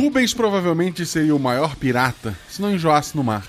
[0.00, 3.46] Rubens provavelmente seria o maior pirata se não enjoasse no mar.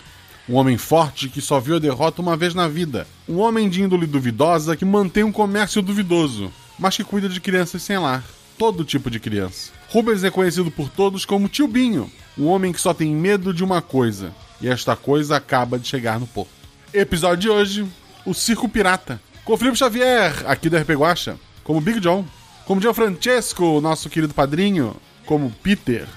[0.49, 3.07] Um homem forte que só viu a derrota uma vez na vida.
[3.25, 7.81] Um homem de índole duvidosa que mantém um comércio duvidoso, mas que cuida de crianças
[7.83, 8.21] sem lar.
[8.57, 9.71] Todo tipo de criança.
[9.87, 13.63] Rubens é conhecido por todos como Tio Binho, um homem que só tem medo de
[13.63, 16.51] uma coisa, e esta coisa acaba de chegar no porto.
[16.93, 17.87] Episódio de hoje:
[18.25, 19.21] O Circo Pirata.
[19.45, 22.25] Com Felipe Xavier, aqui do RP Guacha, como Big John,
[22.65, 26.07] como Gianfrancesco, nosso querido padrinho, como Peter,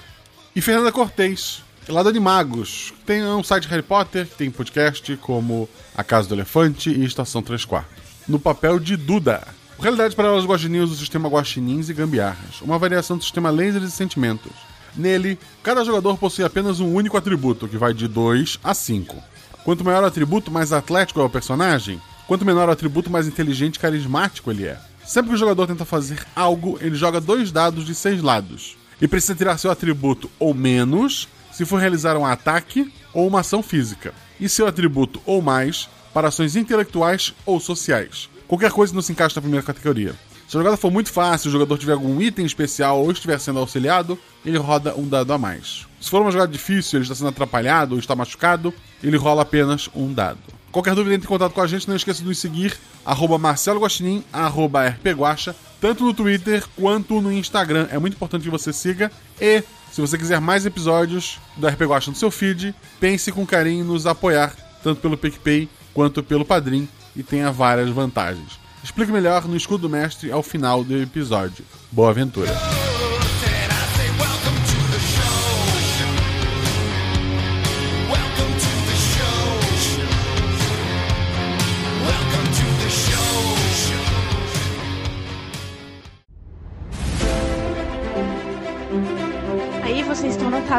[0.55, 2.93] e Fernanda Cortez, lá do Animagos.
[3.05, 7.65] Tem um site Harry Potter, tem podcast como A Casa do Elefante e Estação 3
[7.65, 8.03] Quartos.
[8.25, 9.45] No papel de Duda.
[9.77, 12.61] Realidade para os guaxinins do sistema Guaxinins e Gambiarras.
[12.61, 14.53] Uma variação do sistema Lasers e Sentimentos.
[14.95, 19.21] Nele, cada jogador possui apenas um único atributo, que vai de 2 a 5.
[19.65, 22.01] Quanto maior o atributo, mais atlético é o personagem.
[22.27, 24.79] Quanto menor o atributo, mais inteligente e carismático ele é.
[25.05, 28.77] Sempre que o jogador tenta fazer algo, ele joga dois dados de seis lados.
[29.01, 33.63] E precisa tirar seu atributo ou menos se for realizar um ataque ou uma ação
[33.63, 34.13] física.
[34.39, 38.29] E seu atributo ou mais para ações intelectuais ou sociais.
[38.47, 40.15] Qualquer coisa não se encaixa na primeira categoria.
[40.47, 43.59] Se a jogada for muito fácil, o jogador tiver algum item especial ou estiver sendo
[43.59, 45.87] auxiliado, ele roda um dado a mais.
[45.99, 49.89] Se for uma jogada difícil, ele está sendo atrapalhado ou está machucado, ele rola apenas
[49.95, 50.37] um dado.
[50.75, 51.87] Qualquer dúvida, entre em contato com a gente.
[51.87, 57.31] Não esqueça de nos seguir, arroba Marcelo Guaxinim, arroba RPGuacha, tanto no Twitter quanto no
[57.31, 57.87] Instagram.
[57.91, 59.09] É muito importante que você siga.
[59.39, 63.85] E, se você quiser mais episódios do RP Guacha no seu feed, pense com carinho
[63.85, 64.53] em nos apoiar,
[64.83, 68.59] tanto pelo PicPay quanto pelo Padrim, e tenha várias vantagens.
[68.83, 71.63] Explique melhor no Escudo Mestre ao final do episódio.
[71.89, 72.51] Boa aventura!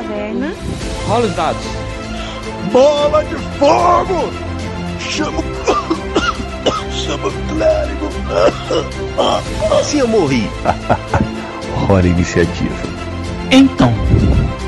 [0.03, 0.55] Vocês estão na taverna.
[1.07, 1.63] Rola os dados.
[2.73, 4.33] Bola de fogo!
[5.01, 5.43] Chama.
[6.91, 8.09] Chama o clérigo!
[9.85, 10.51] Se eu morri.
[11.89, 12.75] Hora iniciativa.
[13.51, 13.93] Então,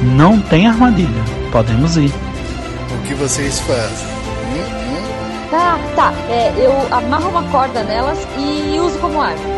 [0.03, 1.23] não tem armadilha.
[1.51, 2.13] Podemos ir.
[2.93, 4.07] O que vocês fazem?
[4.53, 5.51] Hum, hum?
[5.51, 6.13] Tá, tá.
[6.29, 9.58] É, eu amarro uma corda nelas e uso como arma.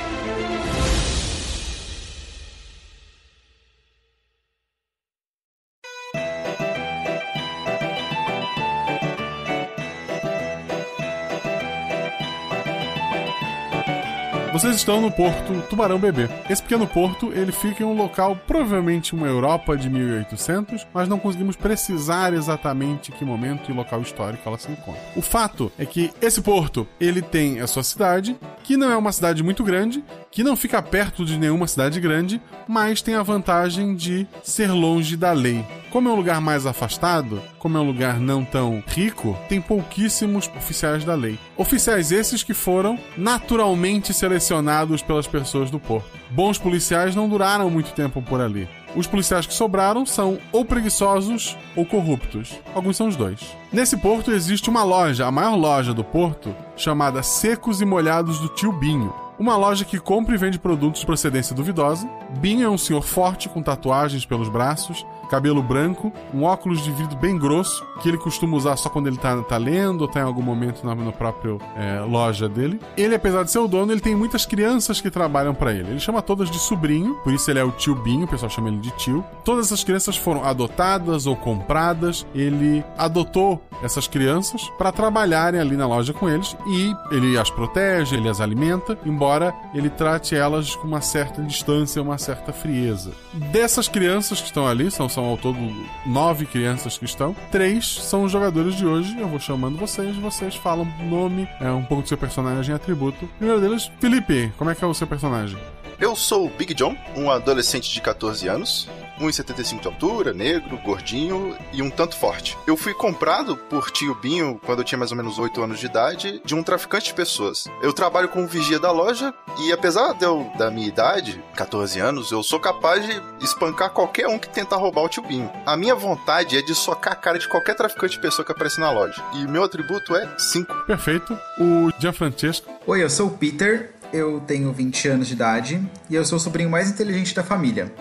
[14.61, 16.29] Vocês estão no porto Tubarão Bebê.
[16.47, 21.17] Esse pequeno porto, ele fica em um local, provavelmente uma Europa de 1800, mas não
[21.17, 25.01] conseguimos precisar exatamente que momento e local histórico ela se encontra.
[25.15, 29.11] O fato é que esse porto, ele tem a sua cidade, que não é uma
[29.11, 33.93] cidade muito grande, que não fica perto de nenhuma cidade grande, mas tem a vantagem
[33.93, 35.65] de ser longe da lei.
[35.91, 40.49] Como é um lugar mais afastado, como é um lugar não tão rico, tem pouquíssimos
[40.55, 41.37] oficiais da lei.
[41.57, 46.17] Oficiais esses que foram naturalmente selecionados pelas pessoas do porto.
[46.29, 48.69] Bons policiais não duraram muito tempo por ali.
[48.95, 52.57] Os policiais que sobraram são ou preguiçosos ou corruptos.
[52.73, 53.39] Alguns são os dois.
[53.71, 58.47] Nesse porto existe uma loja, a maior loja do porto, chamada Secos e Molhados do
[58.49, 59.13] Tio Binho.
[59.41, 62.07] Uma loja que compra e vende produtos de procedência duvidosa.
[62.37, 67.15] Binho é um senhor forte com tatuagens pelos braços, cabelo branco, um óculos de vidro
[67.15, 70.23] bem grosso, que ele costuma usar só quando ele tá, tá lendo ou tá em
[70.23, 72.81] algum momento na, na própria é, loja dele.
[72.97, 75.91] Ele, apesar de ser o dono, ele tem muitas crianças que trabalham para ele.
[75.91, 78.67] Ele chama todas de sobrinho, por isso ele é o tio Binho, o pessoal chama
[78.67, 79.23] ele de tio.
[79.45, 82.25] Todas essas crianças foram adotadas ou compradas.
[82.35, 88.15] Ele adotou essas crianças para trabalharem ali na loja com eles e ele as protege,
[88.15, 93.11] ele as alimenta, embora ele trate elas com uma certa distância, uma certa frieza.
[93.33, 95.57] Dessas crianças que estão ali, são, são ao todo
[96.05, 99.17] nove crianças que estão, três são os jogadores de hoje.
[99.19, 103.27] Eu vou chamando vocês, vocês falam nome, é um pouco do seu personagem atributo.
[103.37, 105.57] Primeiro deles, Felipe, como é que é o seu personagem?
[106.01, 108.89] Eu sou o Big John, um adolescente de 14 anos,
[109.19, 112.57] 1,75 de altura, negro, gordinho e um tanto forte.
[112.65, 115.85] Eu fui comprado por tio Binho, quando eu tinha mais ou menos 8 anos de
[115.85, 117.65] idade, de um traficante de pessoas.
[117.83, 122.31] Eu trabalho como vigia da loja e apesar de eu, da minha idade, 14 anos,
[122.31, 125.51] eu sou capaz de espancar qualquer um que tentar roubar o tio Binho.
[125.67, 128.79] A minha vontade é de socar a cara de qualquer traficante de pessoa que aparece
[128.79, 129.21] na loja.
[129.35, 130.73] E meu atributo é 5.
[130.87, 131.37] Perfeito.
[131.59, 132.73] O Gianfrancesco.
[132.87, 136.39] Oi, eu sou o Peter, eu tenho 20 anos de idade e eu sou o
[136.39, 137.91] sobrinho mais inteligente da família.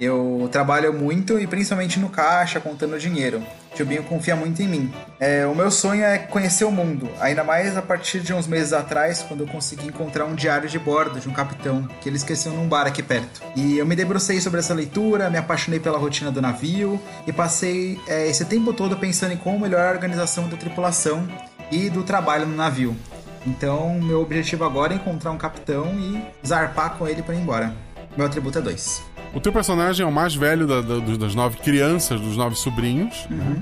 [0.00, 3.40] Eu trabalho muito e principalmente no caixa, contando dinheiro.
[3.72, 4.92] Tio Binho confia muito em mim.
[5.20, 8.72] É, o meu sonho é conhecer o mundo, ainda mais a partir de uns meses
[8.72, 12.52] atrás, quando eu consegui encontrar um diário de bordo de um capitão que ele esqueceu
[12.52, 13.42] num bar aqui perto.
[13.54, 18.00] E eu me debrucei sobre essa leitura, me apaixonei pela rotina do navio e passei
[18.08, 21.28] é, esse tempo todo pensando em como melhorar a organização da tripulação
[21.70, 22.96] e do trabalho no navio.
[23.46, 27.74] Então, meu objetivo agora é encontrar um capitão e zarpar com ele para ir embora.
[28.16, 29.02] Meu atributo é 2.
[29.34, 33.26] O teu personagem é o mais velho da- da- das nove crianças, dos nove sobrinhos.
[33.30, 33.56] né?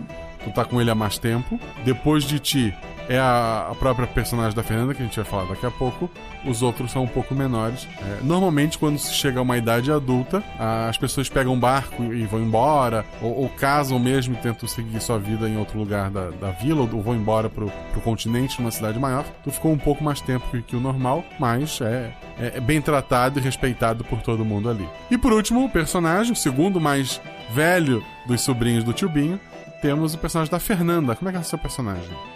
[0.45, 1.61] Tu tá com ele há mais tempo.
[1.85, 2.75] Depois de ti
[3.11, 6.09] é a, a própria personagem da Fernanda, que a gente vai falar daqui a pouco.
[6.45, 7.89] Os outros são um pouco menores.
[8.01, 10.45] É, normalmente, quando se chega a uma idade adulta,
[10.89, 15.01] as pessoas pegam um barco e vão embora, ou, ou casam mesmo e tentam seguir
[15.01, 18.71] sua vida em outro lugar da, da vila, ou vão embora pro, pro continente, numa
[18.71, 19.25] cidade maior.
[19.43, 22.81] Tu ficou um pouco mais tempo que, que o normal, mas é, é, é bem
[22.81, 24.89] tratado e respeitado por todo mundo ali.
[25.11, 27.21] E por último, o personagem, o segundo mais
[27.51, 29.41] velho dos sobrinhos do tio Binho,
[29.83, 31.17] temos o personagem da Fernanda.
[31.17, 32.30] Como é que é o seu personagem?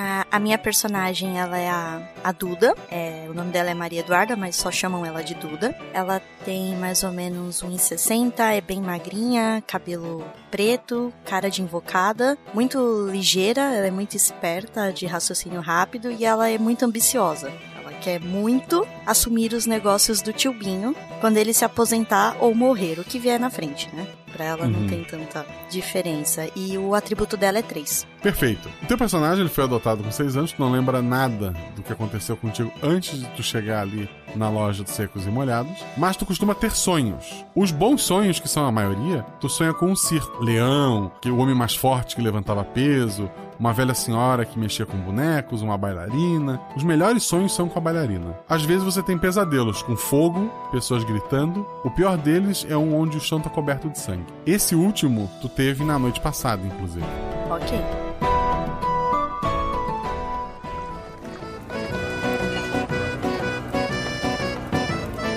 [0.00, 2.72] A, a minha personagem, ela é a, a Duda.
[2.88, 5.76] É, o nome dela é Maria Eduarda, mas só chamam ela de Duda.
[5.92, 13.08] Ela tem mais ou menos 1,60, é bem magrinha, cabelo preto, cara de invocada, muito
[13.10, 17.52] ligeira, ela é muito esperta, de raciocínio rápido e ela é muito ambiciosa.
[17.76, 23.00] Ela quer muito assumir os negócios do tio Binho quando ele se aposentar ou morrer,
[23.00, 24.06] o que vier na frente, né?
[24.32, 24.70] Pra ela Uhum.
[24.70, 26.48] não tem tanta diferença.
[26.54, 28.06] E o atributo dela é 3.
[28.22, 28.68] Perfeito.
[28.82, 31.92] O teu personagem ele foi adotado com 6 anos, tu não lembra nada do que
[31.92, 36.26] aconteceu contigo antes de tu chegar ali na loja de secos e molhados, mas tu
[36.26, 37.44] costuma ter sonhos.
[37.54, 40.42] Os bons sonhos, que são a maioria, tu sonha com um circo.
[40.42, 44.96] Leão, que o homem mais forte que levantava peso, uma velha senhora que mexia com
[44.96, 46.60] bonecos, uma bailarina.
[46.76, 48.38] Os melhores sonhos são com a bailarina.
[48.48, 51.66] Às vezes você tem pesadelos com fogo, pessoas gritando.
[51.84, 54.26] O pior deles é um onde o chão tá coberto de sangue.
[54.46, 57.06] Esse último tu teve na noite passada, inclusive.
[57.50, 57.78] Ok.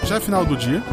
[0.06, 0.84] Já é final do dia.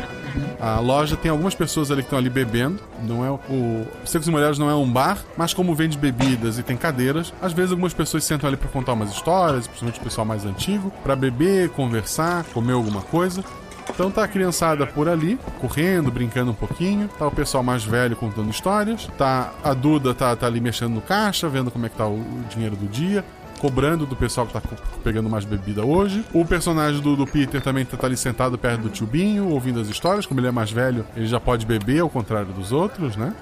[0.60, 2.80] A loja tem algumas pessoas ali que estão ali bebendo.
[3.02, 6.62] Não é o, Secos e Molhados não é um bar, mas como vende bebidas e
[6.62, 10.24] tem cadeiras, às vezes algumas pessoas sentam ali pra contar umas histórias, principalmente o pessoal
[10.24, 13.44] mais antigo, pra beber, conversar, comer alguma coisa.
[13.90, 17.08] Então tá a criançada por ali, correndo, brincando um pouquinho.
[17.18, 19.08] Tá o pessoal mais velho contando histórias.
[19.16, 22.22] Tá a Duda tá, tá ali mexendo no caixa, vendo como é que tá o
[22.50, 23.24] dinheiro do dia.
[23.58, 24.62] Cobrando do pessoal que tá
[25.02, 26.24] pegando mais bebida hoje.
[26.32, 29.80] O personagem do, do Peter também tá, tá ali sentado perto do tio Binho, ouvindo
[29.80, 30.26] as histórias.
[30.26, 33.34] Como ele é mais velho, ele já pode beber, ao contrário dos outros, né?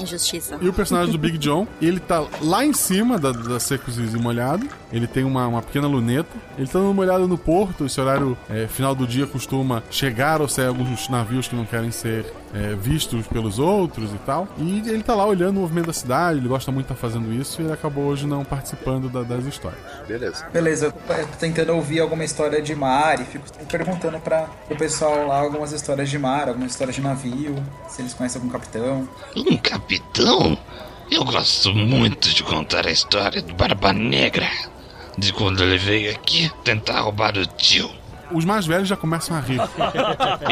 [0.00, 0.58] Injustiça.
[0.60, 4.02] E o personagem do Big John, ele tá lá em cima da, da Secos e
[4.18, 4.68] Molhado.
[4.92, 6.28] Ele tem uma, uma pequena luneta.
[6.58, 7.86] Ele tá dando uma olhada no porto.
[7.86, 11.90] Esse horário é, final do dia costuma chegar ou sair alguns navios que não querem
[11.90, 12.26] ser
[12.58, 14.48] é, vistos pelos outros e tal.
[14.56, 16.38] E ele tá lá olhando o movimento da cidade.
[16.38, 17.60] Ele gosta muito de estar fazendo isso.
[17.60, 19.80] E ele acabou hoje não participando da- das histórias.
[20.08, 20.46] Beleza.
[20.52, 25.26] Beleza, eu tô tentando ouvir alguma história de mar e fico perguntando para o pessoal
[25.26, 27.54] lá algumas histórias de mar, algumas histórias de navio,
[27.88, 29.08] se eles conhecem algum capitão.
[29.36, 30.56] Um capitão?
[31.10, 34.48] Eu gosto muito de contar a história do Barba Negra.
[35.18, 37.88] De quando ele veio aqui tentar roubar o tio.
[38.32, 39.60] Os mais velhos já começam a rir.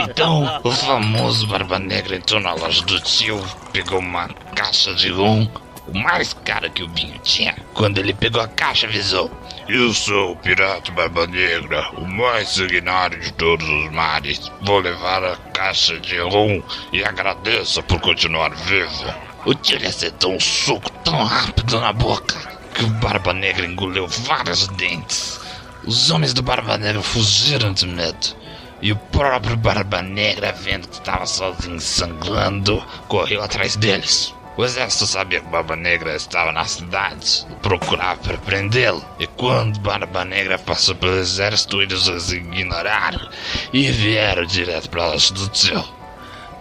[0.08, 5.48] Então, o famoso Barba Negra entrou na loja do tio, pegou uma caixa de rum,
[5.86, 7.56] o mais caro que o Binho tinha.
[7.74, 9.30] Quando ele pegou a caixa, avisou:
[9.68, 14.50] Eu sou o pirata Barba Negra, o mais sanguinário de todos os mares.
[14.62, 16.62] Vou levar a caixa de rum
[16.92, 19.14] e agradeço por continuar vivo.
[19.44, 22.36] O tio lhe acertou um soco tão rápido na boca
[22.74, 25.40] que o Barba Negra engoliu vários dentes.
[25.86, 28.36] Os homens do Barba Negra fugiram de medo.
[28.80, 34.34] E o próprio Barba Negra, vendo que estava sozinho sangrando, correu atrás deles.
[34.56, 39.04] O exército sabia que Barba Negra estava na cidade e procurava para prendê-lo.
[39.18, 43.28] E quando Barba Negra passou pelo exército, eles os ignoraram
[43.72, 45.84] e vieram direto para loja do tio.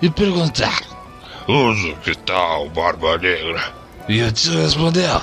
[0.02, 0.88] E perguntaram:
[1.48, 3.74] Onde que está o Barba Negra?
[4.10, 5.22] E o tio respondeu: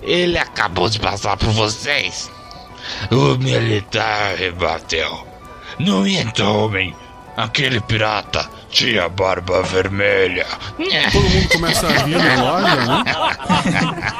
[0.00, 2.30] Ele acabou de passar por vocês.
[3.10, 5.26] O militar rebateu.
[5.78, 6.94] Não minta, homem.
[7.36, 10.46] Aquele pirata Tia Barba Vermelha.
[11.12, 13.04] Todo mundo começa a rir na loja, né?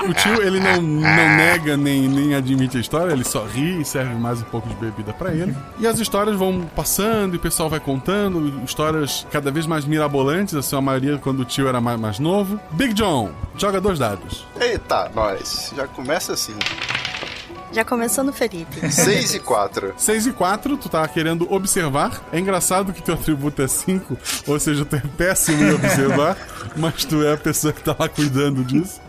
[0.08, 3.84] O tio, ele não, não nega nem, nem admite a história, ele só ri e
[3.84, 5.54] serve mais um pouco de bebida pra ele.
[5.78, 10.54] E as histórias vão passando e o pessoal vai contando, histórias cada vez mais mirabolantes,
[10.54, 12.58] assim, a maioria quando o tio era mais, mais novo.
[12.70, 14.46] Big John, joga dois dados.
[14.60, 15.72] Eita, nós.
[15.76, 16.54] Já começa assim.
[17.72, 18.80] Já começou no Felipe.
[18.90, 19.94] 6 e 4.
[19.96, 22.22] 6 e 4, tu tá querendo observar.
[22.32, 26.36] É engraçado que teu atributo é 5, ou seja, tu é péssimo em observar,
[26.76, 29.00] mas tu é a pessoa que tá lá cuidando disso.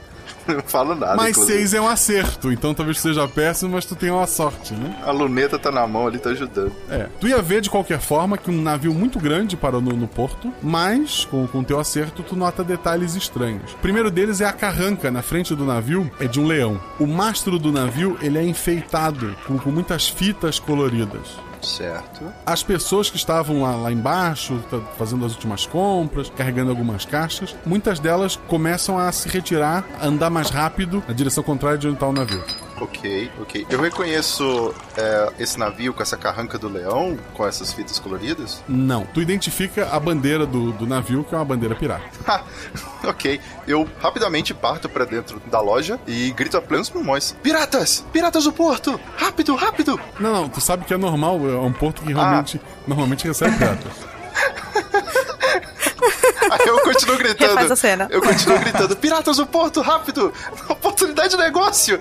[0.47, 1.15] Não falo nada.
[1.15, 1.59] Mas inclusive.
[1.59, 4.95] 6 é um acerto, então talvez seja péssimo, mas tu tem uma sorte, né?
[5.03, 6.71] A luneta tá na mão ali, tá ajudando.
[6.89, 7.07] É.
[7.19, 10.51] Tu ia ver de qualquer forma que um navio muito grande parou no, no porto,
[10.61, 13.73] mas com o teu acerto tu nota detalhes estranhos.
[13.73, 16.79] O primeiro deles é a carranca na frente do navio, é de um leão.
[16.99, 21.48] O mastro do navio ele é enfeitado com, com muitas fitas coloridas.
[21.61, 22.25] Certo.
[22.45, 27.55] As pessoas que estavam lá, lá embaixo, tá- fazendo as últimas compras, carregando algumas caixas,
[27.65, 31.95] muitas delas começam a se retirar, a andar mais rápido na direção contrária de onde
[31.95, 32.43] está o navio.
[32.81, 33.67] Ok, ok.
[33.69, 38.63] Eu reconheço é, esse navio com essa carranca do leão, com essas fitas coloridas?
[38.67, 39.05] Não.
[39.05, 42.03] Tu identifica a bandeira do, do navio, que é uma bandeira pirata.
[43.01, 43.39] Ok.
[43.65, 48.05] Eu rapidamente parto pra dentro da loja e grito a plenos pulmões: Piratas!
[48.11, 48.99] Piratas do porto!
[49.15, 49.99] Rápido, rápido!
[50.19, 53.93] Não, não, tu sabe que é normal, é um porto que realmente normalmente recebe piratas.
[56.51, 57.49] Aí eu continuo gritando.
[57.49, 58.07] Refaz a cena.
[58.09, 60.33] Eu continuo gritando: Piratas do porto, rápido!
[60.99, 61.97] Oportunidade de negócio!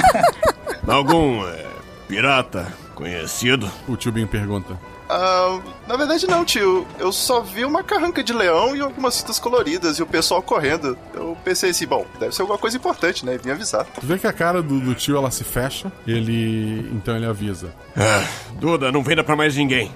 [0.88, 1.66] Algum é,
[2.08, 3.70] pirata conhecido?
[3.86, 4.78] O tio Binho pergunta.
[5.06, 6.86] Ah, na verdade, não, tio.
[6.98, 10.96] Eu só vi uma carranca de leão e algumas fitas coloridas e o pessoal correndo.
[11.12, 13.36] Eu pensei assim: bom, deve ser alguma coisa importante, né?
[13.36, 13.84] Vim avisar.
[13.84, 16.88] Tu vê que a cara do, do tio ela se fecha, ele.
[16.92, 17.68] então ele avisa.
[17.94, 19.92] Ah, Duda, não venda pra mais ninguém.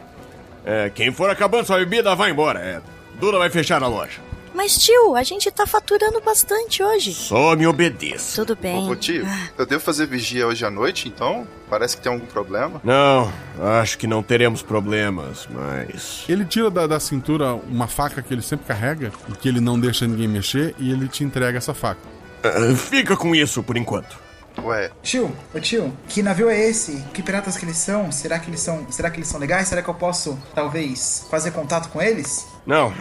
[0.65, 2.61] É, quem for acabando sua bebida, vai embora.
[2.61, 2.83] É,
[3.19, 4.21] Duda vai fechar a loja.
[4.55, 7.15] Mas, tio, a gente tá faturando bastante hoje.
[7.15, 8.43] Só me obedeça.
[8.43, 8.89] Tudo bem.
[8.89, 9.27] Ô, tio,
[9.57, 11.47] eu devo fazer vigia hoje à noite, então?
[11.69, 12.81] Parece que tem algum problema.
[12.83, 13.33] Não,
[13.81, 16.25] acho que não teremos problemas, mas.
[16.29, 19.79] Ele tira da, da cintura uma faca que ele sempre carrega e que ele não
[19.79, 22.01] deixa ninguém mexer e ele te entrega essa faca.
[22.43, 24.30] Ah, fica com isso por enquanto.
[24.65, 27.03] Ué, Tio, ô tio, que navio é esse?
[27.15, 28.11] Que piratas que eles são?
[28.13, 29.69] Será que eles são, será que eles são legais?
[29.69, 32.47] Será que eu posso, talvez, fazer contato com eles?
[32.67, 32.93] Não,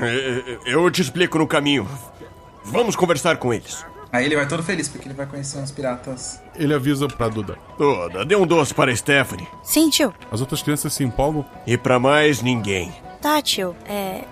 [0.65, 1.87] eu te explico no caminho.
[2.63, 3.85] Vamos conversar com eles.
[4.11, 6.41] Aí ele vai todo feliz porque ele vai conhecer uns piratas.
[6.55, 7.57] Ele avisa pra Duda.
[7.77, 9.47] Duda, dê um doce para Stephanie.
[9.63, 10.13] Sim, tio.
[10.31, 11.45] As outras crianças se empolgam.
[11.67, 12.91] E pra mais ninguém.
[13.21, 13.75] Tá, tio.
[13.85, 14.23] É.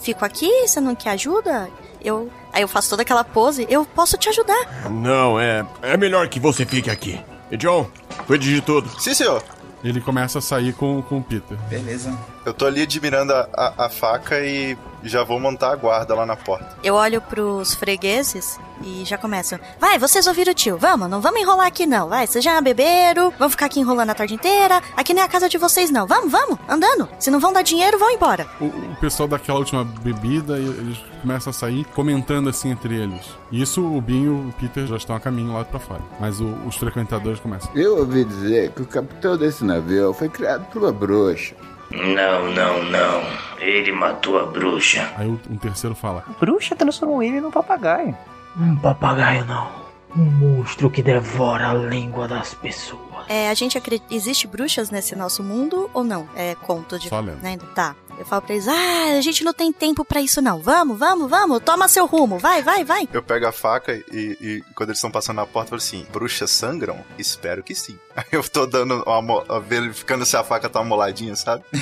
[0.00, 1.68] Fico aqui, você não quer ajuda?
[2.02, 2.30] Eu.
[2.52, 4.88] Aí eu faço toda aquela pose, eu posso te ajudar.
[4.90, 5.66] Não, é.
[5.82, 7.20] É melhor que você fique aqui.
[7.50, 7.88] E John,
[8.26, 8.88] cuide de tudo.
[9.00, 9.42] sim, senhor.
[9.84, 11.56] Ele começa a sair com, com o Peter.
[11.68, 12.16] Beleza.
[12.44, 14.76] Eu tô ali admirando a, a- a faca e
[15.08, 16.76] já vou montar a guarda lá na porta.
[16.82, 19.58] Eu olho pros fregueses e já começam.
[19.80, 22.08] Vai, vocês ouviram o tio, vamos, não vamos enrolar aqui não.
[22.08, 24.82] Vai, vocês já beberam, vão ficar aqui enrolando a tarde inteira.
[24.96, 26.06] Aqui não é a casa de vocês não.
[26.06, 27.08] Vamos, vamos, andando.
[27.18, 28.46] Se não vão dar dinheiro, vão embora.
[28.60, 33.22] O, o pessoal daquela última bebida, e eles começam a sair comentando assim entre eles.
[33.50, 36.02] E isso o Binho e o Peter já estão a caminho lá pra fora.
[36.20, 37.70] Mas o- os frequentadores começam.
[37.74, 41.54] Eu ouvi dizer que o capitão desse navio foi criado por uma bruxa.
[41.90, 43.22] Não, não, não.
[43.58, 45.10] Ele matou a bruxa.
[45.16, 46.24] Aí o- um terceiro fala.
[46.38, 48.16] Bruxa transformou ele num papagaio.
[48.56, 49.68] Um papagaio não.
[50.16, 53.00] Um monstro que devora a língua das pessoas.
[53.28, 54.14] É, a gente acredita.
[54.14, 56.26] Existe bruxas nesse nosso mundo ou não?
[56.34, 57.08] É conto de.
[57.08, 57.42] Só lendo.
[57.42, 57.58] Né?
[57.74, 57.94] Tá.
[58.18, 60.60] Eu falo pra eles: ah, a gente não tem tempo pra isso não.
[60.60, 61.60] Vamos, vamos, vamos.
[61.62, 62.38] Toma seu rumo.
[62.38, 63.08] Vai, vai, vai.
[63.12, 66.06] Eu pego a faca e, e quando eles estão passando na porta, eu falo assim:
[66.12, 67.04] bruxas sangram?
[67.18, 67.98] Espero que sim.
[68.16, 71.64] Aí eu tô dando uma verificando se a faca tá amoladinha, sabe?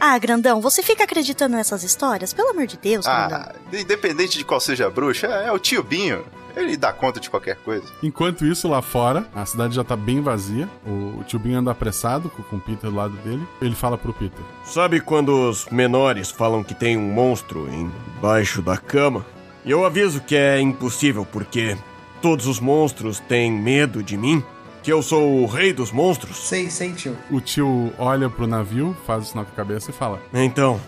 [0.00, 2.32] Ah, grandão, você fica acreditando nessas histórias?
[2.32, 3.40] Pelo amor de Deus, grandão.
[3.40, 6.24] Ah, independente de qual seja a bruxa, é, é o tio Binho.
[6.56, 7.84] Ele dá conta de qualquer coisa.
[8.02, 10.68] Enquanto isso, lá fora, a cidade já tá bem vazia.
[10.86, 13.46] O, tio Binho anda apressado com, o Peter do lado dele.
[13.60, 14.44] Ele fala pro Peter.
[14.64, 19.24] Sabe quando os menores falam que tem um monstro embaixo da cama?
[19.64, 21.76] E eu aviso que é impossível porque
[22.20, 24.42] todos os monstros têm medo de mim?
[24.82, 26.36] Que eu sou o rei dos monstros?
[26.36, 27.16] Sei, sei, tio.
[27.30, 30.20] O tio olha pro navio, faz o sinal com a cabeça e fala.
[30.34, 30.80] Então,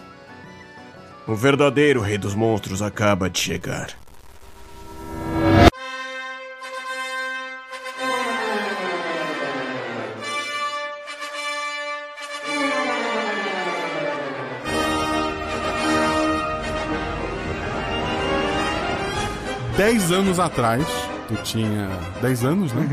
[1.27, 4.04] o verdadeiro rei dos monstros acaba de chegar.
[19.77, 20.87] Dez anos atrás,
[21.27, 21.89] tu tinha
[22.23, 22.89] 10 anos, né?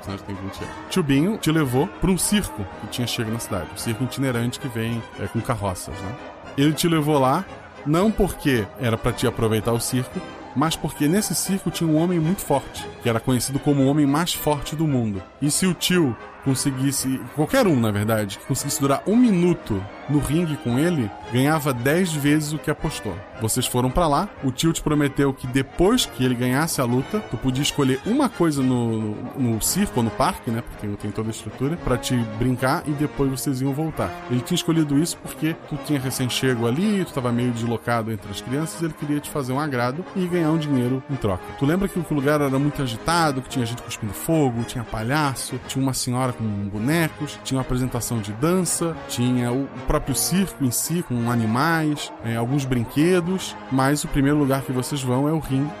[0.00, 0.74] Senão tu tem 20 anos.
[0.88, 3.66] Tio Binho te levou pra um circo que tinha chego na cidade.
[3.74, 6.14] Um circo itinerante que vem é, com carroças, né?
[6.56, 7.44] Ele te levou lá
[7.84, 10.20] Não porque era para te aproveitar o circo,
[10.54, 14.06] mas porque nesse circo tinha um homem muito forte, que era conhecido como o homem
[14.06, 15.22] mais forte do mundo.
[15.40, 20.18] E se o tio conseguisse, qualquer um na verdade, que conseguisse durar um minuto no
[20.18, 23.16] ringue com ele, ganhava 10 vezes o que apostou.
[23.40, 27.20] Vocês foram para lá, o tio te prometeu que depois que ele ganhasse a luta,
[27.30, 30.62] tu podia escolher uma coisa no, no, no circo no parque, né?
[30.62, 34.10] Porque tem toda a estrutura, para te brincar e depois vocês iam voltar.
[34.30, 38.40] Ele tinha escolhido isso porque tu tinha recém-chego ali, tu tava meio deslocado entre as
[38.40, 41.42] crianças, ele queria te fazer um agrado e ganhar um dinheiro em troca.
[41.58, 45.58] Tu lembra que o lugar era muito agitado, que tinha gente cuspindo fogo, tinha palhaço,
[45.66, 50.70] tinha uma senhora com bonecos, tinha uma apresentação de dança, tinha o próprio circo em
[50.70, 55.38] si, com animais, é, alguns brinquedos, mas o primeiro lugar que vocês vão é o
[55.38, 55.72] ringue.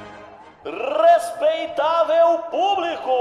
[0.64, 3.12] Respeitável público!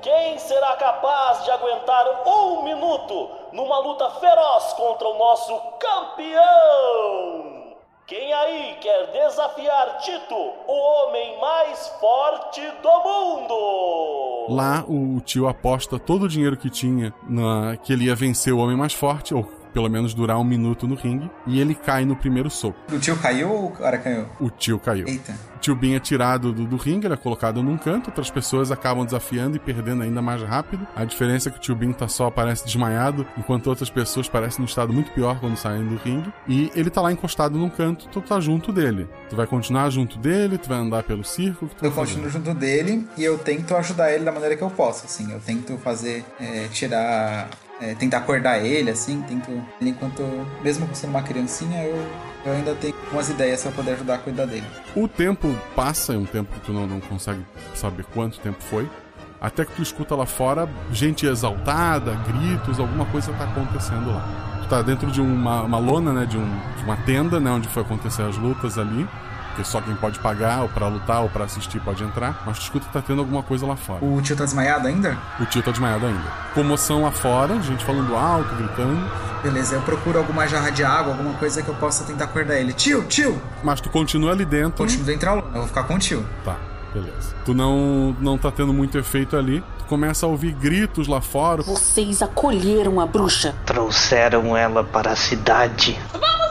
[0.00, 7.61] Quem será capaz de aguentar um minuto numa luta feroz contra o nosso campeão?
[8.06, 14.54] Quem aí quer desafiar Tito, o homem mais forte do mundo?
[14.54, 18.58] Lá o tio aposta todo o dinheiro que tinha na que ele ia vencer o
[18.58, 22.16] homem mais forte, ou pelo menos durar um minuto no ringue, e ele cai no
[22.16, 22.78] primeiro soco.
[22.92, 24.26] O tio caiu ou o cara caiu?
[24.40, 25.06] O tio caiu.
[25.06, 25.34] Eita.
[25.56, 28.72] O tio Bin é tirado do, do ringue, ele é colocado num canto, outras pessoas
[28.72, 30.86] acabam desafiando e perdendo ainda mais rápido.
[30.94, 34.60] A diferença é que o tio Bin tá só aparece desmaiado, enquanto outras pessoas parecem
[34.60, 36.32] num estado muito pior quando saem do ringue.
[36.48, 39.08] E ele tá lá encostado num canto, tu tá junto dele.
[39.30, 41.70] Tu vai continuar junto dele, tu vai andar pelo circo.
[41.80, 45.32] eu continuo junto dele e eu tento ajudar ele da maneira que eu posso, assim.
[45.32, 47.48] Eu tento fazer, é, tirar
[47.82, 49.50] é, tentar acordar ele, assim, tento.
[49.80, 50.22] Enquanto,
[50.62, 51.96] mesmo sendo uma criancinha, eu,
[52.46, 54.66] eu ainda tenho umas ideias pra poder ajudar a cuidar dele.
[54.94, 58.88] O tempo passa, é um tempo que tu não, não consegue saber quanto tempo foi.
[59.40, 64.60] Até que tu escuta lá fora gente exaltada, gritos, alguma coisa tá acontecendo lá.
[64.62, 66.24] Tu tá dentro de uma, uma lona, né?
[66.24, 67.50] De, um, de uma tenda, né?
[67.50, 69.08] Onde foi acontecer as lutas ali
[69.52, 72.42] porque só quem pode pagar, ou pra lutar, ou pra assistir pode entrar.
[72.46, 74.04] Mas tu escuta que tá tendo alguma coisa lá fora.
[74.04, 75.16] O tio tá desmaiado ainda?
[75.38, 76.24] O tio tá desmaiado ainda.
[76.54, 79.10] Comoção lá fora, gente falando alto, gritando.
[79.42, 82.72] Beleza, eu procuro alguma jarra de água, alguma coisa que eu possa tentar acordar ele.
[82.72, 83.40] Tio, tio!
[83.62, 84.78] Mas tu continua ali dentro.
[84.78, 86.24] Continuo dentro da eu vou ficar com o tio.
[86.44, 86.56] Tá.
[86.94, 87.34] Beleza.
[87.44, 89.62] Tu não, não tá tendo muito efeito ali.
[89.78, 91.62] Tu começa a ouvir gritos lá fora.
[91.62, 93.54] Vocês acolheram a bruxa.
[93.64, 95.98] Trouxeram ela para a cidade.
[96.12, 96.41] Vamos!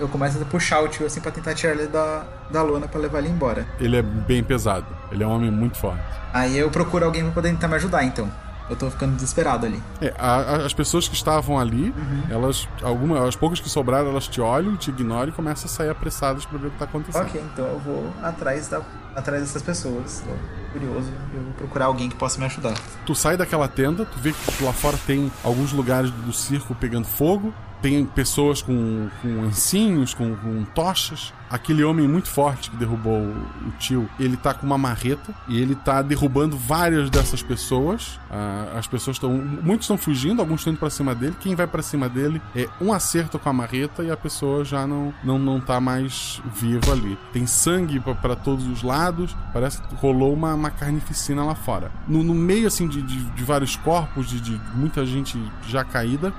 [0.00, 3.00] Eu começo a puxar o tio assim pra tentar tirar ele da, da lona pra
[3.00, 3.66] levar ele embora.
[3.80, 4.86] Ele é bem pesado.
[5.10, 6.02] Ele é um homem muito forte.
[6.32, 8.30] Aí eu procuro alguém pra poder tentar me ajudar, então.
[8.70, 9.82] Eu tô ficando desesperado ali.
[10.00, 12.22] É, a, a, as pessoas que estavam ali, Uhum.
[12.28, 15.88] elas, algumas, as poucas que sobraram, elas te olham, te ignoram e começam a sair
[15.88, 17.22] apressadas pra ver o que tá acontecendo.
[17.22, 18.82] Ok, então eu vou atrás, da,
[19.16, 20.22] atrás dessas pessoas.
[20.22, 21.10] Tô curioso.
[21.34, 22.74] Eu vou procurar alguém que possa me ajudar.
[23.06, 27.06] Tu sai daquela tenda, tu vê que lá fora tem alguns lugares do circo pegando
[27.06, 31.32] fogo, tem pessoas com, com ancinhos, com, com tochas.
[31.50, 35.74] Aquele homem muito forte que derrubou o, tio, ele tá com uma marreta e ele
[35.74, 38.20] tá derrubando várias dessas pessoas.
[38.30, 39.30] Ah, as pessoas estão.
[39.30, 41.36] Muitos estão fugindo, alguns estão indo pra cima dele.
[41.40, 44.86] Quem vai pra cima dele é um acerto com a marreta e a pessoa já
[44.86, 47.18] não, não, não tá mais viva ali.
[47.32, 51.90] Tem sangue pra todos os lados, parece que rolou uma, uma carnificina lá fora.
[52.06, 56.32] No, no meio, assim, de, de, de vários corpos, de, de muita gente já caída,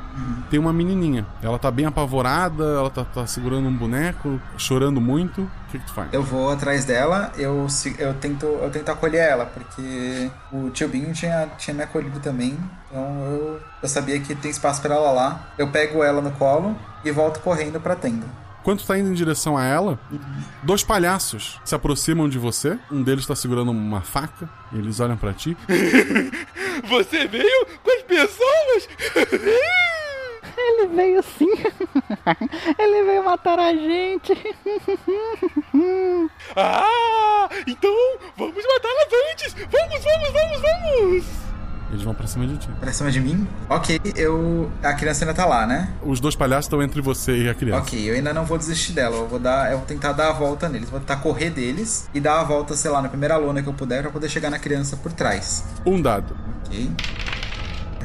[0.50, 1.26] tem uma menininha.
[1.42, 5.42] Ela tá bem apavorada, ela tá, tá segurando um boneco, chorando muito.
[5.42, 6.14] O que, que tu faz?
[6.14, 11.14] Eu vou atrás dela, eu, eu, tento, eu tento acolher ela, porque o tio Binho
[11.14, 12.58] tinha, tinha me acolhido também.
[12.90, 15.50] Então eu, eu sabia que tem espaço pra ela lá.
[15.58, 18.26] Eu pego ela no colo e volto correndo pra tenda.
[18.64, 19.98] Quando tu tá indo em direção a ela,
[20.62, 22.78] dois palhaços se aproximam de você.
[22.92, 24.50] Um deles tá segurando uma faca.
[24.72, 25.58] E eles olham pra ti.
[26.88, 28.90] Você veio com as pessoas?
[30.60, 31.48] Ele veio sim.
[32.78, 34.34] Ele veio matar a gente.
[36.56, 37.94] Ah, então
[38.38, 39.54] vamos matá-las antes!
[39.54, 41.26] Vamos, vamos, vamos, vamos!
[41.90, 42.70] Eles vão pra cima de ti.
[42.80, 43.48] Pra cima de mim?
[43.68, 44.72] Ok, eu.
[44.84, 45.92] A criança ainda tá lá, né?
[46.04, 47.82] Os dois palhaços estão entre você e a criança.
[47.82, 49.16] Ok, eu ainda não vou desistir dela.
[49.16, 49.72] Eu vou dar.
[49.72, 50.90] Eu vou tentar dar a volta neles.
[50.90, 53.74] Vou tentar correr deles e dar a volta, sei lá, na primeira lona que eu
[53.74, 55.64] puder pra poder chegar na criança por trás.
[55.86, 56.38] Um dado.
[56.66, 56.92] Ok.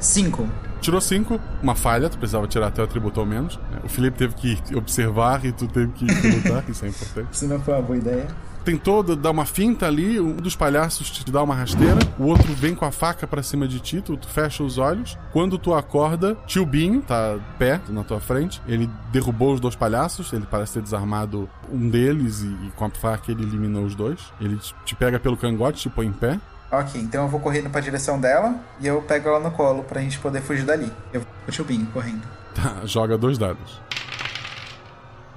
[0.00, 0.48] Cinco.
[0.84, 3.56] Tirou cinco, uma falha, tu precisava tirar até o atributo ao menos.
[3.70, 3.78] né?
[3.84, 7.28] O Felipe teve que observar e tu teve que lutar, isso é importante.
[7.32, 8.26] Isso não foi uma boa ideia.
[8.66, 12.74] Tentou dar uma finta ali, um dos palhaços te dá uma rasteira, o outro vem
[12.74, 15.18] com a faca pra cima de ti, tu, tu fecha os olhos.
[15.32, 20.32] Quando tu acorda, tio Binho tá perto na tua frente, ele derrubou os dois palhaços,
[20.34, 24.18] ele parece ter desarmado um deles e, e com a faca ele eliminou os dois.
[24.40, 26.38] Ele te- te pega pelo cangote, te põe em pé.
[26.80, 30.00] Ok, então eu vou correndo pra direção dela e eu pego ela no colo pra
[30.00, 30.90] gente poder fugir dali.
[31.12, 32.22] Eu vou pro tio Binho correndo.
[32.54, 33.80] Tá, joga dois dados.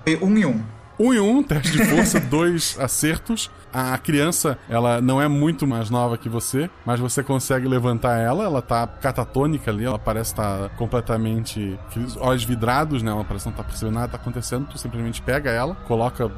[0.03, 0.63] Foi um e um.
[0.99, 3.51] Um e um, teste de força, dois acertos.
[3.73, 8.43] A criança, ela não é muito mais nova que você, mas você consegue levantar ela.
[8.43, 11.77] Ela tá catatônica ali, ela parece estar tá completamente.
[12.19, 13.11] olhos vidrados, né?
[13.11, 14.67] Ela parece não tá percebendo nada tá acontecendo.
[14.67, 16.29] Tu simplesmente pega ela, coloca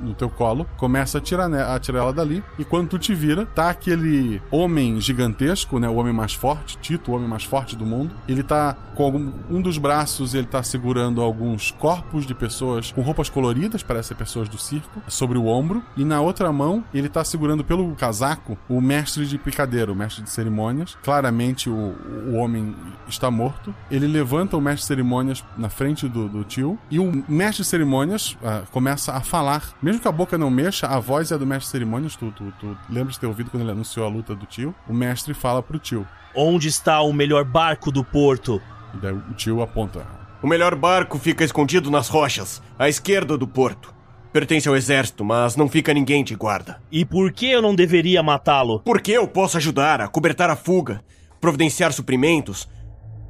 [0.00, 2.42] no teu colo, começa a tirar, né, a tirar ela dali.
[2.58, 5.88] E quando tu te vira, tá aquele homem gigantesco, né?
[5.88, 8.14] O homem mais forte, Tito, o homem mais forte do mundo.
[8.28, 13.02] Ele tá com algum, um dos braços, ele tá segurando alguns corpos de pessoas com
[13.02, 15.82] roupas coloridas, parece ser pessoas do circo, sobre o ombro.
[15.96, 20.24] E na outra mão, ele tá segurando pelo casaco o mestre de picadeiro, o mestre
[20.24, 20.96] de cerimônias.
[21.02, 21.94] Claramente o,
[22.28, 22.74] o homem
[23.06, 23.74] está morto.
[23.90, 26.78] Ele levanta o mestre de cerimônias na frente do, do tio.
[26.90, 29.62] E o mestre de cerimônias uh, começa a falar.
[29.82, 32.16] Mesmo que a boca não mexa, a voz é do mestre de cerimônias.
[32.16, 34.74] Tu, tu, tu lembra de ter ouvido quando ele anunciou a luta do tio?
[34.88, 36.06] O mestre fala pro tio.
[36.34, 38.60] Onde está o melhor barco do porto?
[38.94, 40.06] E daí o tio aponta.
[40.42, 43.95] O melhor barco fica escondido nas rochas, à esquerda do porto.
[44.36, 46.78] Pertence ao exército, mas não fica ninguém de guarda.
[46.92, 48.80] E por que eu não deveria matá-lo?
[48.80, 51.00] Porque eu posso ajudar a cobertar a fuga,
[51.40, 52.68] providenciar suprimentos.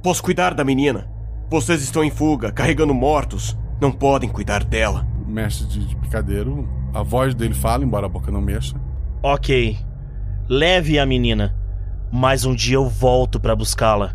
[0.03, 1.09] Posso cuidar da menina.
[1.49, 3.57] Vocês estão em fuga, carregando mortos.
[3.79, 5.07] Não podem cuidar dela.
[5.25, 8.75] O mestre de picadeiro, a voz dele fala, embora a boca não mexa.
[9.23, 9.77] Ok.
[10.49, 11.55] Leve a menina.
[12.11, 14.13] Mas um dia eu volto para buscá-la.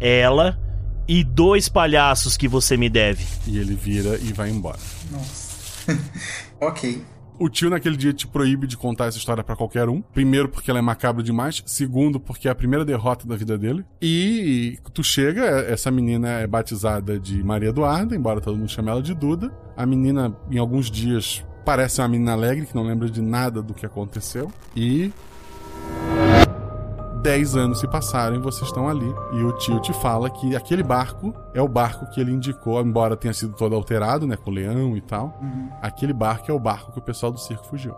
[0.00, 0.58] Ela
[1.06, 3.26] e dois palhaços que você me deve.
[3.46, 4.78] E ele vira e vai embora.
[5.10, 5.41] Nossa.
[6.60, 7.02] ok.
[7.38, 10.00] O tio naquele dia te proíbe de contar essa história para qualquer um.
[10.00, 11.62] Primeiro, porque ela é macabra demais.
[11.66, 13.84] Segundo, porque é a primeira derrota da vida dele.
[14.00, 19.02] E tu chega, essa menina é batizada de Maria Eduarda, embora todo mundo chame ela
[19.02, 19.52] de Duda.
[19.76, 23.74] A menina, em alguns dias, parece uma menina alegre, que não lembra de nada do
[23.74, 24.52] que aconteceu.
[24.76, 25.10] E
[27.22, 29.14] 10 anos se passaram e vocês estão ali.
[29.32, 33.16] E o tio te fala que aquele barco é o barco que ele indicou, embora
[33.16, 34.36] tenha sido todo alterado, né?
[34.36, 35.38] Com leão e tal.
[35.40, 35.68] Uhum.
[35.80, 37.94] Aquele barco é o barco que o pessoal do circo fugiu.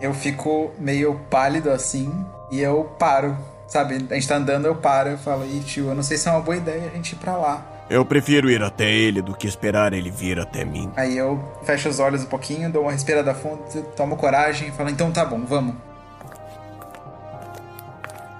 [0.00, 2.12] Eu fico meio pálido assim
[2.50, 3.36] e eu paro.
[3.68, 6.28] Sabe, a gente tá andando, eu paro e falo, Ih, tio, eu não sei se
[6.28, 7.66] é uma boa ideia a gente ir pra lá.
[7.88, 10.90] Eu prefiro ir até ele do que esperar ele vir até mim.
[10.96, 13.62] Aí eu fecho os olhos um pouquinho, dou uma respirada fundo,
[13.96, 15.74] tomo coragem e falo, então tá bom, vamos.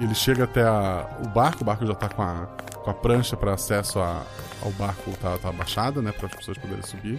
[0.00, 2.46] Ele chega até a, o barco, o barco já tá com a,
[2.82, 4.22] com a prancha para acesso a,
[4.62, 7.18] ao barco, tá, tá abaixada, né, para as pessoas poderem subir.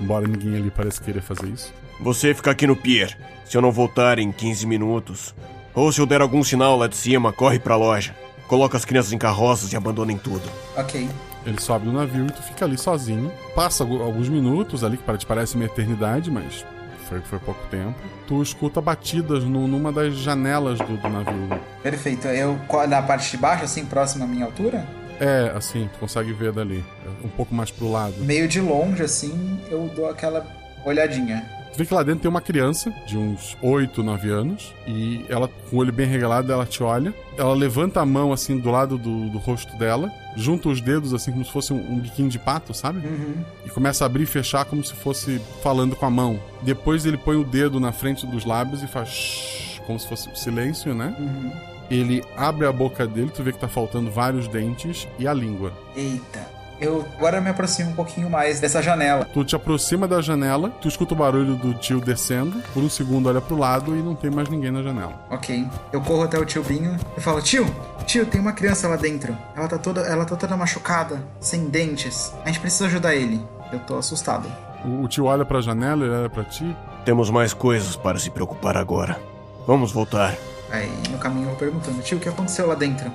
[0.00, 1.72] Embora ninguém ali pareça querer fazer isso.
[2.00, 3.16] Você fica aqui no pier.
[3.44, 5.34] Se eu não voltar em 15 minutos,
[5.74, 8.14] ou se eu der algum sinal lá de cima, corre pra loja.
[8.46, 10.42] Coloca as crianças em carroças e abandonem tudo.
[10.76, 11.08] Ok.
[11.44, 13.32] Ele sobe no navio e tu fica ali sozinho.
[13.54, 16.64] Passa alguns minutos ali, que te parece uma eternidade, mas
[17.12, 17.94] foi, foi pouco tempo.
[18.26, 21.60] Tu escuta batidas no, numa das janelas do, do navio.
[21.82, 22.26] Perfeito.
[22.28, 24.86] Eu na parte de baixo, assim, próximo à minha altura?
[25.20, 26.84] É, assim, tu consegue ver dali.
[27.22, 28.14] Um pouco mais pro lado.
[28.18, 30.40] Meio de longe, assim, eu dou aquela
[30.84, 31.44] olhadinha.
[31.72, 34.74] Tu vê que lá dentro tem uma criança de uns 8, 9 anos.
[34.86, 37.14] E ela, com o olho bem regalado, ela te olha.
[37.36, 40.12] Ela levanta a mão, assim, do lado do, do rosto dela.
[40.36, 43.06] Junta os dedos, assim, como se fosse um, um biquinho de pato, sabe?
[43.06, 43.42] Uhum.
[43.64, 46.38] E começa a abrir e fechar como se fosse falando com a mão.
[46.60, 49.08] Depois ele põe o dedo na frente dos lábios e faz...
[49.08, 51.14] Shh, como se fosse silêncio, né?
[51.18, 51.52] Uhum.
[51.90, 55.72] Ele abre a boca dele, tu vê que tá faltando vários dentes e a língua.
[55.96, 56.51] Eita.
[56.80, 59.24] Eu agora me aproximo um pouquinho mais dessa janela.
[59.24, 63.28] Tu te aproxima da janela, tu escuta o barulho do tio descendo, por um segundo
[63.28, 65.12] olha pro lado e não tem mais ninguém na janela.
[65.30, 65.66] Ok.
[65.92, 67.64] Eu corro até o tio Binho e falo: Tio,
[68.04, 69.36] tio, tem uma criança lá dentro.
[69.56, 72.32] Ela tá toda, ela tá toda machucada, sem dentes.
[72.44, 73.40] A gente precisa ajudar ele.
[73.72, 74.50] Eu tô assustado.
[74.84, 76.76] O, o tio olha pra janela, ele olha pra ti.
[77.04, 79.18] Temos mais coisas para se preocupar agora.
[79.66, 80.34] Vamos voltar.
[80.70, 83.10] Aí no caminho eu vou perguntando: Tio, o que aconteceu lá dentro?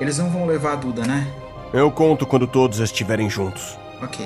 [0.00, 1.26] Eles não vão levar a Duda, né?
[1.74, 3.76] Eu conto quando todos estiverem juntos.
[4.00, 4.24] Ok.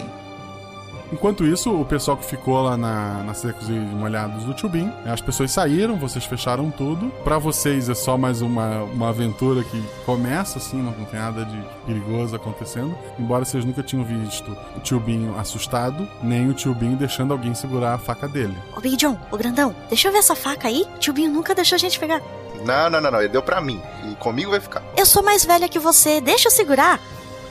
[1.11, 5.23] Enquanto isso, o pessoal que ficou lá na, na Secos e Molhados do Tubim, as
[5.23, 7.09] pessoas saíram, vocês fecharam tudo.
[7.25, 11.59] Para vocês é só mais uma, uma aventura que começa, assim, não tem nada de
[11.87, 12.95] perigoso acontecendo.
[13.19, 17.99] Embora vocês nunca tinham visto o Tubinho assustado, nem o Tubinho deixando alguém segurar a
[17.99, 18.55] faca dele.
[18.77, 20.85] Ô Big John, ô grandão, deixa eu ver essa faca aí.
[21.01, 22.21] Tubinho nunca deixou a gente pegar.
[22.67, 23.81] Não, não, não, não, ele deu pra mim.
[24.05, 24.83] E comigo vai ficar.
[24.95, 27.01] Eu sou mais velha que você, deixa eu segurar.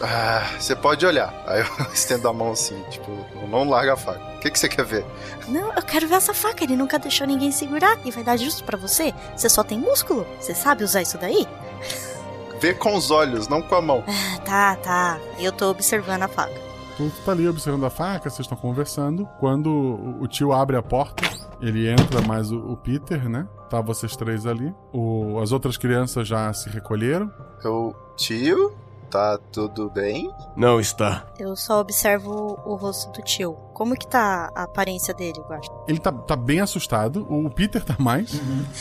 [0.02, 1.34] Ah, você pode olhar.
[1.48, 3.12] Aí eu estendo a mão assim, tipo,
[3.48, 4.22] não larga a faca.
[4.36, 5.06] O que, que você quer ver?
[5.48, 6.64] Não, eu quero ver essa faca.
[6.64, 9.14] Ele nunca deixou ninguém segurar e vai dar justo para você.
[9.36, 10.26] Você só tem músculo.
[10.40, 11.48] Você sabe usar isso daí?
[12.60, 14.04] Vê com os olhos, não com a mão.
[14.08, 15.20] Ah, tá, tá.
[15.40, 16.68] Eu tô observando a faca.
[16.98, 19.28] Tu tá ali observando a faca, vocês estão conversando.
[19.40, 19.70] Quando
[20.20, 21.24] o tio abre a porta,
[21.62, 23.48] ele entra mais o, o Peter, né?
[23.70, 24.74] Tá vocês três ali.
[24.92, 27.32] O, as outras crianças já se recolheram.
[27.64, 27.96] Eu.
[28.16, 28.76] Tio?
[29.10, 30.30] Tá tudo bem?
[30.56, 31.26] Não está.
[31.40, 33.54] Eu só observo o rosto do tio.
[33.74, 35.72] Como que tá a aparência dele, eu acho?
[35.88, 37.26] Ele tá, tá bem assustado.
[37.30, 38.32] O Peter tá mais.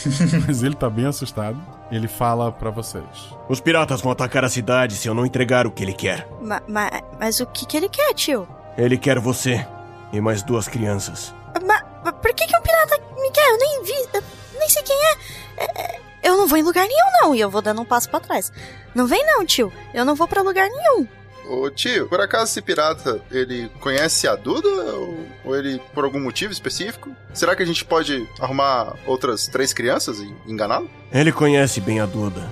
[0.46, 1.56] mas ele tá bem assustado.
[1.92, 3.04] Ele fala pra vocês.
[3.48, 6.28] Os piratas vão atacar a cidade se eu não entregar o que ele quer.
[6.40, 8.48] Ma- ma- mas o que que ele quer, tio?
[8.76, 9.64] Ele quer você
[10.12, 11.32] e mais duas crianças.
[11.64, 13.48] Ma- ma- por que que um pirata me quer?
[13.48, 14.22] Eu nem vi, eu
[14.58, 15.16] nem sei quem é.
[15.58, 17.34] É, é, Eu não vou em lugar nenhum, não.
[17.34, 18.52] E eu vou dando um passo pra trás.
[18.94, 19.72] Não vem não, tio.
[19.94, 21.06] Eu não vou pra lugar nenhum.
[21.48, 26.20] Ô tio, por acaso esse pirata, ele conhece a Duda ou, ou ele por algum
[26.20, 27.10] motivo específico?
[27.32, 30.90] Será que a gente pode arrumar outras três crianças e enganá-lo?
[31.12, 32.42] Ele conhece bem a Duda.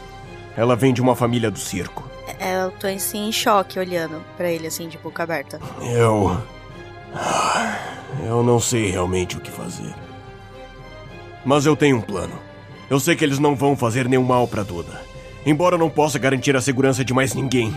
[0.56, 2.08] Ela vem de uma família do circo.
[2.38, 5.58] É, eu tô assim em choque olhando pra ele assim de boca aberta.
[5.82, 6.40] Eu.
[8.24, 9.92] Eu não sei realmente o que fazer.
[11.44, 12.38] Mas eu tenho um plano.
[12.90, 15.00] Eu sei que eles não vão fazer nenhum mal pra Duda.
[15.46, 17.74] Embora eu não possa garantir a segurança de mais ninguém.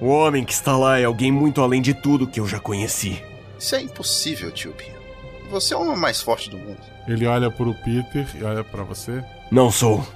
[0.00, 3.22] O homem que está lá é alguém muito além de tudo que eu já conheci.
[3.58, 4.98] Isso é impossível, tio Binho.
[5.50, 6.78] Você é o homem mais forte do mundo.
[7.06, 9.22] Ele olha pro Peter e olha pra você.
[9.50, 10.06] Não sou.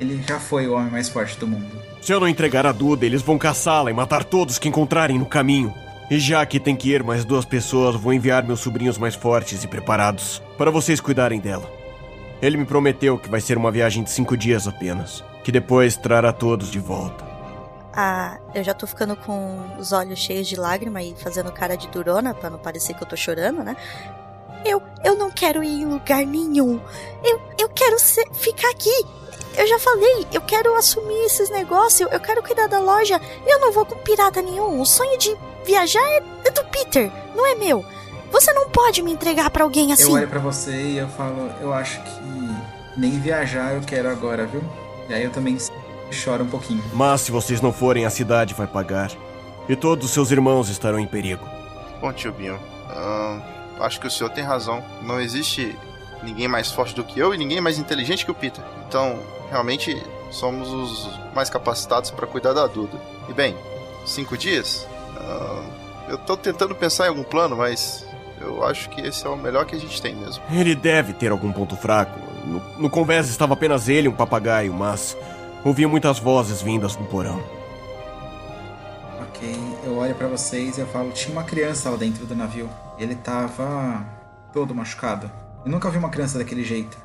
[0.00, 1.70] Ele já foi o homem mais forte do mundo.
[2.00, 5.26] Se eu não entregar a Duda, eles vão caçá-la e matar todos que encontrarem no
[5.26, 5.72] caminho.
[6.10, 9.62] E já que tem que ir mais duas pessoas, vou enviar meus sobrinhos mais fortes
[9.62, 11.81] e preparados para vocês cuidarem dela.
[12.42, 16.32] Ele me prometeu que vai ser uma viagem de cinco dias apenas, que depois trará
[16.32, 17.24] todos de volta.
[17.94, 21.86] Ah, eu já tô ficando com os olhos cheios de lágrima e fazendo cara de
[21.86, 23.76] durona pra não parecer que eu tô chorando, né?
[24.64, 26.80] Eu, eu não quero ir em lugar nenhum.
[27.22, 29.06] Eu, eu quero ser, ficar aqui.
[29.56, 33.20] Eu já falei, eu quero assumir esses negócios, eu quero cuidar da loja.
[33.46, 34.80] Eu não vou com pirata nenhum.
[34.80, 37.84] O sonho de viajar é, é do Peter, não é meu.
[38.32, 40.04] Você não pode me entregar pra alguém assim.
[40.04, 42.21] Eu olho pra você e eu falo, eu acho que
[42.96, 44.62] nem viajar eu quero agora, viu?
[45.08, 45.58] E aí eu também
[46.10, 46.82] choro um pouquinho.
[46.92, 49.10] Mas se vocês não forem, a cidade vai pagar.
[49.68, 51.46] E todos os seus irmãos estarão em perigo.
[52.00, 52.58] Bom, tio Binho,
[52.90, 53.40] ahn,
[53.80, 54.82] acho que o senhor tem razão.
[55.02, 55.76] Não existe
[56.22, 58.62] ninguém mais forte do que eu e ninguém mais inteligente que o Peter.
[58.88, 59.18] Então,
[59.50, 60.00] realmente,
[60.30, 62.98] somos os mais capacitados para cuidar da Duda.
[63.28, 63.56] E bem,
[64.04, 64.86] cinco dias?
[65.16, 65.64] Ahn,
[66.08, 68.04] eu tô tentando pensar em algum plano, mas
[68.40, 70.42] eu acho que esse é o melhor que a gente tem mesmo.
[70.50, 72.31] Ele deve ter algum ponto fraco.
[72.44, 75.16] No, no convés estava apenas ele e um papagaio, mas
[75.64, 77.42] ouvi muitas vozes vindas do porão.
[79.20, 82.68] Ok, eu olho pra vocês e eu falo, tinha uma criança lá dentro do navio.
[82.98, 84.04] Ele tava
[84.52, 85.30] todo machucado.
[85.64, 86.96] Eu nunca vi uma criança daquele jeito.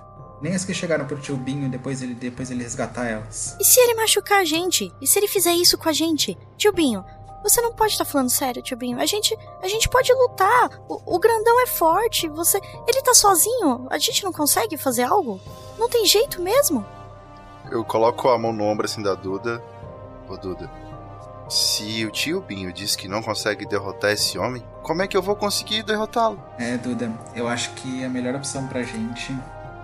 [0.41, 3.55] Nem as que chegaram pro tio Binho e depois ele, depois ele resgatar elas.
[3.59, 4.93] E se ele machucar a gente?
[5.01, 6.37] E se ele fizer isso com a gente?
[6.57, 7.03] Tio Binho,
[7.43, 8.99] você não pode estar falando sério, tio Binho.
[8.99, 10.69] A gente, a gente pode lutar.
[10.87, 12.27] O, o grandão é forte.
[12.29, 13.87] Você, ele tá sozinho.
[13.89, 15.39] A gente não consegue fazer algo?
[15.77, 16.85] Não tem jeito mesmo?
[17.71, 19.63] Eu coloco a mão no ombro assim da Duda.
[20.27, 20.69] Ô Duda,
[21.49, 25.21] se o tio Binho diz que não consegue derrotar esse homem, como é que eu
[25.21, 26.41] vou conseguir derrotá-lo?
[26.57, 29.33] É, Duda, eu acho que a melhor opção pra gente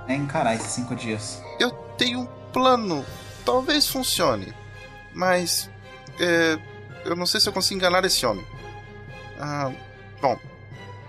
[0.07, 1.41] é encarar esses cinco dias.
[1.59, 3.05] Eu tenho um plano.
[3.45, 4.53] Talvez funcione.
[5.13, 5.69] Mas.
[6.19, 6.59] É,
[7.05, 8.45] eu não sei se eu consigo enganar esse homem.
[9.39, 9.71] Ah,
[10.21, 10.37] bom.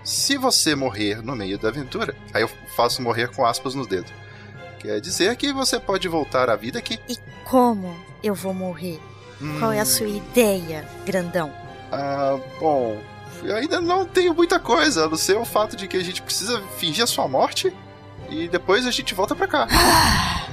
[0.03, 4.11] Se você morrer no meio da aventura, aí eu faço morrer com aspas no dedo.
[4.79, 6.99] Quer dizer que você pode voltar à vida que.
[7.09, 8.99] E como eu vou morrer?
[9.59, 11.51] Qual é a sua ideia, grandão?
[11.91, 13.01] Ah, bom.
[13.43, 16.21] Eu ainda não tenho muita coisa, a não ser o fato de que a gente
[16.21, 17.73] precisa fingir a sua morte
[18.29, 19.67] e depois a gente volta pra cá.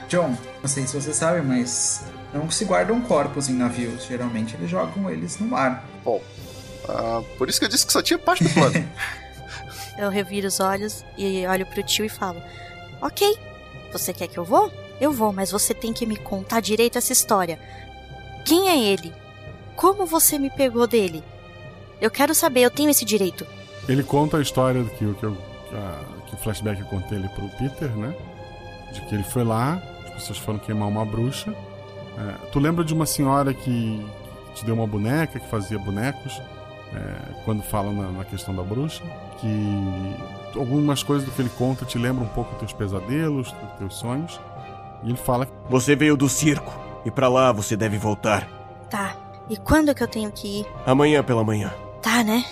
[0.09, 4.05] John, não sei se você sabe, mas não se guardam corpos em navios.
[4.05, 5.85] Geralmente eles jogam eles no mar.
[6.05, 6.21] Bom,
[6.89, 8.89] ah, por isso que eu disse que só tinha parte do plano.
[9.99, 12.43] Eu reviro os olhos e olho pro tio e falo:
[13.01, 13.37] Ok,
[13.93, 14.73] você quer que eu vou?
[14.99, 17.59] Eu vou, mas você tem que me contar direito essa história.
[18.45, 19.13] Quem é ele?
[19.77, 21.23] Como você me pegou dele?
[22.01, 23.47] Eu quero saber, eu tenho esse direito.
[23.87, 25.37] Ele conta a história que, o- que, eu-
[25.69, 28.15] que, a- que o flashback eu contei ali pro Peter, né?
[28.95, 29.75] De que ele foi lá,
[30.07, 31.55] as pessoas foram queimar uma bruxa.
[32.19, 34.05] É, tu lembra de uma senhora que
[34.55, 36.41] te deu uma boneca, que fazia bonecos,
[36.95, 39.03] é, quando fala na, na questão da bruxa?
[39.39, 40.17] Que
[40.59, 43.95] algumas coisas do que ele conta te lembram um pouco dos teus pesadelos, dos teus
[43.97, 44.41] sonhos.
[45.03, 46.73] E ele fala Você veio do circo
[47.05, 48.47] e pra lá você deve voltar.
[48.91, 49.17] Tá,
[49.49, 50.67] e quando que eu tenho que ir?
[50.87, 51.73] Amanhã pela manhã.
[52.03, 52.45] Tá, né?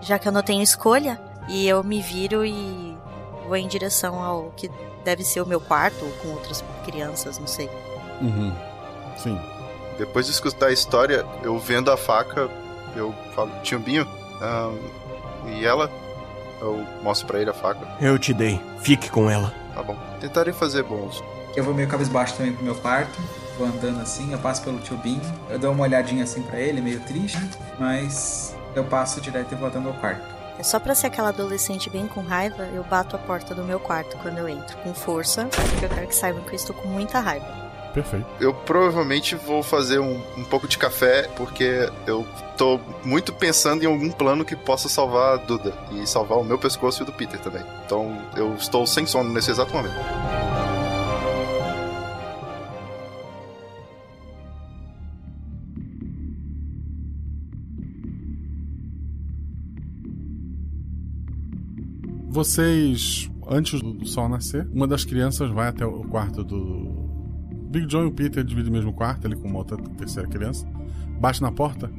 [0.00, 2.96] Já que eu não tenho escolha, e eu me viro e
[3.46, 4.70] vou em direção ao que
[5.04, 7.70] deve ser o meu quarto, ou com outras crianças, não sei.
[8.20, 8.52] Uhum.
[9.16, 9.38] Sim.
[9.98, 12.50] Depois de escutar a história, eu vendo a faca,
[12.94, 14.06] eu falo, tio Binho,
[14.40, 14.72] ah,
[15.46, 15.90] e ela?
[16.60, 17.80] Eu mostro pra ele a faca.
[18.00, 18.60] Eu te dei.
[18.80, 19.52] Fique com ela.
[19.74, 19.96] Tá bom.
[20.20, 21.22] Tentarei fazer bons.
[21.54, 23.18] Eu vou meio cabisbaixo também pro meu quarto.
[23.58, 26.80] vou andando assim, eu passo pelo tio Binho, eu dou uma olhadinha assim pra ele,
[26.80, 27.40] meio triste,
[27.78, 30.22] mas eu passo direto e volto ao meu quarto.
[30.58, 33.78] É só pra ser aquela adolescente bem com raiva, eu bato a porta do meu
[33.78, 36.88] quarto quando eu entro, com força, porque eu quero que saibam que eu estou com
[36.88, 37.65] muita raiva.
[37.96, 38.26] Perfeito.
[38.38, 43.86] Eu provavelmente vou fazer um, um pouco de café, porque eu tô muito pensando em
[43.86, 47.12] algum plano que possa salvar a Duda e salvar o meu pescoço e o do
[47.14, 47.64] Peter também.
[47.86, 49.94] Então eu estou sem sono nesse exato momento.
[62.28, 67.05] Vocês, antes do sol nascer, uma das crianças vai até o quarto do.
[67.76, 70.66] Big John e o Peter dividem o mesmo quarto, ele com uma outra terceira criança.
[71.20, 71.90] Bate na porta.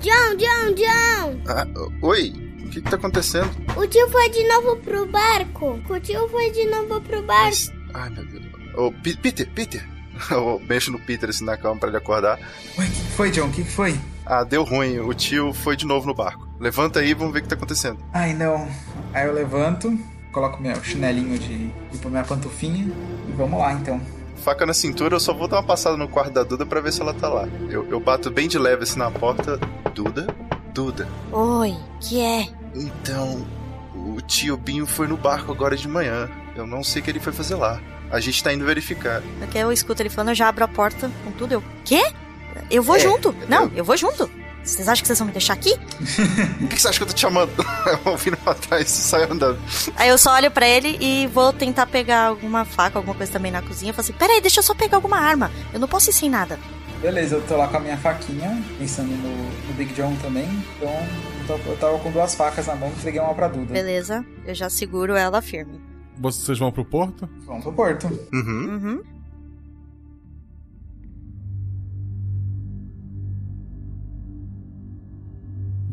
[0.00, 1.40] John, John, John!
[1.48, 1.66] Ah,
[2.00, 2.30] oi,
[2.64, 3.50] o que, que tá acontecendo?
[3.76, 5.80] O tio foi de novo pro barco.
[5.88, 7.56] O tio foi de novo pro barco.
[7.92, 8.44] Ai, meu Deus.
[8.76, 9.84] Ô, P- Peter, Peter.
[10.30, 12.38] Eu mexo no Peter assim na cama pra ele acordar.
[12.78, 13.46] Ué, o que foi, John?
[13.48, 13.98] O que foi?
[14.24, 15.00] Ah, deu ruim.
[15.00, 16.48] O tio foi de novo no barco.
[16.60, 17.98] Levanta aí e vamos ver o que tá acontecendo.
[18.12, 18.68] Ai, não.
[19.12, 19.98] Aí eu levanto,
[20.32, 21.68] coloco meu chinelinho de.
[21.90, 22.84] tipo, minha pantufinha
[23.28, 24.00] e vamos lá então.
[24.42, 26.92] Faca na cintura, eu só vou dar uma passada no quarto da Duda pra ver
[26.92, 27.48] se ela tá lá.
[27.70, 29.58] Eu, eu bato bem de leve assim na porta.
[29.94, 30.26] Duda?
[30.74, 31.06] Duda.
[31.30, 32.48] Oi, que é?
[32.74, 33.46] Então,
[33.94, 36.28] o tio Binho foi no barco agora de manhã.
[36.56, 37.80] Eu não sei o que ele foi fazer lá.
[38.10, 39.22] A gente tá indo verificar.
[39.38, 41.52] Daqui eu escuto ele falando, eu já abro a porta com tudo.
[41.52, 42.02] Eu, quê?
[42.70, 43.34] Eu vou É, junto.
[43.48, 44.28] Não, eu vou junto.
[44.64, 45.72] Vocês acham que vocês vão me deixar aqui?
[46.62, 47.50] O que, que você acha que eu tô te chamando?
[48.06, 49.58] eu viro pra trás e saio andando.
[49.96, 53.50] Aí eu só olho pra ele e vou tentar pegar alguma faca, alguma coisa também
[53.50, 53.90] na cozinha.
[53.90, 55.50] Eu falo assim, peraí, deixa eu só pegar alguma arma.
[55.72, 56.58] Eu não posso ir sem nada.
[57.00, 60.48] Beleza, eu tô lá com a minha faquinha, pensando no, no Big John também.
[60.76, 63.72] Então eu tava com duas facas na mão e entreguei uma pra Duda.
[63.72, 65.80] Beleza, eu já seguro ela firme.
[66.16, 67.28] Vocês vão pro porto?
[67.44, 68.06] Vamos pro porto.
[68.32, 68.78] Uhum.
[68.80, 69.02] Uhum.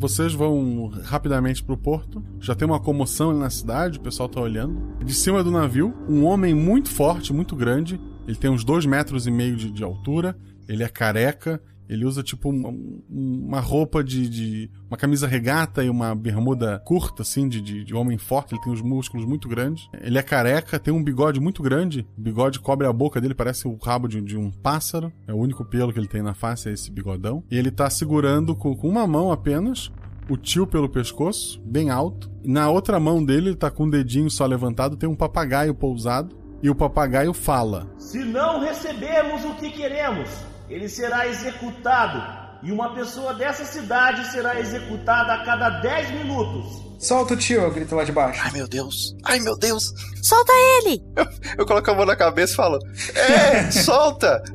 [0.00, 2.24] Vocês vão rapidamente pro porto.
[2.40, 4.96] Já tem uma comoção ali na cidade, o pessoal tá olhando.
[5.04, 8.00] De cima do navio, um homem muito forte, muito grande.
[8.26, 10.34] Ele tem uns dois metros e meio de, de altura.
[10.66, 11.60] Ele é careca.
[11.90, 12.72] Ele usa tipo uma,
[13.10, 17.94] uma roupa de, de- uma camisa regata e uma bermuda curta, assim, de, de, de
[17.94, 18.54] homem forte.
[18.54, 19.88] Ele tem os músculos muito grandes.
[20.00, 22.06] Ele é careca, tem um bigode muito grande.
[22.16, 25.12] O bigode cobre a boca dele, parece o rabo de, de um pássaro.
[25.26, 27.42] É o único pelo que ele tem na face, é esse bigodão.
[27.50, 29.90] E ele tá segurando com, com uma mão apenas
[30.28, 32.30] o tio pelo pescoço, bem alto.
[32.44, 36.38] Na outra mão dele, ele tá com um dedinho só levantado, tem um papagaio pousado.
[36.62, 37.90] E o papagaio fala.
[37.98, 40.28] Se não recebermos o que queremos,
[40.70, 42.40] ele será executado.
[42.62, 46.80] E uma pessoa dessa cidade será executada a cada 10 minutos.
[46.98, 48.40] Solta o tio, eu grito lá de baixo.
[48.44, 49.16] Ai, meu Deus.
[49.24, 49.92] Ai, meu Deus.
[50.22, 51.02] Solta ele!
[51.56, 52.78] Eu coloco a mão na cabeça e falo:
[53.14, 54.42] É, solta!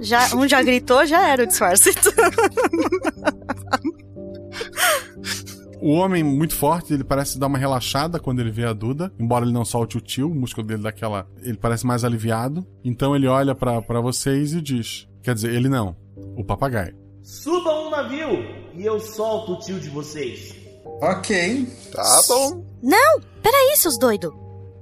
[0.00, 1.90] Já, um já gritou, já era o disfarce.
[5.84, 9.44] O homem muito forte, ele parece dar uma relaxada quando ele vê a Duda, embora
[9.44, 12.66] ele não solte o tio, o músculo dele daquela, ele parece mais aliviado.
[12.82, 15.94] Então ele olha pra pra vocês e diz, quer dizer, ele não,
[16.38, 16.96] o papagaio.
[17.22, 18.30] Subam um navio
[18.74, 20.56] e eu solto o tio de vocês.
[21.02, 21.68] Ok.
[21.92, 22.64] Tá bom.
[22.82, 24.32] Não, peraí, seus doidos.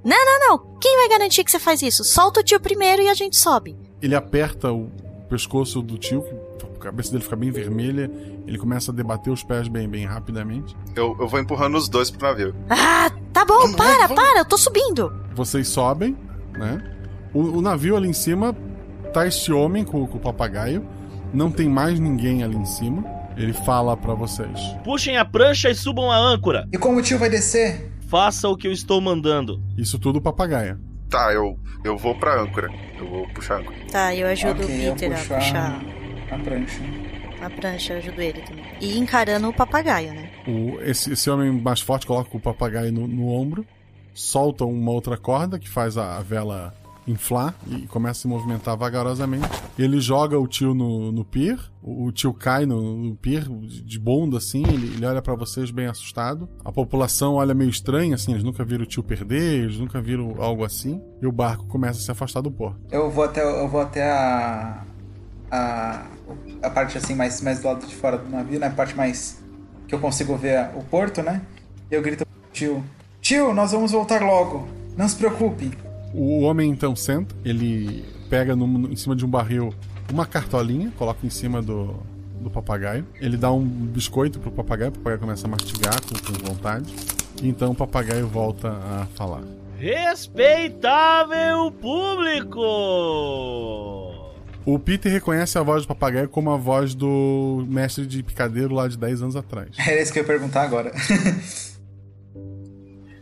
[0.05, 0.79] Não, não, não.
[0.79, 2.05] Quem vai garantir que você faz isso?
[2.05, 3.77] Solta o tio primeiro e a gente sobe.
[4.01, 4.89] Ele aperta o
[5.29, 6.33] pescoço do tio, que
[6.83, 8.09] cabeça dele fica bem vermelha,
[8.47, 10.75] ele começa a debater os pés bem bem rapidamente.
[10.95, 12.55] Eu, eu vou empurrando os dois pro navio.
[12.69, 15.13] Ah, tá bom, para, para, eu tô subindo.
[15.35, 16.15] Vocês sobem,
[16.57, 16.81] né?
[17.33, 18.55] O, o navio ali em cima
[19.13, 20.85] tá este homem com, com o papagaio.
[21.33, 23.03] Não tem mais ninguém ali em cima.
[23.35, 24.59] Ele fala pra vocês.
[24.83, 26.67] Puxem a prancha e subam a âncora.
[26.71, 27.91] E como o tio vai descer?
[28.07, 29.59] Faça o que eu estou mandando.
[29.75, 30.79] Isso tudo o papagaio.
[31.09, 32.69] Tá, eu, eu vou pra âncora.
[32.99, 33.75] Eu vou puxar a âncora.
[33.91, 35.81] Tá, eu ajudo Ok, eu o Peter puxo a- puxar
[36.31, 36.81] A prancha.
[37.41, 38.65] a prancha, eu ajudo ele também.
[38.81, 40.29] E encarando o papagaio, né?
[40.47, 43.65] O- esse, esse homem mais forte coloca o papagaio no, no ombro,
[44.13, 46.73] solta uma outra corda que faz a, a vela
[47.05, 49.45] inflar e começa a se movimentar vagarosamente.
[49.77, 53.99] Ele joga o tio no, no pier, o, o tio cai no, no pier de
[53.99, 56.47] bunda assim, ele, ele olha pra vocês bem assustado.
[56.63, 60.35] A população olha meio estranha, assim, eles nunca viram o tio perder, eles nunca viram
[60.41, 61.01] algo assim.
[61.21, 62.79] E o barco começa a se afastar do porto.
[62.89, 64.85] Eu vou até, eu vou até a,
[65.55, 66.05] a.
[66.61, 68.67] a parte assim, mais, mais do lado de fora do navio, né?
[68.67, 69.41] A parte mais.
[69.87, 71.41] que eu consigo ver o porto, né?
[71.91, 72.83] E eu grito pro tio:
[73.21, 74.67] Tio, nós vamos voltar logo.
[74.97, 75.71] Não se preocupe.
[76.13, 79.73] O homem então senta, ele pega no- no- em cima de um barril
[80.11, 81.95] uma cartolinha, coloca em cima do,
[82.39, 83.05] do papagaio.
[83.19, 86.93] Ele dá um biscoito pro papagaio, o papagaio começa a mastigar com, com vontade.
[87.41, 89.41] E então o papagaio volta a falar.
[89.79, 92.61] Respeitável público!
[94.65, 98.87] O Peter reconhece a voz do papagaio como a voz do mestre de picadeiro lá
[98.87, 99.71] de 10 anos atrás.
[99.77, 100.93] Era isso que eu ia perguntar agora.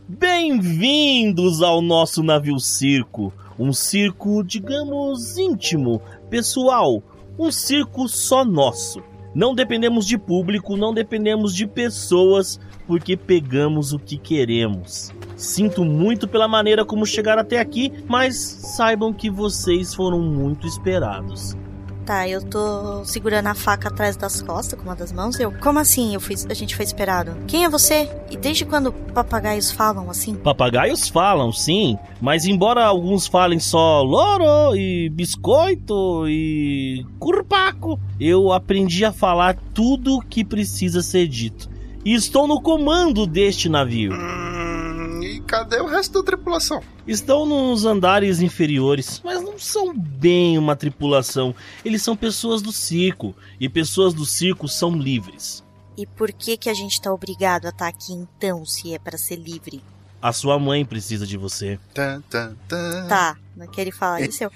[0.06, 3.32] Bem-vindos ao nosso navio circo.
[3.58, 7.02] Um circo, digamos, íntimo, pessoal.
[7.36, 9.02] Um circo só nosso.
[9.34, 15.12] Não dependemos de público, não dependemos de pessoas, porque pegamos o que queremos.
[15.36, 21.56] Sinto muito pela maneira como chegaram até aqui, mas saibam que vocês foram muito esperados.
[22.04, 25.38] Tá, eu tô segurando a faca atrás das costas com uma das mãos.
[25.38, 26.14] Eu, como assim?
[26.14, 27.36] Eu fui, a gente foi esperado.
[27.46, 28.08] Quem é você?
[28.28, 30.34] E desde quando papagaios falam assim?
[30.34, 39.04] Papagaios falam, sim, mas embora alguns falem só loro e biscoito e curpaco, eu aprendi
[39.04, 41.70] a falar tudo o que precisa ser dito.
[42.04, 44.12] E estou no comando deste navio.
[44.12, 44.91] Hum,
[45.32, 46.82] e cadê o resto da tripulação?
[47.06, 51.54] Estão nos andares inferiores, mas não são bem uma tripulação.
[51.84, 55.64] Eles são pessoas do circo, e pessoas do circo são livres.
[55.96, 59.16] E por que que a gente tá obrigado a estar aqui então, se é para
[59.16, 59.82] ser livre?
[60.20, 61.78] A sua mãe precisa de você.
[61.92, 63.06] Tan, tan, tan.
[63.08, 64.44] Tá, não queria falar isso.
[64.44, 64.52] Eu...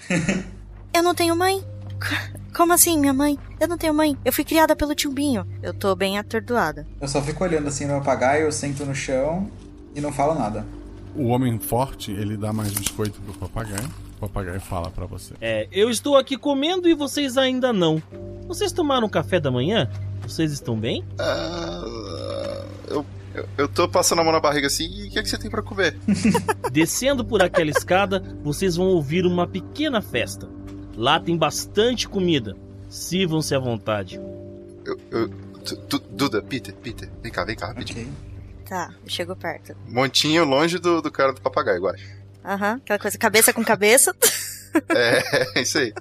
[0.95, 1.65] eu não tenho mãe.
[2.55, 3.39] Como assim, minha mãe?
[3.59, 4.17] Eu não tenho mãe.
[4.25, 5.47] Eu fui criada pelo tio Binho.
[5.63, 6.87] Eu tô bem atordoada.
[7.01, 9.51] Eu só fico olhando assim no papagaio, eu sento no chão
[9.97, 10.65] e não falo nada.
[11.15, 13.89] O homem forte, ele dá mais biscoito pro papagaio.
[14.17, 15.33] O papagaio fala para você.
[15.41, 18.03] É, eu estou aqui comendo e vocês ainda não.
[18.47, 19.91] Vocês tomaram café da manhã?
[20.21, 21.03] Vocês estão bem?
[21.19, 25.23] Ah, eu, eu, eu tô passando a mão na barriga assim, e o que, é
[25.23, 25.97] que você tem para comer?
[26.71, 30.47] Descendo por aquela escada, vocês vão ouvir uma pequena festa.
[30.95, 32.55] Lá tem bastante comida.
[32.91, 34.21] Sirvam-se à vontade.
[34.85, 35.31] Eu, eu,
[36.11, 38.03] Duda, Peter, Peter, vem cá, vem cá, rapidinho.
[38.03, 38.36] Okay.
[38.69, 39.77] Tá, chegou perto.
[39.89, 42.05] Montinho longe do, do cara do papagaio, eu acho.
[42.45, 44.15] Aham, uhum, aquela coisa, cabeça com cabeça.
[44.91, 45.93] é, isso aí.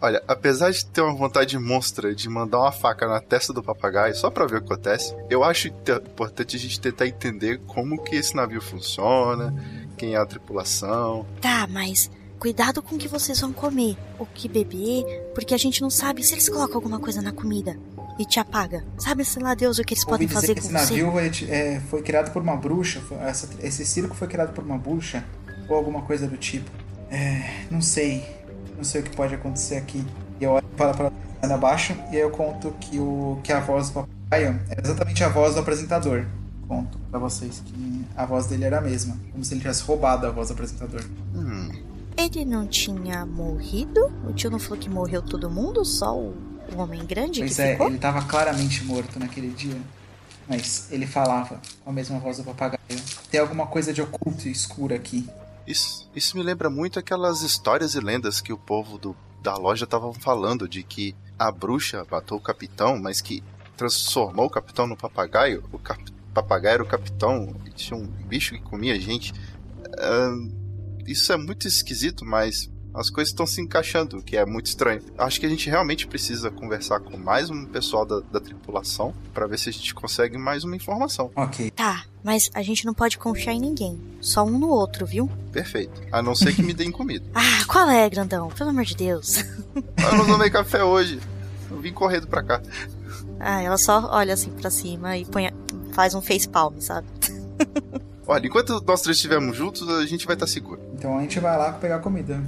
[0.00, 4.14] Olha, apesar de ter uma vontade monstra de mandar uma faca na testa do papagaio
[4.16, 8.16] só pra ver o que acontece, eu acho importante a gente tentar entender como que
[8.16, 9.54] esse navio funciona,
[9.96, 11.24] quem é a tripulação.
[11.40, 15.80] Tá, mas cuidado com o que vocês vão comer, o que beber, porque a gente
[15.80, 17.78] não sabe se eles colocam alguma coisa na comida
[18.22, 18.84] e te apaga.
[18.98, 20.72] Sabe, sei lá, Deus, o que eles podem fazer com esse você?
[20.72, 21.12] navio
[21.48, 25.24] é, foi criado por uma bruxa, foi, essa, esse circo foi criado por uma bruxa
[25.68, 26.70] ou alguma coisa do tipo.
[27.10, 28.24] É, não sei,
[28.76, 30.04] não sei o que pode acontecer aqui.
[30.40, 33.88] E eu olho para para abaixo e aí eu conto que o que a voz
[33.88, 36.24] do papagaio é exatamente a voz do apresentador.
[36.68, 40.26] Conto para vocês que a voz dele era a mesma, como se ele tivesse roubado
[40.26, 41.04] a voz do apresentador.
[41.34, 41.70] Hum.
[42.16, 44.12] Ele não tinha morrido?
[44.28, 45.84] O tio não falou que morreu todo mundo?
[45.84, 46.34] Só o,
[46.74, 47.86] o homem grande pois que é, ficou?
[47.86, 49.80] ele estava claramente morto naquele dia.
[50.48, 52.80] Mas ele falava com a mesma voz do papagaio.
[53.30, 55.28] Tem alguma coisa de oculto e escuro aqui.
[55.66, 59.84] Isso, isso me lembra muito aquelas histórias e lendas que o povo do, da loja
[59.84, 63.42] estavam falando de que a bruxa matou o capitão, mas que
[63.76, 65.64] transformou o capitão no papagaio.
[65.72, 66.02] O cap,
[66.34, 69.32] papagaio era o capitão e tinha um bicho que comia gente.
[69.32, 70.52] Uh,
[71.06, 75.02] isso é muito esquisito, mas as coisas estão se encaixando, o que é muito estranho.
[75.16, 79.46] Acho que a gente realmente precisa conversar com mais um pessoal da, da tripulação para
[79.46, 81.30] ver se a gente consegue mais uma informação.
[81.34, 81.70] Ok.
[81.70, 83.98] Tá, mas a gente não pode confiar em ninguém.
[84.20, 85.30] Só um no outro, viu?
[85.52, 86.00] Perfeito.
[86.12, 87.24] A não ser que me deem comida.
[87.34, 88.48] ah, qual é, grandão?
[88.48, 89.38] Pelo amor de Deus.
[89.74, 91.18] Eu não tomei café hoje.
[91.70, 92.60] Eu vim correndo pra cá.
[93.40, 95.50] Ah, ela só olha assim pra cima e põe,
[95.92, 97.06] faz um face palm, sabe?
[98.26, 100.80] Olha, enquanto nós três estivermos juntos, a gente vai estar seguro.
[100.94, 102.42] Então a gente vai lá pegar comida.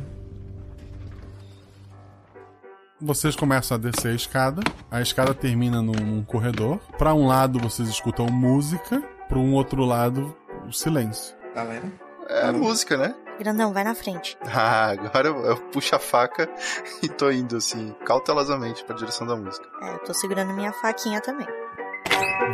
[3.04, 4.62] Vocês começam a descer a escada.
[4.90, 6.78] A escada termina num, num corredor.
[6.96, 8.98] Para um lado vocês escutam música,
[9.28, 10.34] para um outro lado
[10.66, 11.36] o silêncio.
[11.54, 11.84] Galera?
[12.30, 13.14] É música, né?
[13.38, 14.38] Grandão, vai na frente.
[14.48, 16.48] Ah, agora eu, eu puxo a faca
[17.04, 19.68] e tô indo assim, cautelosamente pra direção da música.
[19.82, 21.46] É, eu tô segurando minha faquinha também.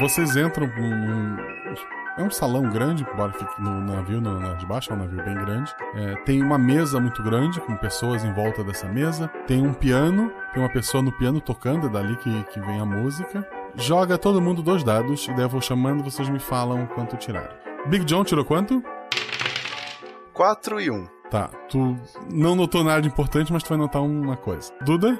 [0.00, 1.59] Vocês entram num.
[2.18, 5.24] É um salão grande, embora fique no navio, no, na de baixo, é um navio
[5.24, 5.74] bem grande.
[5.94, 9.28] É, tem uma mesa muito grande, com pessoas em volta dessa mesa.
[9.46, 12.84] Tem um piano, tem uma pessoa no piano tocando, é dali que, que vem a
[12.84, 13.48] música.
[13.76, 17.54] Joga todo mundo dois dados, e daí eu vou chamando, vocês me falam quanto tiraram.
[17.86, 18.82] Big John tirou quanto?
[20.34, 21.06] 4 e 1.
[21.30, 21.96] Tá, tu
[22.32, 24.72] não notou nada de importante, mas tu vai notar uma coisa.
[24.80, 25.18] Duda?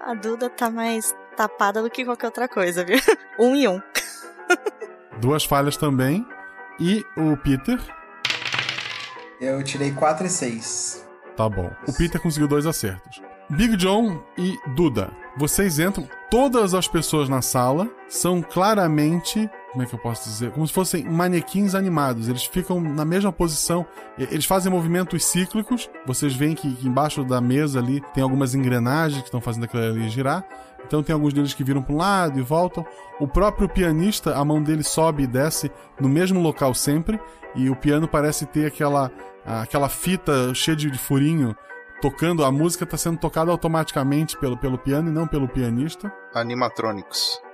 [0.00, 2.98] A Duda tá mais tapada do que qualquer outra coisa, viu?
[3.38, 3.82] Um e um.
[5.20, 6.26] Duas falhas também.
[6.78, 7.80] E o Peter?
[9.40, 11.06] Eu tirei 4 e 6.
[11.36, 11.70] Tá bom.
[11.86, 13.22] O Peter conseguiu dois acertos.
[13.48, 16.08] Big John e Duda, vocês entram.
[16.30, 20.52] Todas as pessoas na sala são claramente como é que eu posso dizer?
[20.52, 22.30] Como se fossem manequins animados.
[22.30, 23.86] Eles ficam na mesma posição.
[24.16, 25.90] Eles fazem movimentos cíclicos.
[26.06, 29.82] Vocês veem que, que embaixo da mesa ali tem algumas engrenagens que estão fazendo aquilo
[29.82, 30.46] ali girar.
[30.86, 32.86] Então tem alguns deles que viram para um lado e voltam.
[33.20, 35.70] O próprio pianista, a mão dele sobe e desce
[36.00, 37.20] no mesmo local sempre.
[37.54, 39.12] E o piano parece ter aquela,
[39.44, 41.54] aquela fita cheia de, furinho
[42.00, 42.46] tocando.
[42.46, 46.10] A música está sendo tocada automaticamente pelo, pelo piano e não pelo pianista.
[46.34, 47.44] Animatrônicos.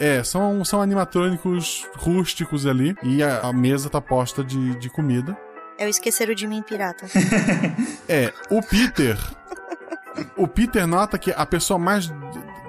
[0.00, 2.96] É, são, são animatrônicos rústicos ali.
[3.02, 5.36] E a, a mesa tá posta de, de comida.
[5.78, 7.06] É o esqueceram de mim, pirata.
[8.08, 9.16] É, o Peter.
[10.36, 12.12] o Peter nota que a pessoa mais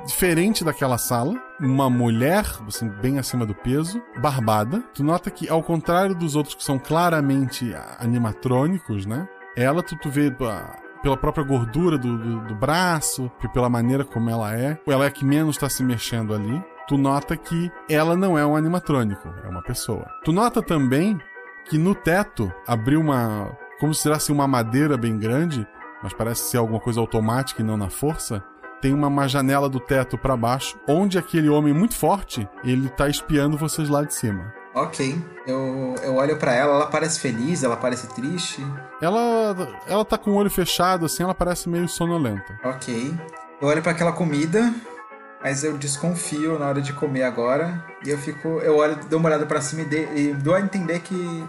[0.06, 4.84] diferente daquela sala, uma mulher, assim, bem acima do peso, barbada.
[4.94, 9.28] Tu nota que, ao contrário dos outros que são claramente animatrônicos, né?
[9.56, 10.32] Ela, tu, tu vê
[11.02, 15.12] pela própria gordura do, do, do braço, pela maneira como ela é, ela é a
[15.12, 16.64] que menos está se mexendo ali.
[16.92, 20.06] Tu nota que ela não é um animatrônico, é uma pessoa.
[20.26, 21.18] Tu nota também
[21.64, 23.50] que no teto abriu uma.
[23.80, 25.66] como se fosse uma madeira bem grande,
[26.04, 28.44] mas parece ser alguma coisa automática e não na força.
[28.82, 33.08] Tem uma, uma janela do teto para baixo, onde aquele homem muito forte, ele tá
[33.08, 34.54] espiando vocês lá de cima.
[34.76, 35.18] Ok.
[35.48, 38.62] Eu, eu olho para ela, ela parece feliz, ela parece triste.
[39.02, 39.56] Ela,
[39.88, 42.60] ela tá com o olho fechado, assim, ela parece meio sonolenta.
[42.66, 43.16] Ok.
[43.62, 44.74] Eu olho para aquela comida,
[45.44, 47.84] mas eu desconfio na hora de comer agora.
[48.06, 48.48] E eu fico.
[48.60, 51.44] Eu olho, dou uma olhada pra cima e, de, e dou a entender que,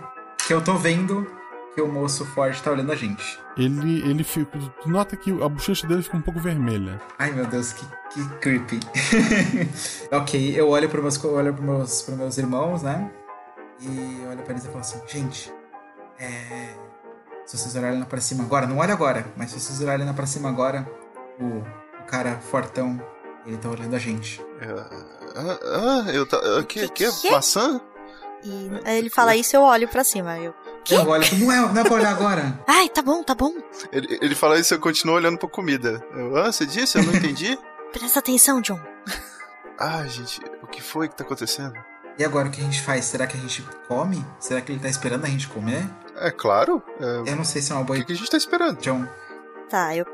[0.46, 1.26] que eu tô vendo
[1.74, 3.38] que o moço forte tá olhando a gente.
[3.56, 4.58] Ele, ele fica.
[4.82, 7.00] Tu nota que a bochecha dele fica um pouco vermelha.
[7.18, 8.80] Ai meu Deus, que, que creepy.
[10.10, 13.10] ok, eu olho para meus, eu olho pros meus, pros meus irmãos, né?
[13.80, 15.52] E olho pra eles e falo assim: gente,
[16.18, 16.74] é.
[17.44, 20.14] Se vocês olharem lá pra cima agora, não olha agora, mas se vocês olharem lá
[20.14, 20.88] pra cima agora,
[21.40, 21.58] o,
[22.00, 23.02] o cara fortão,
[23.46, 24.40] ele tá olhando a gente.
[25.34, 25.58] Ah,
[26.06, 26.38] ah, eu tá.
[26.38, 27.30] ah, Que, que, que?
[27.30, 27.80] Maçã?
[28.44, 30.36] E aí ele fala isso, eu olho pra cima.
[30.38, 30.52] Eu,
[30.90, 32.58] Eu olho, não é, não é pra olhar agora.
[32.66, 33.54] Ai, tá bom, tá bom.
[33.92, 36.04] Ele, ele fala isso e eu continuo olhando pra comida.
[36.12, 36.98] Eu, ah, você disse?
[36.98, 37.56] Eu não entendi.
[37.92, 38.80] Presta atenção, John.
[39.78, 41.74] ah, gente, o que foi que tá acontecendo?
[42.18, 43.04] E agora o que a gente faz?
[43.06, 44.24] Será que a gente come?
[44.38, 45.88] Será que ele tá esperando a gente comer?
[46.16, 46.82] É claro.
[47.00, 48.78] é, Eu não sei se é uma boa O que, que a gente tá esperando?
[48.80, 49.06] John.
[49.70, 50.04] Tá, eu.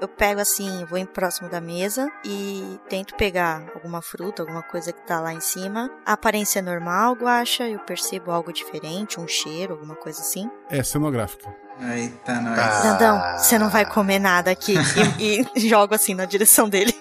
[0.00, 4.92] Eu pego assim, vou em próximo da mesa e tento pegar alguma fruta, alguma coisa
[4.92, 5.90] que tá lá em cima.
[6.06, 10.48] A aparência é normal, Guaxa, eu percebo algo diferente, um cheiro, alguma coisa assim.
[10.70, 11.52] É cenográfica.
[11.80, 12.82] Eita, nós.
[12.82, 14.74] Dandão, você não vai comer nada aqui.
[15.18, 16.94] E, e jogo assim na direção dele.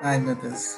[0.00, 0.76] Ai, meu Deus.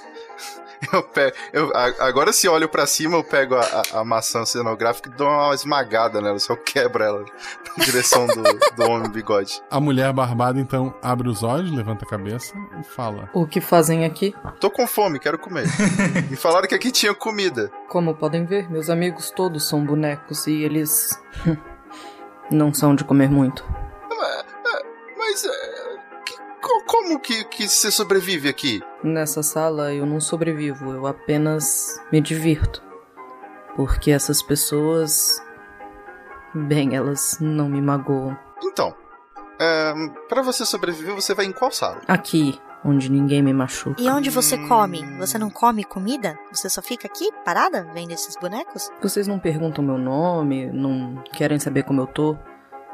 [0.92, 1.70] Eu pego, eu,
[2.00, 5.54] agora se olho pra cima, eu pego a, a- a maçã cenográfica e dou uma
[5.54, 7.24] esmagada nela, só quebra ela
[7.76, 9.62] na direção do, do homem bigode.
[9.70, 14.06] A mulher barbada então abre os olhos, levanta a cabeça e fala: O que fazem
[14.06, 14.34] aqui?
[14.58, 15.66] Tô com fome, quero comer.
[16.30, 17.70] Me falaram que aqui tinha comida.
[17.88, 21.10] Como podem ver, meus amigos todos são bonecos e eles.
[22.50, 23.64] não são de comer muito.
[25.16, 25.79] Mas é, que- co-
[26.86, 28.80] como que, que você sobrevive aqui?
[29.02, 32.82] Nessa sala eu não sobrevivo, eu apenas me divirto.
[33.76, 35.42] Porque essas pessoas.
[36.54, 38.36] Bem, elas não me magoam.
[38.62, 38.94] Então,
[39.60, 39.92] é,
[40.28, 42.00] para você sobreviver, você vai em qual sala?
[42.08, 44.00] Aqui, onde ninguém me machuca.
[44.00, 45.04] E onde você come?
[45.18, 46.38] Você não come comida?
[46.52, 48.90] Você só fica aqui, parada, vendo esses bonecos?
[49.02, 52.36] Vocês não perguntam meu nome, não querem saber como eu tô?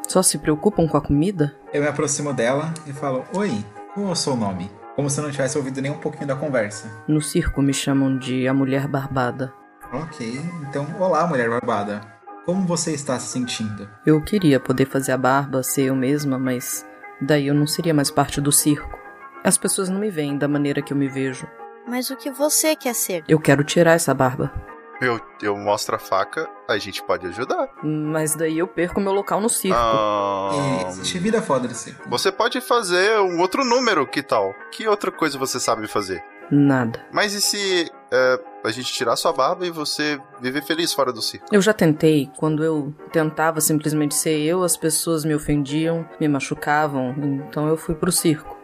[0.06, 1.54] Só se preocupam com a comida?
[1.72, 4.70] Eu me aproximo dela e falo: Oi, qual é o seu nome?
[4.94, 6.90] Como se eu não tivesse ouvido nem um pouquinho da conversa.
[7.06, 9.52] No circo me chamam de a mulher barbada.
[9.92, 12.00] Ok, então, olá, mulher barbada.
[12.46, 13.88] Como você está se sentindo?
[14.06, 16.86] Eu queria poder fazer a barba, ser eu mesma, mas
[17.20, 18.98] daí eu não seria mais parte do circo.
[19.44, 21.46] As pessoas não me veem da maneira que eu me vejo.
[21.86, 23.24] Mas o que você quer ser?
[23.28, 24.52] Eu quero tirar essa barba.
[25.00, 27.68] Eu, eu mostro a faca, a gente pode ajudar.
[27.82, 29.76] Mas daí eu perco meu local no circo.
[29.78, 30.50] Ah,
[30.98, 31.94] E te vira foda desse.
[32.06, 34.54] você pode fazer um outro número, que tal?
[34.72, 36.24] Que outra coisa você sabe fazer?
[36.50, 37.04] Nada.
[37.12, 41.20] Mas e se é, a gente tirar sua barba e você viver feliz fora do
[41.20, 41.46] circo?
[41.52, 42.30] Eu já tentei.
[42.38, 47.10] Quando eu tentava simplesmente ser eu, as pessoas me ofendiam, me machucavam.
[47.18, 48.56] Então eu fui pro circo.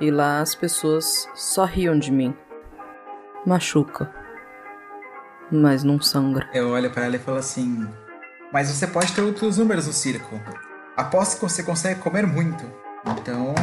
[0.00, 2.34] E lá as pessoas só riam de mim.
[3.46, 4.12] Machuca.
[5.50, 6.48] Mas não sangra.
[6.54, 7.88] Eu olho pra ela e falo assim:
[8.52, 10.40] Mas você pode ter outros números no circo.
[10.96, 12.64] Aposto que você consegue comer muito.
[13.06, 13.54] Então,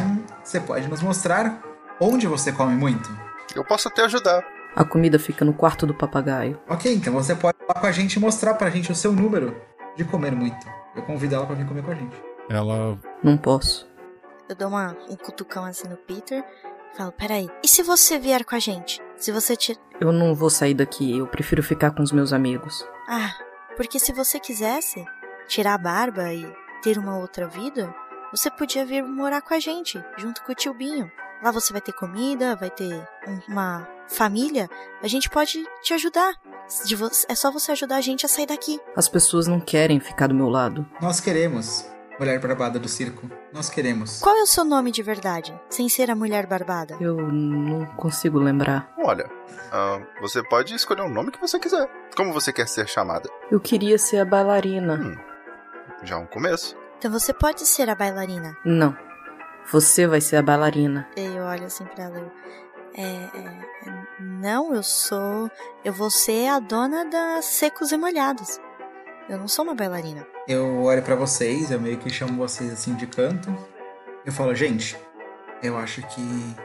[0.42, 1.62] você pode nos mostrar
[2.00, 3.08] onde você come muito.
[3.54, 4.44] Eu posso até ajudar.
[4.74, 6.60] A comida fica no quarto do papagaio.
[6.68, 9.12] Ok, então você pode ir lá com a gente e mostrar pra gente o seu
[9.12, 9.56] número
[9.96, 10.66] de comer muito.
[10.94, 12.16] Eu convido ela pra vir comer com a gente.
[12.48, 12.98] Ela.
[13.22, 13.88] Não posso.
[14.48, 16.44] Eu dou uma, um cutucão assim no Peter
[16.96, 17.48] Falo, peraí.
[17.62, 19.00] E se você vier com a gente?
[19.16, 19.76] Se você te.
[20.00, 22.84] Eu não vou sair daqui, eu prefiro ficar com os meus amigos.
[23.08, 23.34] Ah,
[23.76, 25.04] porque se você quisesse
[25.48, 26.46] tirar a barba e
[26.82, 27.92] ter uma outra vida,
[28.32, 31.10] você podia vir morar com a gente, junto com o tio Binho.
[31.42, 33.00] Lá você vai ter comida, vai ter
[33.48, 34.68] uma família.
[35.02, 36.34] A gente pode te ajudar.
[36.84, 38.78] De vo- É só você ajudar a gente a sair daqui.
[38.96, 40.84] As pessoas não querem ficar do meu lado.
[41.00, 41.86] Nós queremos.
[42.18, 43.30] Mulher barbada do circo.
[43.52, 44.20] Nós queremos.
[44.20, 46.96] Qual é o seu nome de verdade, sem ser a mulher barbada?
[47.00, 48.92] Eu não consigo lembrar.
[48.98, 49.30] Olha,
[49.72, 51.88] ah, você pode escolher o nome que você quiser.
[52.16, 53.28] Como você quer ser chamada?
[53.50, 55.16] Eu queria ser a bailarina.
[56.02, 56.76] Já é um começo.
[56.98, 58.56] Então você pode ser a bailarina.
[58.64, 58.96] Não.
[59.70, 61.08] Você vai ser a bailarina.
[61.16, 62.18] Eu olho assim pra ela.
[62.18, 62.32] eu,
[62.94, 65.48] É, é, é, não, eu sou.
[65.84, 68.60] Eu vou ser a dona das secos e molhados.
[69.28, 70.26] Eu não sou uma bailarina.
[70.48, 73.54] Eu olho pra vocês, eu meio que chamo vocês assim de canto.
[74.24, 74.96] Eu falo, gente,
[75.62, 76.56] eu acho que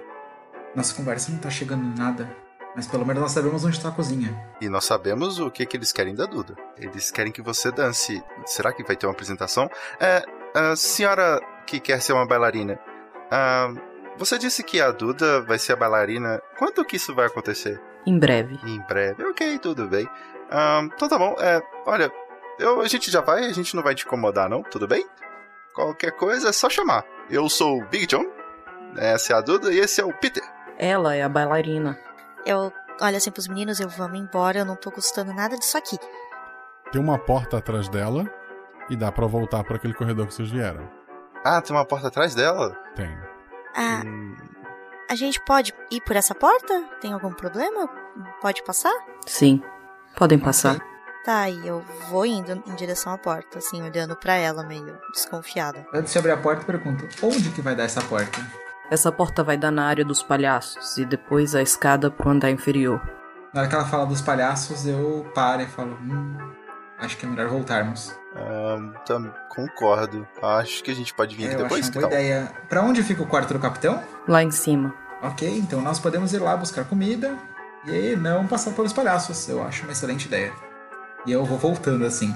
[0.73, 2.33] nossa conversa não tá chegando em nada.
[2.75, 4.33] Mas pelo menos nós sabemos onde tá a cozinha.
[4.61, 6.55] E nós sabemos o que, que eles querem da Duda.
[6.77, 8.23] Eles querem que você dance.
[8.45, 9.69] Será que vai ter uma apresentação?
[9.99, 10.23] É,
[10.55, 12.79] a senhora que quer ser uma bailarina.
[13.29, 13.73] ah,
[14.17, 16.41] você disse que a Duda vai ser a bailarina.
[16.57, 17.81] Quando que isso vai acontecer?
[18.07, 18.57] Em breve.
[18.65, 19.23] Em breve.
[19.25, 20.07] Ok, tudo bem.
[20.49, 21.35] Ah, então tá bom.
[21.39, 22.11] É, olha,
[22.59, 24.63] eu, a gente já vai, a gente não vai te incomodar, não?
[24.63, 25.05] Tudo bem?
[25.73, 27.03] Qualquer coisa é só chamar.
[27.29, 28.25] Eu sou o Big John.
[28.95, 30.43] Essa é a Duda e esse é o Peter.
[30.77, 31.99] Ela é a bailarina.
[32.45, 35.97] Eu olho assim pros meninos, eu vamos embora, eu não tô gostando nada disso aqui.
[36.91, 38.31] Tem uma porta atrás dela
[38.89, 40.87] e dá pra voltar por aquele corredor que vocês vieram.
[41.43, 42.77] Ah, tem uma porta atrás dela?
[42.95, 43.17] Tem.
[43.75, 44.03] Ah,
[45.09, 46.83] a gente pode ir por essa porta?
[47.01, 47.87] Tem algum problema?
[48.41, 48.93] Pode passar?
[49.25, 49.61] Sim.
[50.15, 50.77] Podem passar.
[51.25, 55.85] Tá, e eu vou indo em direção à porta, assim, olhando pra ela, meio desconfiada.
[55.93, 58.39] Antes de abrir a porta, pergunto: onde que vai dar essa porta?
[58.91, 63.01] Essa porta vai dar na área dos palhaços e depois a escada pro andar inferior.
[63.53, 66.37] Na hora que ela fala dos palhaços, eu paro e falo: hum,
[66.99, 68.13] acho que é melhor voltarmos.
[68.35, 70.27] Ah, tam- concordo.
[70.41, 71.83] Acho que a gente pode vir aqui É, eu depois.
[71.83, 72.19] acho que uma boa tal?
[72.19, 72.51] ideia.
[72.67, 74.03] Pra onde fica o quarto do capitão?
[74.27, 74.93] Lá em cima.
[75.21, 77.37] Ok, então nós podemos ir lá buscar comida
[77.85, 79.47] e não passar pelos palhaços.
[79.47, 80.51] Eu acho uma excelente ideia.
[81.25, 82.33] E eu vou voltando assim.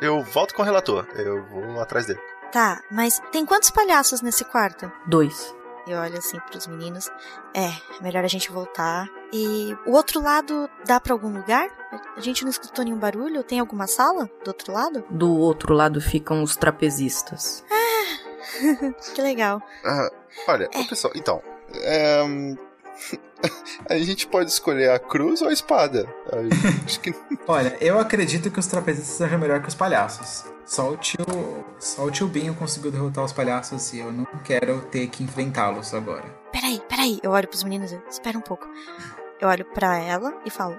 [0.00, 1.06] Eu volto com o relator.
[1.14, 2.20] Eu vou atrás dele.
[2.52, 4.90] Tá, mas tem quantos palhaços nesse quarto?
[5.06, 5.54] Dois.
[5.86, 7.08] Eu olho assim pros meninos.
[7.54, 7.70] É,
[8.02, 9.08] melhor a gente voltar.
[9.32, 11.68] E o outro lado dá pra algum lugar?
[12.16, 13.42] A gente não escutou nenhum barulho?
[13.44, 15.04] Tem alguma sala do outro lado?
[15.10, 17.64] Do outro lado ficam os trapezistas.
[19.14, 19.62] que legal.
[19.84, 20.10] Ah,
[20.48, 21.42] olha, ô, pessoal, então.
[21.74, 22.56] é, hum,
[23.88, 26.06] a gente pode escolher a cruz ou a espada.
[27.02, 27.14] Que.
[27.46, 30.44] Olha, eu acredito que os trapezistas sejam melhor que os palhaços.
[30.66, 31.24] Só o tio.
[31.78, 35.94] Só o tio Binho conseguiu derrotar os palhaços e eu não quero ter que enfrentá-los
[35.94, 36.24] agora.
[36.52, 37.18] Peraí, peraí.
[37.22, 37.92] Eu olho pros meninos.
[37.92, 38.68] eu- Espera um pouco.
[39.40, 40.78] Eu olho pra ela e falo: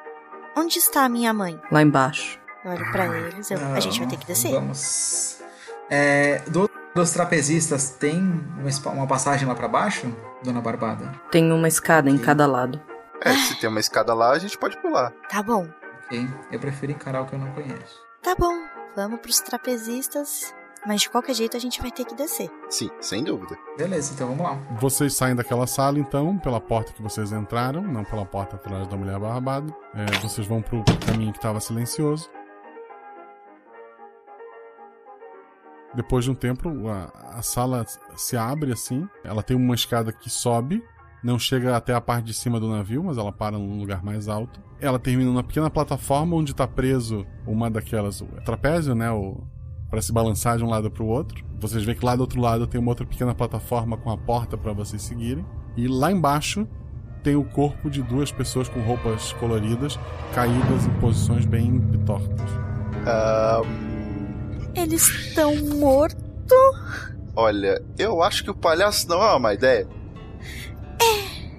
[0.56, 1.60] Onde está a minha mãe?
[1.72, 2.40] Lá embaixo.
[2.64, 3.50] Eu olho pra eles.
[3.52, 4.52] eu- a gente vai ter que descer.
[4.52, 5.38] Vamos.
[5.90, 8.20] É, do- dos trapezistas tem
[8.86, 10.14] uma, passagem lá pra baixo,
[10.44, 11.12] dona Barbada?
[11.32, 12.82] Tem uma escada em cada lado.
[13.24, 15.12] É, se tem uma escada lá, a gente pode pular.
[15.30, 15.68] Tá bom.
[16.06, 18.02] Ok, eu prefiro encarar o que eu não conheço.
[18.22, 18.54] Tá bom.
[18.96, 20.54] Vamos pros trapezistas.
[20.86, 22.50] Mas de qualquer jeito a gente vai ter que descer.
[22.68, 23.56] Sim, sem dúvida.
[23.78, 24.58] Beleza, então vamos lá.
[24.80, 28.98] Vocês saem daquela sala, então, pela porta que vocês entraram, não pela porta atrás da
[28.98, 29.72] mulher barbada.
[29.94, 32.30] É, vocês vão pro caminho que estava silencioso.
[35.94, 37.86] Depois de um tempo, a, a sala
[38.16, 39.08] se abre assim.
[39.24, 40.84] Ela tem uma escada que sobe,
[41.24, 44.28] não chega até a parte de cima do navio, mas ela para num lugar mais
[44.28, 44.62] alto.
[44.80, 48.22] Ela termina numa pequena plataforma onde está preso uma daquelas.
[48.22, 49.12] O trapézio, né?
[49.12, 49.44] O,
[49.90, 51.44] para se balançar de um lado para o outro.
[51.60, 54.58] Vocês veem que lá do outro lado tem uma outra pequena plataforma com a porta
[54.58, 55.46] para vocês seguirem.
[55.76, 56.68] E lá embaixo
[57.22, 60.00] tem o corpo de duas pessoas com roupas coloridas
[60.34, 62.50] caídas em posições bem tortas.
[63.06, 63.62] Ah,
[64.76, 66.22] Eles estão mortos?
[67.36, 69.88] olha, eu acho que o palhaço não é uma má ideia.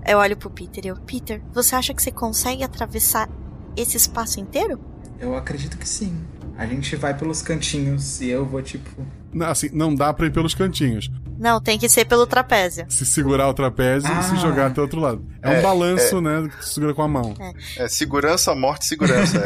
[0.06, 3.28] Eu olho pro Peter e eu, Peter, você acha que você consegue atravessar
[3.76, 4.80] esse espaço inteiro?
[5.18, 6.20] Eu acredito que sim.
[6.58, 8.90] A gente vai pelos cantinhos e eu vou tipo.
[9.32, 11.10] Não, assim, não dá pra ir pelos cantinhos.
[11.42, 12.86] Não, tem que ser pelo trapézio.
[12.88, 14.36] Se segurar o trapézio e se Ah.
[14.36, 15.26] jogar até o outro lado.
[15.42, 16.20] É, um É, balanço, é.
[16.20, 16.48] né?
[16.48, 17.34] Que tu segura com a mão.
[17.76, 19.38] É segurança, morte, segurança.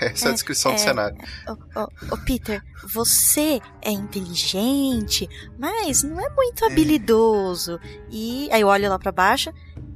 [0.00, 1.16] É, essa é a descrição do é, cenário.
[1.46, 2.60] Ô, ô, ô, Peter,
[2.92, 7.78] você é inteligente, mas não é muito habilidoso.
[8.10, 9.52] E aí eu olho lá pra baixo.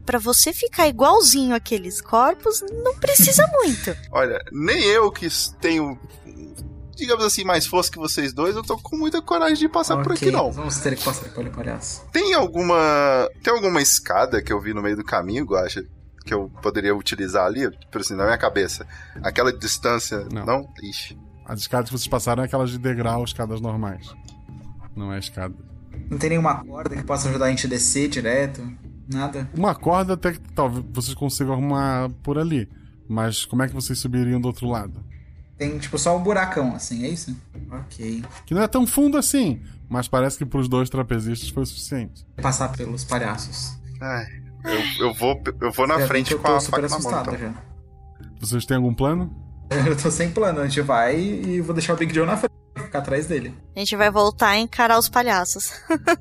[0.07, 3.95] Pra você ficar igualzinho aqueles corpos, não precisa muito.
[4.11, 5.27] Olha, nem eu que
[5.61, 5.99] tenho
[6.99, 10.13] digamos assim, mais força que vocês dois, eu tô com muita coragem de passar por
[10.13, 10.51] aqui, não.
[10.53, 12.05] Vamos ter que passar pelo palhaço.
[12.13, 13.29] Tem alguma.
[13.43, 15.85] Tem alguma escada que eu vi no meio do caminho, Guacha?
[16.25, 17.71] Que eu poderia utilizar ali?
[17.71, 18.87] Tipo assim, na minha cabeça.
[19.23, 20.27] Aquela distância.
[20.31, 20.45] Não.
[20.45, 20.69] Não?
[20.83, 21.19] Ixi.
[21.47, 24.15] As escadas que vocês passaram é aquelas de degrau, escadas normais.
[24.95, 25.55] Não é escada.
[26.11, 28.63] Não tem nenhuma corda que possa ajudar a gente a descer direto?
[29.11, 29.49] Nada?
[29.55, 32.69] Uma corda até que talvez vocês consigam arrumar por ali.
[33.09, 35.03] Mas como é que vocês subiriam do outro lado?
[35.59, 37.37] Tem, tipo, só um buracão, assim, é isso?
[37.71, 38.25] Ok.
[38.47, 42.25] Que não é tão fundo assim, mas parece que pros dois trapezistas foi o suficiente.
[42.41, 43.77] Passar pelos palhaços.
[44.01, 44.27] Ai,
[44.65, 47.11] eu, eu vou, eu vou na Já frente com eu a tô super faca na
[47.11, 47.23] mão.
[47.23, 47.39] Então.
[47.39, 47.55] já.
[48.41, 49.35] Vocês têm algum plano?
[49.87, 52.53] Eu tô sem plano, a gente vai e vou deixar o Big Joe na frente,
[52.89, 53.55] ficar atrás dele.
[53.77, 55.71] A gente vai voltar a encarar os palhaços.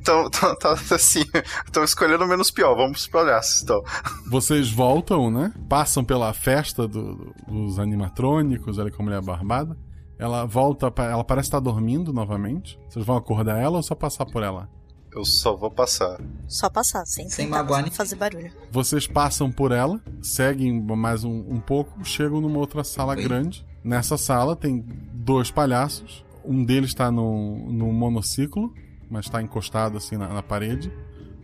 [0.00, 1.22] Então, então, então, assim,
[1.64, 2.74] estão escolhendo o menos pior.
[2.74, 3.82] Vamos pros palhaços, então.
[4.28, 5.52] Vocês voltam, né?
[5.68, 9.76] Passam pela festa do- do- dos animatrônicos, ali com a mulher barbada.
[10.18, 12.78] Ela volta, pra- ela parece estar dormindo novamente.
[12.88, 14.68] Vocês vão acordar ela ou só passar por ela?
[15.14, 16.18] Eu só vou passar.
[16.48, 18.50] Só passar, sem, Sem magoar fazer barulho.
[18.70, 23.66] Vocês passam por ela, seguem mais um, um pouco, chegam numa outra sala grande.
[23.84, 26.24] Nessa sala tem dois palhaços.
[26.44, 28.72] Um deles está no, no monociclo,
[29.10, 30.92] mas está encostado assim na, na parede.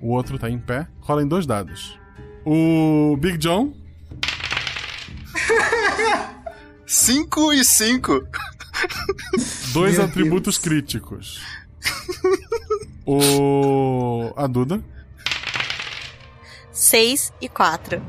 [0.00, 0.88] O outro está em pé.
[1.00, 1.98] Rolem dois dados.
[2.44, 3.72] O Big John,
[6.86, 8.26] 5 e 5.
[9.72, 11.40] dois Meu atributos críticos.
[13.04, 14.32] O.
[14.36, 14.82] A Duda,
[16.72, 18.00] 6 e 4.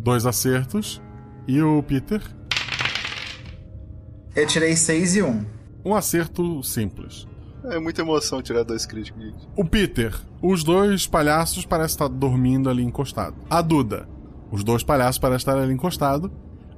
[0.00, 1.00] dois acertos.
[1.48, 2.22] E o Peter,
[4.34, 5.44] Eu tirei 6 e 1.
[5.84, 7.26] um acerto simples.
[7.64, 9.48] É muita emoção tirar dois críticos, gente.
[9.56, 13.36] O Peter, os dois palhaços parecem estar dormindo ali encostado.
[13.50, 14.08] A Duda,
[14.50, 16.32] os dois palhaços parecem estar ali encostado.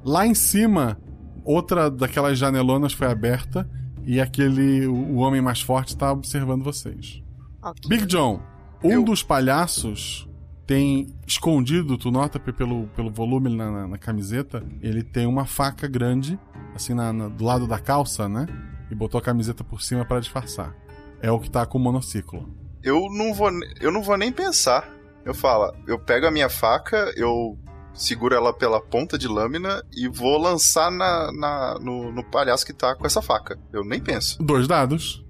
[0.04, 0.98] Lá em cima,
[1.44, 3.68] outra daquelas janelonas foi aberta
[4.04, 7.22] e aquele o homem mais forte está observando vocês.
[7.62, 7.88] Ok.
[7.88, 8.40] Big John,
[8.82, 10.28] um dos palhaços
[10.66, 15.44] tem escondido, tu nota pe- pelo, pelo volume na, na- na camiseta, ele tem uma
[15.44, 16.36] faca grande,
[16.74, 18.46] assim, na- na- do lado da calça, né?
[18.90, 20.74] E botou a camiseta por cima para disfarçar.
[21.20, 22.48] É o que tá com o monociclo.
[22.82, 23.50] Eu não vou,
[23.80, 24.88] eu não vou nem pensar.
[25.24, 27.56] Eu falo, eu pego a minha faca, eu
[27.94, 32.72] seguro ela pela ponta de lâmina e vou lançar na, na- no, no palhaço que
[32.72, 33.58] tá com essa faca.
[33.72, 34.42] Eu nem penso.
[34.42, 35.24] Dois dados.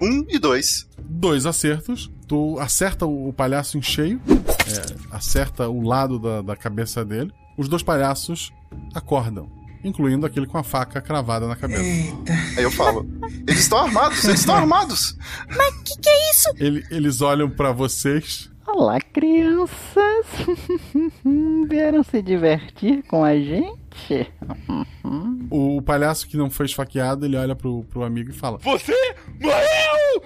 [0.00, 0.86] Um e dois.
[1.00, 2.10] Dois acertos.
[2.28, 4.20] Tu acerta o o palhaço em cheio.
[4.28, 7.32] é, acerta o lado da, da cabeça dele.
[7.56, 8.52] Os dois palhaços
[8.94, 9.48] acordam.
[9.86, 11.82] Incluindo aquele com a faca cravada na cabeça.
[12.56, 13.06] Aí eu falo,
[13.46, 15.16] eles estão armados, eles estão armados.
[15.48, 16.50] Mas que que é isso?
[16.58, 18.50] Ele- eles olham pra vocês.
[18.66, 20.26] Olá, crianças!
[21.70, 24.28] Vieram se divertir com a gente?
[25.50, 28.92] O palhaço que não foi esfaqueado, ele olha pro, pro amigo e fala: Você
[29.40, 30.22] morreu!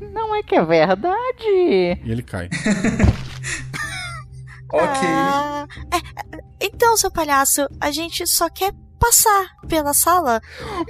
[0.12, 1.42] Não é que é verdade?
[1.42, 2.48] E ele cai.
[4.72, 10.40] Ah, é, é, então, seu palhaço, a gente só quer passar pela sala.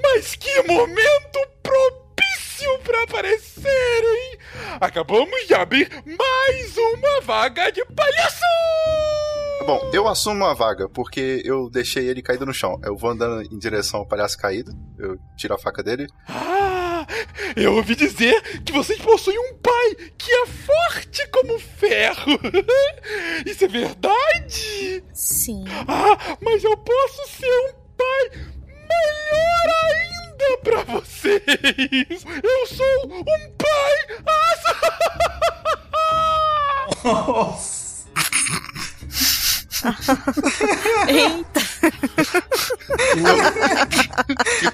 [0.02, 4.38] Mas que momento propício pra aparecer, hein?
[4.80, 8.44] Acabamos de abrir mais uma vaga de palhaço!
[9.66, 12.80] Bom, eu assumo a vaga, porque eu deixei ele caído no chão.
[12.82, 16.06] Eu vou andando em direção ao palhaço caído, eu tiro a faca dele.
[16.26, 16.77] Ah,
[17.56, 22.38] eu ouvi dizer que vocês possuem um pai que é forte como ferro.
[23.46, 25.04] Isso é verdade?
[25.12, 25.64] Sim.
[25.86, 28.30] Ah, mas eu posso ser um pai
[28.88, 32.24] melhor ainda pra vocês.
[32.42, 33.24] Eu sou um
[33.56, 33.88] pai.
[37.04, 37.78] Nossa.
[41.08, 41.60] Eita.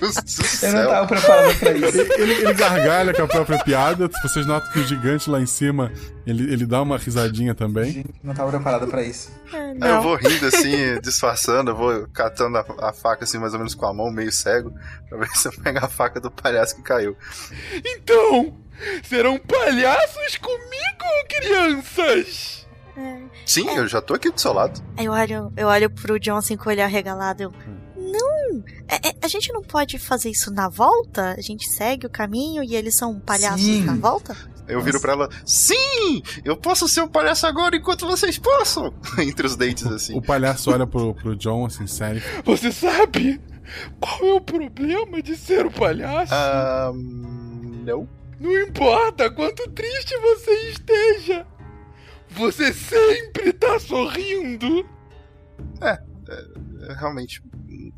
[0.01, 2.01] Deus do Eu não tava preparado pra isso.
[2.01, 4.09] Ele, ele- gargalha com a própria piada.
[4.23, 5.93] Vocês notam que o gigante lá em cima
[6.27, 8.05] ele, ele dá uma risadinha também.
[8.23, 9.31] Não tava preparado pra isso.
[9.53, 13.59] Aí eu vou rindo assim, disfarçando, eu vou catando a, a faca assim, mais ou
[13.59, 14.73] menos com a mão, meio cego,
[15.09, 17.17] pra ver se eu pego a faca do palhaço que caiu.
[17.85, 18.55] Então,
[19.03, 22.64] serão palhaços comigo, crianças?
[23.47, 24.81] Sim, eu já tô aqui do seu lado.
[24.97, 27.43] Aí eu olho, eu olho pro John assim com o olhar regalado.
[27.43, 27.53] Eu,
[27.97, 28.63] não!
[28.89, 31.35] é- é- a gente não pode fazer isso na volta?
[31.37, 33.85] A gente segue o caminho e eles são palhaços Sim.
[33.85, 34.37] na volta?
[34.67, 36.23] Eu viro pra ela, sim!
[36.43, 38.95] Eu posso ser o palhaço agora enquanto vocês possam!
[39.19, 40.17] Entre os dentes, assim.
[40.17, 42.23] O palhaço olha pro, pro John, assim, sério.
[42.45, 43.41] Você sabe
[44.01, 46.33] qual é o problema de ser o palhaço?
[46.33, 48.09] Ah, não.
[48.41, 51.47] Não importa quanto triste você esteja,
[52.35, 54.89] você sempre tá sorrindo.
[55.81, 55.99] É,
[56.89, 57.43] é realmente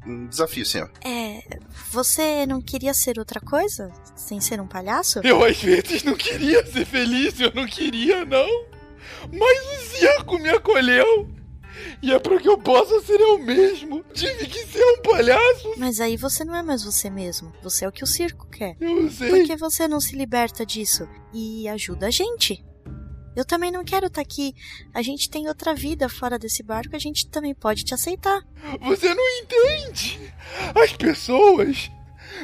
[0.06, 0.90] um- desafio, senhor.
[1.04, 1.42] É.
[1.90, 3.90] Você não queria ser outra coisa?
[4.14, 5.20] Sem ser um palhaço?
[5.24, 8.48] Eu às vezes não queria ser feliz, eu não queria, não.
[9.32, 11.28] Mas o circo me acolheu.
[12.02, 14.02] E é para que eu possa ser eu mesmo.
[14.14, 15.74] Tive que ser um palhaço.
[15.76, 17.52] Mas aí você não é mais você mesmo.
[17.62, 18.76] Você é o que o circo quer.
[18.80, 19.28] Eu sei.
[19.30, 22.64] Por que você não se liberta disso e ajuda a gente?
[23.36, 24.54] Eu também não quero estar aqui.
[24.94, 28.42] A gente tem outra vida fora desse barco, a gente também pode te aceitar.
[28.80, 30.18] Você não entende.
[30.74, 31.90] As pessoas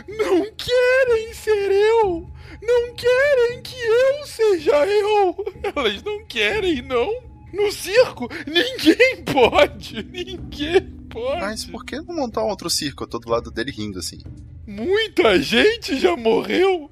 [0.07, 2.30] não querem ser eu.
[2.61, 5.34] Não querem que eu seja eu.
[5.74, 7.11] Elas não querem, não.
[7.53, 10.03] No circo, ninguém pode.
[10.03, 11.40] Ninguém pode.
[11.40, 13.05] Mas por que não montar um outro circo?
[13.05, 14.18] Eu tô do lado dele rindo assim.
[14.66, 16.91] Muita gente já morreu.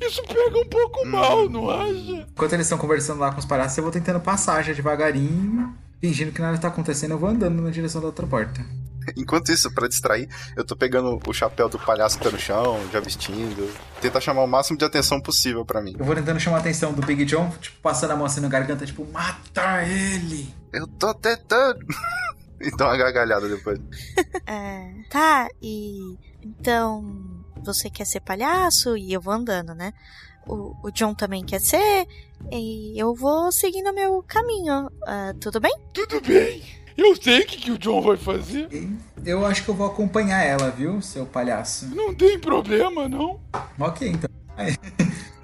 [0.00, 2.26] Isso pega um pouco mal, não acha?
[2.30, 6.32] Enquanto eles estão conversando lá com os palhaços, eu vou tentando passar já devagarinho, fingindo
[6.32, 8.64] que nada tá acontecendo, eu vou andando na direção da outra porta.
[9.16, 12.80] Enquanto isso, pra distrair, eu tô pegando o chapéu do palhaço que tá no chão,
[12.92, 13.72] já vestindo.
[14.00, 15.94] Tentar chamar o máximo de atenção possível pra mim.
[15.98, 18.48] Eu vou tentando chamar a atenção do Big John, tipo, passando a mão assim na
[18.48, 20.52] garganta, tipo, mata ele!
[20.72, 21.78] Eu tô tentando!
[22.60, 23.78] e dá uma gargalhada depois.
[24.48, 26.16] É, tá, e.
[26.40, 27.35] Então.
[27.66, 29.92] Você quer ser palhaço e eu vou andando, né?
[30.46, 32.06] O, o John também quer ser
[32.50, 34.90] e eu vou seguindo o meu caminho.
[35.06, 35.76] Ah, tudo bem?
[35.92, 36.62] Tudo bem.
[36.96, 38.68] Eu sei o que, que o John vai fazer.
[39.24, 41.94] Eu acho que eu vou acompanhar ela, viu, seu palhaço?
[41.94, 43.38] Não tem problema, não.
[43.78, 44.30] Ok, então.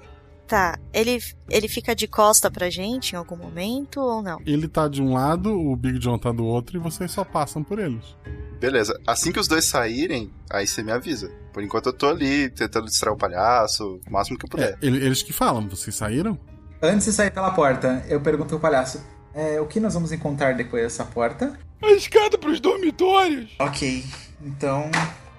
[0.53, 1.17] Tá, ele,
[1.49, 4.39] ele fica de costa pra gente em algum momento ou não?
[4.45, 7.63] Ele tá de um lado, o Big John tá do outro e vocês só passam
[7.63, 8.15] por eles.
[8.59, 11.31] Beleza, assim que os dois saírem, aí você me avisa.
[11.51, 14.73] Por enquanto eu tô ali tentando distrair o palhaço, o máximo que eu puder.
[14.73, 16.37] É, ele- eles que falam, vocês saíram?
[16.79, 20.53] Antes de sair pela porta, eu pergunto ao palhaço: é, o que nós vamos encontrar
[20.53, 21.57] depois dessa porta?
[21.81, 23.49] A escada pros dormitórios.
[23.57, 24.05] Ok,
[24.39, 24.91] então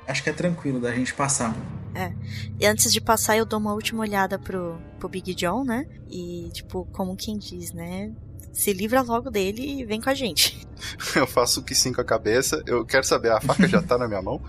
[0.08, 1.54] acho que é tranquilo da gente passar.
[1.94, 2.12] É.
[2.58, 5.86] E antes de passar, eu dou uma última olhada pro, pro Big John, né?
[6.10, 8.12] E, tipo, como quem diz, né?
[8.52, 10.64] Se livra logo dele e vem com a gente.
[11.14, 12.62] Eu faço o que sim com a cabeça.
[12.66, 14.40] Eu quero saber, a faca já tá na minha mão?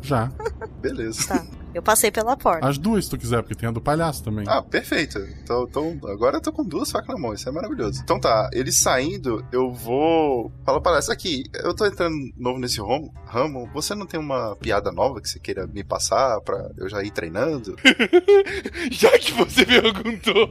[0.00, 0.32] Já.
[0.80, 1.28] Beleza.
[1.28, 1.46] Tá.
[1.74, 2.66] Eu passei pela porta.
[2.66, 4.44] As duas, se tu quiser, porque tem a do palhaço também.
[4.48, 5.18] Ah, perfeito.
[5.42, 8.00] Então, então, agora eu tô com duas facas na mão, isso é maravilhoso.
[8.02, 10.52] Então tá, eles saindo, eu vou.
[10.64, 13.68] Fala para essa aqui, eu tô entrando novo nesse ramo, ramo.
[13.72, 17.10] Você não tem uma piada nova que você queira me passar pra eu já ir
[17.10, 17.76] treinando?
[18.90, 20.50] Já que você perguntou,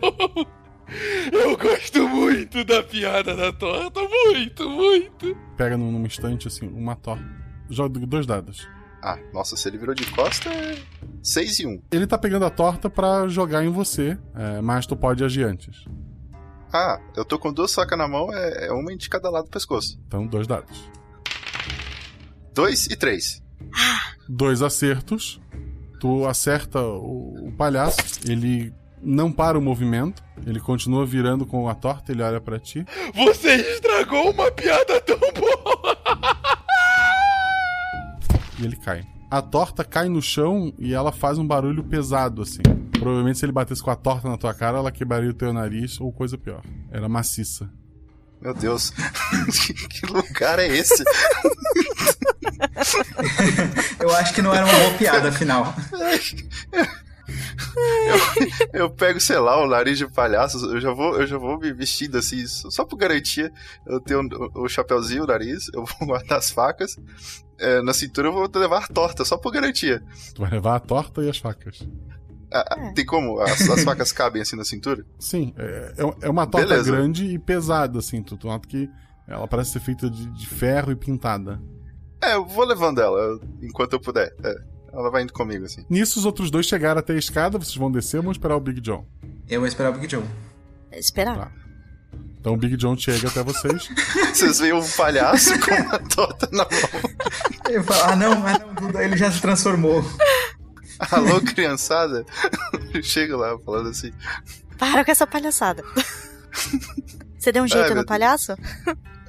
[1.32, 4.00] eu gosto muito da piada da torta.
[4.02, 5.38] Muito, muito.
[5.56, 7.24] Pega num, num instante, assim, uma torta.
[7.70, 8.68] Joga dois dados.
[9.02, 10.78] Ah, nossa, se ele virou de costa, é
[11.24, 11.82] 6 e 1.
[11.92, 15.86] Ele tá pegando a torta pra jogar em você, é, mas tu pode agir antes.
[16.74, 19.52] Ah, eu tô com duas facas na mão, é, é uma de cada lado do
[19.52, 20.00] pescoço.
[20.08, 20.90] Então, dois dados.
[22.54, 23.44] 2 e 3.
[24.28, 25.42] Dois acertos.
[26.00, 31.76] Tu acerta o, o palhaço, ele não para o movimento, ele continua virando com a
[31.76, 32.86] torta, ele olha pra ti.
[33.14, 35.98] Você estragou uma piada tão boa.
[38.62, 39.04] e ele cai.
[39.30, 42.62] A torta cai no chão e ela faz um barulho pesado, assim.
[42.92, 46.00] Provavelmente se ele batesse com a torta na tua cara, ela quebraria o teu nariz
[46.00, 46.62] ou coisa pior.
[46.92, 47.70] Era maciça.
[48.42, 48.92] Meu Deus,
[49.90, 51.04] que lugar é esse?
[54.00, 55.74] Eu acho que não era uma boa piada, afinal.
[58.74, 61.58] Eu, eu pego, sei lá, o nariz de palhaço, eu já vou, eu já vou
[61.60, 63.52] me vestindo assim, só por garantia.
[63.86, 64.22] Eu tenho
[64.56, 66.98] o, o chapeuzinho, o nariz, eu vou guardar as facas.
[67.60, 70.04] É, na cintura eu vou levar a torta, só por garantia.
[70.34, 71.88] Tu vai levar a torta e as facas.
[72.54, 73.40] Ah, Tem como?
[73.40, 75.06] As, as facas cabem assim na cintura?
[75.20, 76.92] Sim, é, é- é uma torta Beleza.
[76.92, 78.22] grande e pesada, assim.
[78.24, 78.90] Tu tu nota que
[79.28, 81.62] ela parece ser feita de, de ferro e pintada.
[82.22, 84.34] É, eu vou levando ela enquanto eu puder.
[84.44, 84.56] É,
[84.94, 85.86] ela vai indo comigo assim.
[85.90, 88.60] Nisso, os outros dois chegaram até a escada, vocês vão descer ou vão esperar o
[88.60, 89.06] Big John?
[89.50, 90.26] Eu vou esperar o Big John.
[90.92, 91.52] Esperar.
[92.40, 93.88] Então o Big John chega até vocês.
[94.34, 97.12] Vocês veem um palhaço com uma torta na mão.
[97.70, 100.04] Eu falo, ah não, ah não, Duda, ele já se transformou.
[101.12, 102.26] Alô, criançada?
[103.04, 104.12] Chega lá falando assim.
[104.78, 105.84] Para com essa palhaçada.
[107.38, 108.54] Você deu um Ai, jeito meu no palhaço?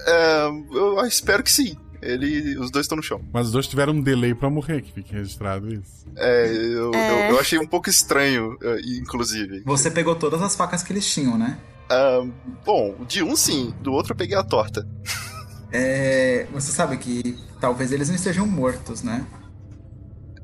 [0.07, 1.77] É, eu espero que sim.
[2.03, 3.21] Ele, os dois estão no chão.
[3.33, 6.05] Mas os dois tiveram um delay pra morrer, que fique registrado isso.
[6.17, 7.11] É, eu, É.
[7.29, 9.63] eu, eu achei um pouco estranho, é, inclusive.
[9.65, 11.59] Você pegou todas as facas que eles tinham, né?
[11.89, 12.27] Ah,
[12.65, 14.87] bom, de um sim, do outro eu peguei a torta.
[15.75, 19.25] É, você sabe que talvez eles não estejam mortos, né?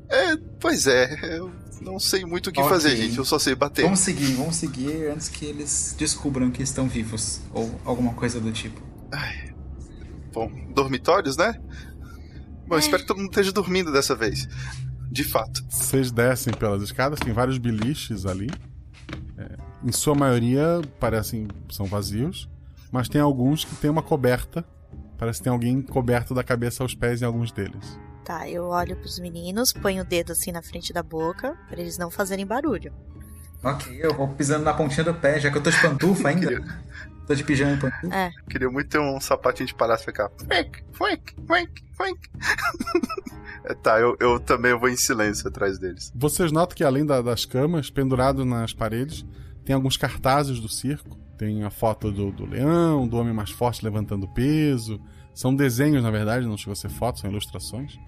[0.09, 1.51] É, pois é, eu
[1.81, 2.67] não sei muito o que Ok.
[2.71, 3.83] fazer, gente, eu só sei bater.
[3.83, 7.41] Vamos seguir, vamos seguir antes que eles descubram que estão vivos.
[7.53, 8.81] Ou alguma coisa do tipo.
[10.33, 11.59] Bom, dormitórios, né?
[12.67, 14.47] Bom, eu espero que todo mundo esteja dormindo dessa vez.
[15.11, 15.65] De fato.
[15.69, 18.49] Vocês descem pelas escadas, tem vários biliches ali.
[19.37, 22.47] É, em sua maioria parecem são vazios,
[22.91, 24.63] mas tem alguns que tem uma coberta.
[25.17, 27.99] Parece que tem alguém coberto da cabeça aos pés em alguns deles.
[28.23, 31.97] Tá, eu olho pros meninos, ponho o dedo assim na frente da boca, pra eles
[31.97, 32.93] não fazerem barulho.
[33.63, 36.63] Ok, eu vou pisando na pontinha do pé, já que eu tô de pantufa ainda.
[37.29, 38.15] Tô de pijama e pantufa.
[38.15, 38.31] É.
[38.49, 40.29] Queria muito ter um sapatinho de palhaço e ficar.
[40.47, 42.19] Fuink, fuink, fuink, fuink.
[43.65, 46.11] É, tá, eu, eu também vou em silêncio atrás deles.
[46.15, 49.25] Vocês notam que além da- das camas, pendurado nas paredes,
[49.65, 51.17] tem alguns cartazes do circo.
[51.37, 54.99] Tem a foto do, do leão, do homem mais forte levantando peso.
[55.35, 57.99] São desenhos, na verdade, não chegou a ser fotos, são ilustrações.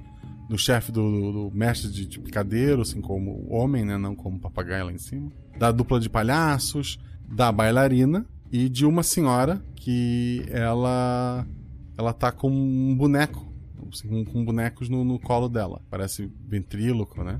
[0.50, 3.98] Do chefe do, do- do mestre de, de picadeiro, assim como homem, né?
[3.98, 5.30] Não como papagaio lá em cima.
[5.60, 6.98] Da dupla de palhaços,
[7.28, 11.48] da bailarina e de uma senhora que ela
[11.98, 13.48] ela tá com um boneco,
[13.92, 15.82] assim, com, com bonecos no, no colo dela.
[15.90, 17.40] Parece ventríloco, né?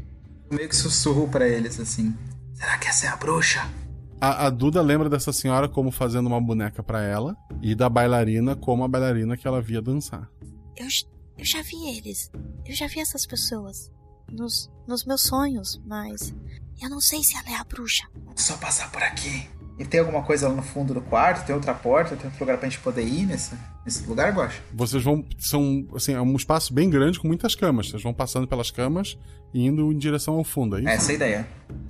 [0.52, 2.16] Meio que sussurro pra eles assim.
[2.54, 3.68] Será que essa é a bruxa?
[4.20, 8.56] A, a Duda lembra dessa senhora como fazendo uma boneca pra ela e da bailarina
[8.56, 10.30] como a bailarina que ela via dançar.
[10.78, 10.88] Eu,
[11.38, 12.30] eu já vi eles.
[12.66, 13.92] Eu já vi essas pessoas.
[14.32, 16.34] Nos, nos meus sonhos, mas.
[16.82, 18.08] Eu não sei se ela é a bruxa.
[18.36, 19.48] Só passar por aqui.
[19.78, 21.46] E tem alguma coisa lá no fundo do quarto?
[21.46, 22.16] Tem outra porta?
[22.16, 23.56] Tem outro lugar pra gente poder ir nesse,
[23.86, 24.62] nesse lugar, Guacha?
[24.74, 25.26] Vocês vão.
[25.40, 25.88] São.
[25.96, 27.90] Assim, é um espaço bem grande com muitas camas.
[27.90, 29.18] Vocês vão passando pelas camas
[29.54, 30.90] e indo em direção ao fundo, é isso?
[30.90, 31.48] Essa é a ideia.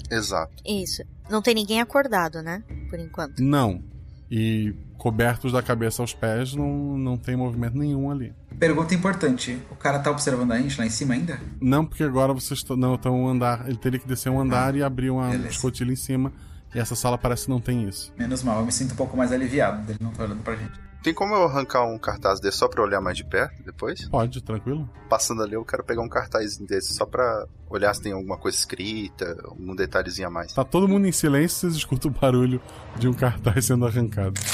[0.09, 0.53] Exato.
[0.65, 1.03] Isso.
[1.29, 2.63] Não tem ninguém acordado, né?
[2.89, 3.39] Por enquanto.
[3.39, 3.83] Não.
[4.29, 8.33] E cobertos da cabeça aos pés, não, não tem movimento nenhum ali.
[8.57, 11.39] Pergunta importante: o cara tá observando a gente lá em cima ainda?
[11.59, 13.67] Não, porque agora vocês não estão um andar.
[13.67, 16.31] Ele teria que descer um andar e abrir uma escotilha em cima.
[16.73, 18.13] E essa sala parece que não tem isso.
[18.17, 20.79] Menos mal, eu me sinto um pouco mais aliviado dele não tá olhando pra gente.
[21.03, 24.07] Tem como eu arrancar um cartaz desse só pra olhar mais de perto depois?
[24.07, 24.87] Pode, tranquilo.
[25.09, 28.55] Passando ali, eu quero pegar um cartaz desse só pra olhar se tem alguma coisa
[28.55, 30.53] escrita, algum detalhezinho a mais.
[30.53, 32.61] Tá todo mundo em silêncio, vocês escutam o barulho
[32.97, 34.39] de um cartaz sendo arrancado.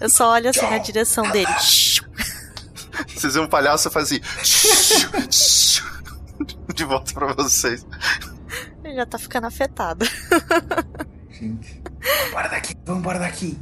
[0.00, 1.52] Eu só olho assim na direção dele.
[3.14, 5.82] Vocês veem um palhaço fazer assim.
[6.74, 7.86] de volta pra vocês.
[8.84, 10.04] Ele já tá ficando afetado.
[11.30, 11.82] Gente.
[12.32, 13.58] Bora daqui, vamos embora daqui.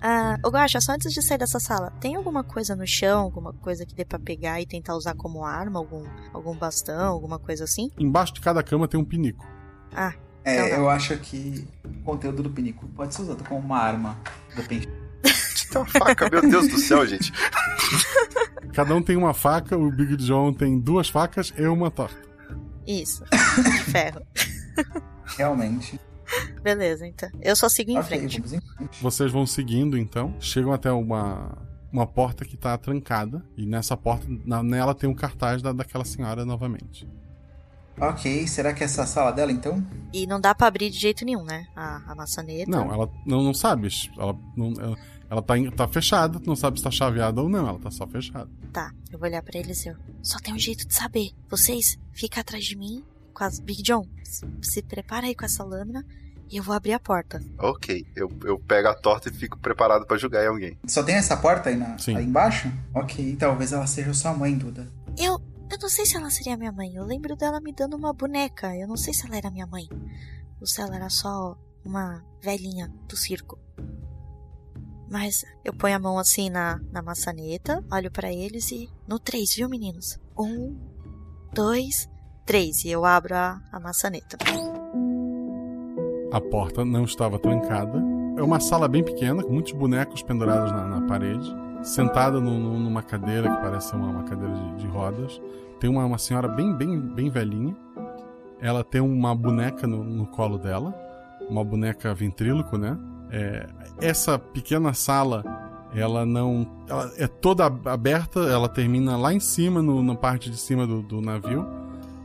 [0.00, 3.52] Ah, ô Guaxa, só antes de sair dessa sala, tem alguma coisa no chão, alguma
[3.54, 5.78] coisa que dê pra pegar e tentar usar como arma?
[5.78, 7.90] Algum, algum bastão, alguma coisa assim?
[7.98, 9.46] Embaixo de cada cama tem um pinico.
[9.94, 10.12] Ah,
[10.44, 10.76] É, então tá.
[10.76, 14.18] eu acho que o conteúdo do pinico pode ser usado como uma arma.
[14.54, 14.88] Depende.
[15.74, 17.32] Tem uma faca, meu Deus do céu, gente.
[18.72, 22.16] Cada um tem uma faca, o Big John tem duas facas e uma torta.
[22.86, 23.24] Isso.
[23.24, 24.20] De ferro.
[25.36, 26.00] Realmente.
[26.62, 27.28] Beleza, então.
[27.40, 28.38] Eu só sigo em Ok, frente.
[28.40, 29.02] vamos em frente.
[29.02, 31.56] Vocês vão seguindo então, chegam até uma,
[31.92, 33.44] uma porta que tá trancada.
[33.56, 37.08] E nessa porta, na- nela tem um cartaz da, daquela senhora novamente.
[38.00, 39.84] Ok, será que essa é a sala dela então?
[40.12, 41.66] E não dá pra abrir de jeito nenhum, né?
[41.76, 42.68] A, a maçaneta.
[42.68, 43.86] Não, ela não, não sabe.
[44.18, 44.96] Ela, não, ela,
[45.30, 48.06] ela tá, em- tá fechada, não sabe se tá chaveada ou não, ela tá só
[48.06, 48.48] fechada.
[48.72, 49.96] Tá, eu vou olhar pra eles e eu.
[50.22, 51.30] Só tem um jeito de saber.
[51.48, 53.58] Vocês ficam atrás de mim com as.
[53.58, 54.06] Big John,
[54.62, 56.04] se, prepara aí com essa lâmina
[56.50, 57.40] e eu vou abrir a porta.
[57.58, 60.78] Ok, eu, eu pego a torta e fico preparado pra julgar em alguém.
[60.86, 62.16] Só tem essa porta aí, na, Sim.
[62.16, 62.70] aí embaixo?
[62.94, 64.90] Ok, talvez ela seja sua mãe, Duda.
[65.18, 65.40] Eu.
[65.70, 66.94] Eu não sei se ela seria minha mãe.
[66.94, 68.76] Eu lembro dela me dando uma boneca.
[68.76, 69.88] Eu não sei se ela era minha mãe.
[70.60, 73.58] Ou se ela era só uma velhinha do circo.
[75.14, 78.88] Mas eu ponho a mão assim na, na maçaneta, olho pra eles e.
[79.06, 80.18] No três, viu, meninos?
[80.36, 80.76] Um,
[81.52, 82.10] dois,
[82.44, 82.84] três.
[82.84, 84.36] E eu abro a, a maçaneta.
[86.32, 88.02] A porta não estava trancada.
[88.36, 91.48] É uma sala bem pequena, com muitos bonecos pendurados na, na parede.
[91.84, 95.40] Sentada no- no- numa cadeira que parece uma, uma cadeira de, de rodas.
[95.78, 97.76] Tem uma, uma senhora bem, bem, bem velhinha.
[98.60, 100.92] Ela tem uma boneca no, no colo dela.
[101.48, 102.98] Uma boneca ventríloco, né?
[103.36, 103.66] É,
[104.00, 105.42] essa pequena sala,
[105.94, 106.66] ela não.
[106.88, 111.02] Ela é toda aberta, ela termina lá em cima, no- na parte de cima do,
[111.02, 111.66] do navio.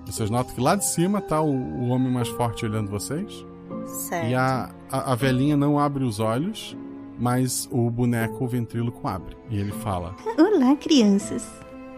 [0.06, 3.46] Vocês notam que lá de cima tá o, o homem mais forte olhando vocês.
[3.86, 4.28] Certo.
[4.28, 6.76] E a, a, a velhinha não abre os olhos,
[7.20, 9.36] mas o boneco ventríloco abre.
[9.50, 11.48] E ele fala: Olá, crianças.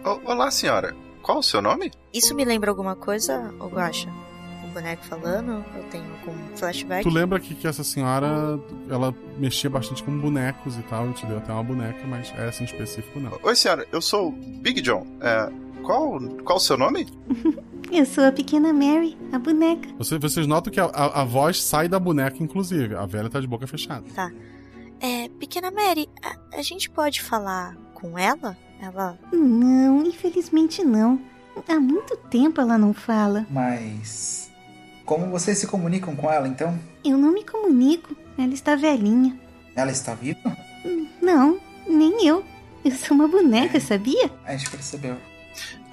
[0.06, 0.96] O- olá, senhora.
[1.22, 1.92] Qual o seu nome?
[2.14, 4.10] Isso me lembra alguma coisa, ou Guaxa?
[4.10, 4.31] O
[4.72, 5.64] boneco falando?
[5.76, 7.04] Eu tenho com flashback?
[7.04, 8.60] Tu lembra que, que essa senhora
[8.90, 12.62] ela mexia bastante com bonecos e tal, e te deu até uma boneca, mas essa
[12.64, 13.38] em específico não.
[13.44, 13.86] Oi, senhora.
[13.92, 15.06] Eu sou Big John.
[15.22, 15.52] É,
[15.84, 17.08] qual, qual o seu nome?
[17.92, 19.90] Eu sou a pequena Mary, a boneca.
[19.98, 22.96] Você- vocês notam que a, a, a voz sai da boneca, inclusive.
[22.96, 24.06] A velha tá de boca fechada.
[24.16, 24.32] Tá.
[25.02, 28.56] É, Pequena Mary, a, a gente pode falar com ela?
[28.80, 29.18] Ela.
[29.34, 31.20] Não, infelizmente não.
[31.68, 33.46] Há muito tempo ela não fala.
[33.50, 34.41] Mas.
[35.12, 36.80] Como vocês se comunicam com ela então?
[37.04, 38.16] Eu não me comunico.
[38.38, 39.38] Ela está velhinha.
[39.76, 40.56] Ela está viva?
[41.22, 42.46] Não, nem eu.
[42.86, 44.32] Eu sou uma boneca, sabia?
[44.46, 45.18] A gente percebeu.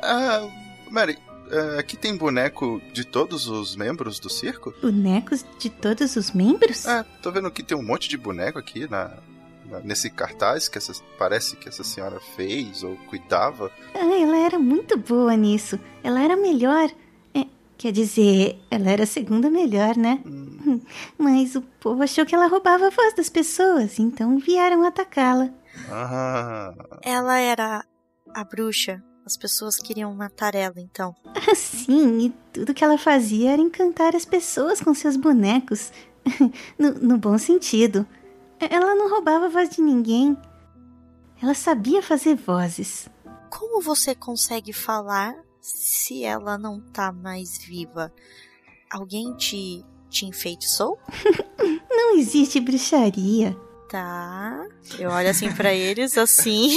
[0.01, 0.49] Ah,
[0.89, 1.19] Mary,
[1.51, 4.73] ah, aqui tem boneco de todos os membros do circo?
[4.81, 6.87] Bonecos de todos os membros?
[6.87, 9.19] É, tô vendo que tem um monte de boneco aqui na,
[9.69, 13.69] na- nesse cartaz que essa, parece que essa senhora fez ou cuidava.
[13.97, 15.77] Ah, ela era muito boa nisso.
[16.05, 16.89] Ela era melhor.
[17.79, 20.20] Quer dizer, ela era a segunda melhor, né?
[21.16, 25.49] Mas o povo achou que ela roubava a voz das pessoas, então vieram atacá-la.
[25.89, 27.85] Ah, Ela era
[28.35, 29.01] a bruxa.
[29.24, 31.14] As pessoas queriam matar ela, então.
[31.26, 35.93] Ah, sim, e tudo que ela fazia era encantar as pessoas com seus bonecos.
[36.76, 38.05] no, no bom sentido.
[38.59, 40.37] Ela não roubava a voz de ninguém.
[41.41, 43.09] Ela sabia fazer vozes.
[43.51, 45.37] Como você consegue falar
[45.77, 48.12] se ela não tá mais viva?
[48.91, 50.99] Alguém te, te enfeitiçou?
[51.91, 53.55] Não existe bruxaria.
[53.91, 54.66] Tá.
[54.99, 56.77] Eu olho assim pra eles, assim,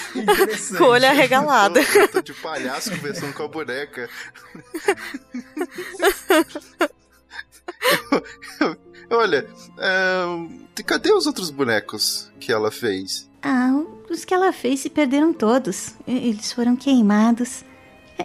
[0.78, 1.78] com o olho arregalado.
[1.78, 4.08] Eu tô de palhaço conversando com a boneca.
[8.10, 8.22] Eu-
[8.68, 9.46] eu- Olha,
[9.78, 13.28] é, cadê os outros bonecos que ela fez?
[13.42, 13.70] Ah,
[14.10, 15.94] os que ela fez se perderam todos.
[16.06, 17.62] Eles foram queimados.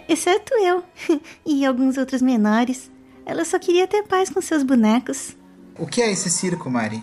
[0.08, 0.82] Exceto eu.
[1.44, 2.90] E alguns outros menores.
[3.24, 5.36] Ela só queria ter paz com seus bonecos.
[5.78, 7.02] O que é esse circo, Mari?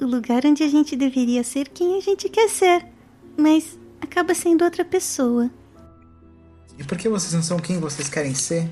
[0.00, 2.86] O lugar onde a gente deveria ser quem a gente quer ser.
[3.36, 5.50] Mas acaba sendo outra pessoa.
[6.78, 8.68] E por que vocês não são quem vocês querem ser?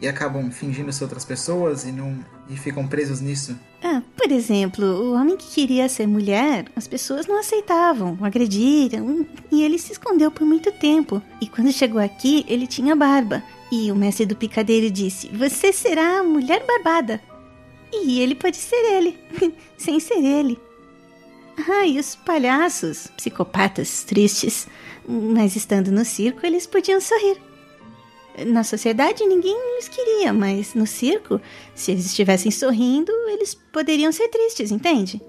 [0.00, 3.58] E acabam fingindo ser outras pessoas e não e ficam presos nisso?
[3.82, 9.26] Ah, por exemplo, o homem que queria ser mulher, as pessoas não aceitavam, o agrediram,
[9.50, 11.20] e ele se escondeu por muito tempo.
[11.40, 13.42] E quando chegou aqui, ele tinha barba.
[13.70, 17.20] E o mestre do picadeiro disse: Você será a mulher barbada.
[17.92, 19.18] E ele pode ser ele,
[19.76, 20.58] sem ser ele.
[21.68, 24.68] Ah, e os palhaços, psicopatas tristes,
[25.06, 27.47] mas estando no circo, eles podiam sorrir.
[28.46, 31.40] Na sociedade ninguém os queria, mas no circo,
[31.74, 35.20] se eles estivessem sorrindo, eles poderiam ser tristes, entende?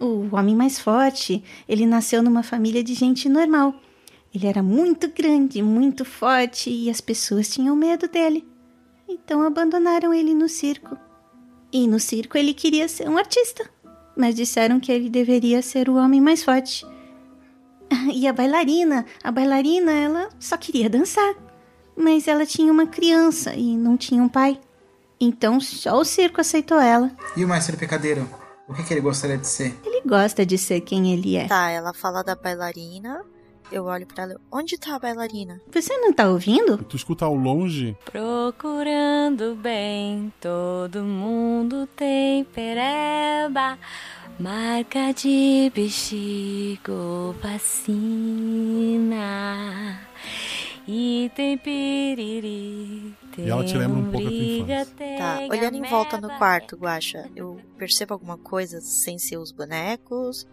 [0.00, 3.74] O homem mais forte, ele nasceu numa família de gente normal.
[4.34, 8.44] Ele era muito grande, muito forte e as pessoas tinham medo dele.
[9.08, 10.96] Então abandonaram ele no circo.
[11.70, 13.68] E no circo ele queria ser um artista,
[14.16, 16.84] mas disseram que ele deveria ser o homem mais forte.
[18.12, 21.51] E a bailarina, a bailarina, ela só queria dançar.
[21.96, 24.58] Mas ela tinha uma criança e não tinha um pai.
[25.20, 27.10] Então só o circo aceitou ela.
[27.36, 28.28] E o mestre picadeiro?
[28.68, 29.78] O que, que ele gostaria de ser?
[29.84, 31.46] Ele gosta de ser quem ele é.
[31.46, 33.22] Tá, ela fala da bailarina.
[33.70, 34.36] Eu olho pra ela.
[34.50, 35.60] Onde tá a bailarina?
[35.72, 36.76] Você não tá ouvindo?
[36.78, 43.78] Tu escuta ao longe Procurando bem, todo mundo tem pereba,
[44.38, 49.18] marca de bexigo, vacina.
[50.86, 54.86] E tem piriri, E ela te lembra um pouco a tua infância.
[55.16, 60.46] Tá, olhando em volta no quarto, Guaxa, eu percebo alguma coisa sem ser os bonecos?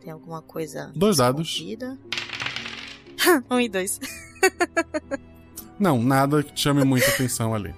[0.00, 0.92] Tem alguma coisa.
[0.94, 1.48] Dois dados.
[1.48, 1.98] escondida?
[3.50, 3.98] um e dois.
[5.80, 7.74] Não, nada que te chame muita atenção ali.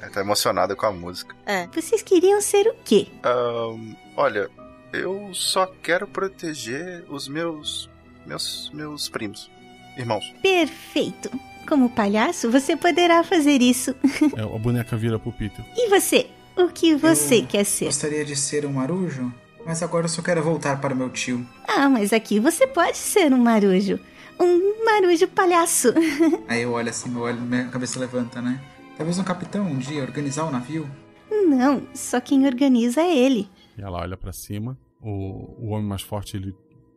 [0.00, 1.34] Ela tá emocionada com a música.
[1.44, 1.66] É.
[1.66, 3.08] Vocês queriam ser o quê?
[3.24, 4.48] Ahn, olha,
[4.92, 7.90] eu só quero proteger os meus.
[8.24, 8.70] meus.
[8.72, 9.50] meus primos.
[9.98, 10.32] Irmãos.
[10.40, 11.28] Perfeito.
[11.68, 13.94] Como palhaço, você poderá fazer isso.
[14.36, 15.64] É, a boneca vira pro Peter.
[15.76, 16.26] e você?
[16.56, 17.86] O que você Eu quer ser?
[17.86, 19.32] Gostaria de ser um marujo,
[19.66, 21.44] mas agora eu só quero voltar para o meu tio.
[21.66, 23.98] Ah, mas aqui você pode ser um marujo.
[24.40, 25.88] Um marujo palhaço.
[26.48, 28.60] Aí eu olho assim, meu olho, minha cabeça levanta, né?
[28.96, 30.88] Talvez um capitão um dia organizar o navio?
[31.30, 33.48] Não, só quem organiza é ele.
[33.76, 34.78] E ela olha pra cima.
[35.00, 36.54] O, o homem mais forte ele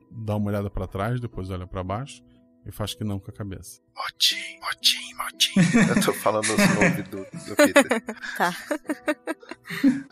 [0.10, 2.24] dá uma olhada pra trás, depois olha pra baixo
[2.66, 3.82] e faz que não com a cabeça.
[3.96, 5.54] Motim, motim, motim.
[5.96, 8.04] Eu tô falando os nomes do, do Peter.
[8.38, 8.56] Tá.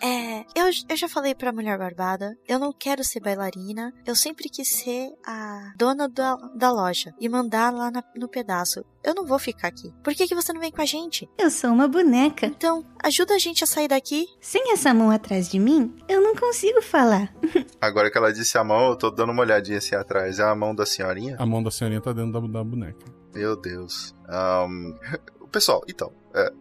[0.01, 4.47] É, eu, eu já falei pra mulher barbada, eu não quero ser bailarina, eu sempre
[4.47, 8.85] quis ser a dona da, da loja e mandar lá na- no pedaço.
[9.03, 9.93] Eu não vou ficar aqui.
[10.01, 11.29] Por que, que você não vem com a gente?
[11.37, 12.45] Eu sou uma boneca.
[12.45, 14.27] Então, ajuda a gente a sair daqui.
[14.39, 17.33] Sem essa mão atrás de mim, eu não consigo falar.
[17.81, 20.39] Agora que ela disse a mão, eu tô dando uma olhadinha assim atrás.
[20.39, 21.35] É a mão da senhorinha?
[21.37, 23.05] A mão da senhorinha tá dentro da, da boneca.
[23.33, 24.15] Meu Deus.
[24.27, 24.93] Ahn,
[25.51, 26.11] pessoal, então.
[26.33, 26.51] é,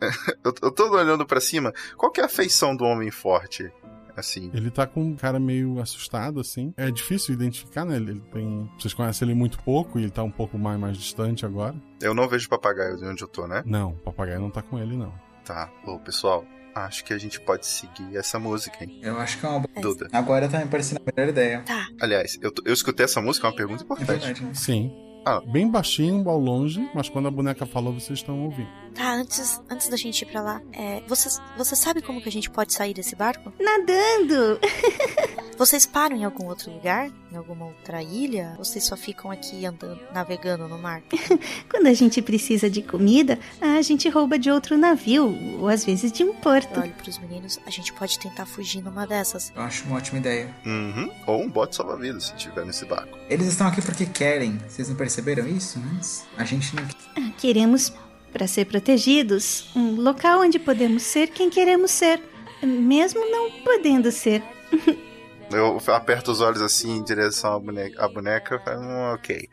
[0.44, 1.72] eu, eu tô olhando pra cima.
[1.96, 3.70] Qual que é a feição do homem forte?
[4.16, 4.50] assim?
[4.52, 6.74] Ele tá com um cara meio assustado, assim.
[6.76, 7.96] É difícil identificar, né?
[7.96, 8.68] Ele, tem.
[8.78, 11.74] Vocês conhecem ele muito pouco e ele tá um pouco mais, mais distante agora.
[12.02, 13.62] Eu não vejo papagaio de onde eu tô, né?
[13.64, 15.14] Não, o papagaio não tá com ele, não.
[15.44, 15.70] Tá.
[15.86, 16.44] Ô, pessoal,
[16.74, 18.98] acho que a gente pode seguir essa música, hein?
[19.02, 19.80] Eu acho que é uma boa.
[19.80, 20.08] Duda.
[20.12, 21.62] Agora tá me parecendo a melhor ideia.
[21.62, 21.86] Tá.
[22.00, 24.08] Aliás, eu, eu escutei essa música, é uma pergunta É importante.
[24.08, 24.54] verdade, né?
[24.54, 25.07] Sim.
[25.28, 25.42] Ah.
[25.44, 28.70] Bem baixinho, ao longe, mas quando a boneca falou, vocês estão ouvindo.
[28.94, 32.32] Tá, antes, antes da gente ir pra lá, é, você, você sabe como que a
[32.32, 33.52] gente pode sair desse barco?
[33.60, 34.58] Nadando!
[35.58, 37.10] Vocês param em algum outro lugar?
[37.32, 38.54] Em alguma outra ilha?
[38.58, 41.02] Ou vocês só ficam aqui andando, navegando no mar?
[41.68, 46.12] Quando a gente precisa de comida, a gente rouba de outro navio, ou às vezes
[46.12, 46.76] de um porto.
[46.76, 49.52] Eu olho pros meninos, a gente pode tentar fugir numa dessas.
[49.56, 50.54] Eu acho uma ótima ideia.
[50.64, 51.10] Uhum.
[51.26, 53.18] Ou um bote salva-vidas, se tiver nesse barco.
[53.28, 54.60] Eles estão aqui porque querem.
[54.68, 56.24] Vocês não perceberam isso antes?
[56.36, 56.84] A gente não.
[57.16, 57.92] Ah, Queremos,
[58.32, 62.22] para ser protegidos, um local onde podemos ser quem queremos ser,
[62.62, 64.40] mesmo não podendo ser.
[65.50, 69.48] Eu aperto os olhos assim em direção à boneca, à boneca e falo, "Hum, ok.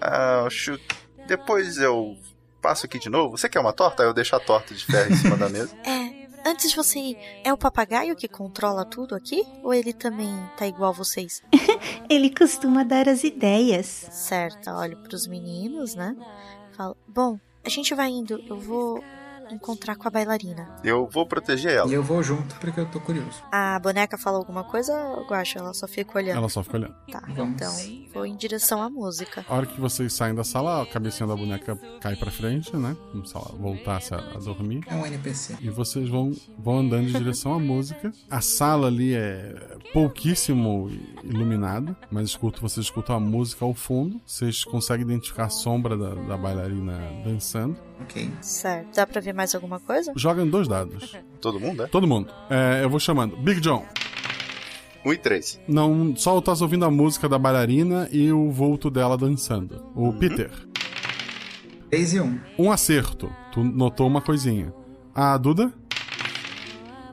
[0.00, 0.78] Ah, acho.
[1.26, 2.16] Depois eu
[2.62, 3.36] passo aqui de novo.
[3.36, 4.02] Você quer uma torta?
[4.02, 5.74] Aí eu deixo a torta de ferro em cima da mesa.
[5.84, 9.44] É, antes de você ir, é o papagaio que controla tudo aqui?
[9.62, 11.42] Ou ele também tá igual vocês?
[12.08, 13.86] Ele costuma dar as ideias.
[13.86, 16.16] Certo, olho pros meninos, né?
[16.76, 19.02] Falo, bom, a gente vai indo, eu vou
[19.50, 20.68] encontrar com a bailarina.
[20.82, 21.90] Eu vou proteger ela.
[21.90, 23.42] E eu vou junto porque eu tô curioso.
[23.52, 24.92] A boneca falou alguma coisa,
[25.28, 25.58] Guacha?
[25.58, 26.36] Ela só fica olhando.
[26.38, 26.94] Ela só fica olhando.
[27.10, 27.54] Tá, Vamos.
[27.54, 27.72] então
[28.12, 29.44] vou em direção à música.
[29.48, 32.96] A hora que vocês saem da sala, a cabecinha da boneca cai pra frente, né?
[33.12, 34.82] Como se ela voltasse a, a dormir.
[34.86, 35.56] É um NPC.
[35.60, 38.12] E vocês vão, vão andando em direção à música.
[38.30, 40.90] A sala ali é pouquíssimo
[41.22, 44.20] iluminada, mas escuto, vocês escutam a música ao fundo.
[44.26, 47.76] Vocês conseguem identificar a sombra da, da bailarina dançando.
[48.00, 48.30] Ok.
[48.40, 48.94] Certo.
[48.94, 50.12] Dá pra ver mais alguma coisa?
[50.16, 51.16] Jogam dois dados.
[51.40, 51.86] Todo mundo, é?
[51.86, 52.32] Todo mundo.
[52.50, 53.36] É, eu vou chamando.
[53.36, 53.84] Big John.
[55.04, 55.60] 1 e 3.
[55.68, 59.84] Não, só estás ouvindo a música da bailarina e o vulto dela dançando.
[59.94, 60.50] O Peter.
[61.90, 62.40] 3 e 1.
[62.58, 63.32] Um acerto.
[63.52, 64.74] Tu notou uma coisinha.
[65.14, 65.72] A Duda?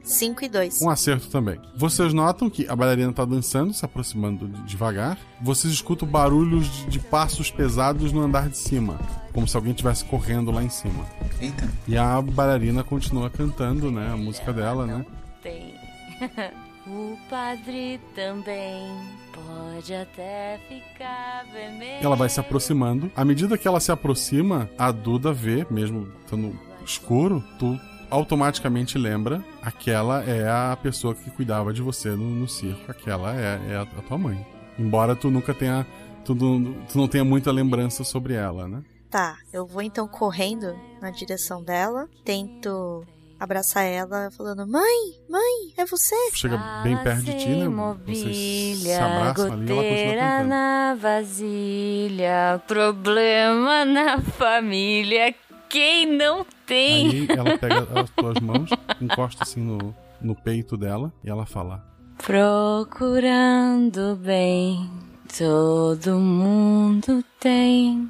[0.03, 0.81] 5 e 2.
[0.81, 1.59] Um acerto também.
[1.77, 5.17] Vocês notam que a bailarina tá dançando, se aproximando de- devagar.
[5.41, 8.99] Vocês escutam barulhos de, de passos pesados no andar de cima,
[9.33, 11.05] como se alguém estivesse correndo lá em cima.
[11.41, 11.67] Eita.
[11.87, 15.05] E a bailarina continua cantando, né, a música dela, né?
[15.41, 15.73] Tem.
[16.87, 18.87] o padre também
[19.33, 22.05] pode até ficar vermelho.
[22.05, 23.11] Ela vai se aproximando.
[23.15, 27.79] À medida que ela se aproxima, a Duda vê, mesmo estando escuro, tu
[28.09, 33.59] automaticamente lembra aquela é a pessoa que cuidava de você no, no circo, aquela é,
[33.71, 34.45] é a, tua mãe.
[34.77, 35.85] Embora tu nunca tenha.
[36.23, 38.81] Tu, tu não tenha muita lembrança sobre ela, né?
[39.13, 43.05] Tá, eu vou então correndo na direção dela, tento
[43.39, 46.15] abraçar ela, falando: Mãe, mãe, é você?
[46.33, 47.67] Chega bem perto de ti, né?
[48.07, 50.49] Vocês se abraçam ali ela continua cantando.
[50.49, 55.35] na vasilha, problema na família,
[55.69, 57.11] quem não tem?
[57.11, 61.85] Aí ela pega as tuas mãos, encosta assim no, no peito dela e ela fala:
[62.17, 64.89] Procurando bem,
[65.37, 68.09] todo mundo tem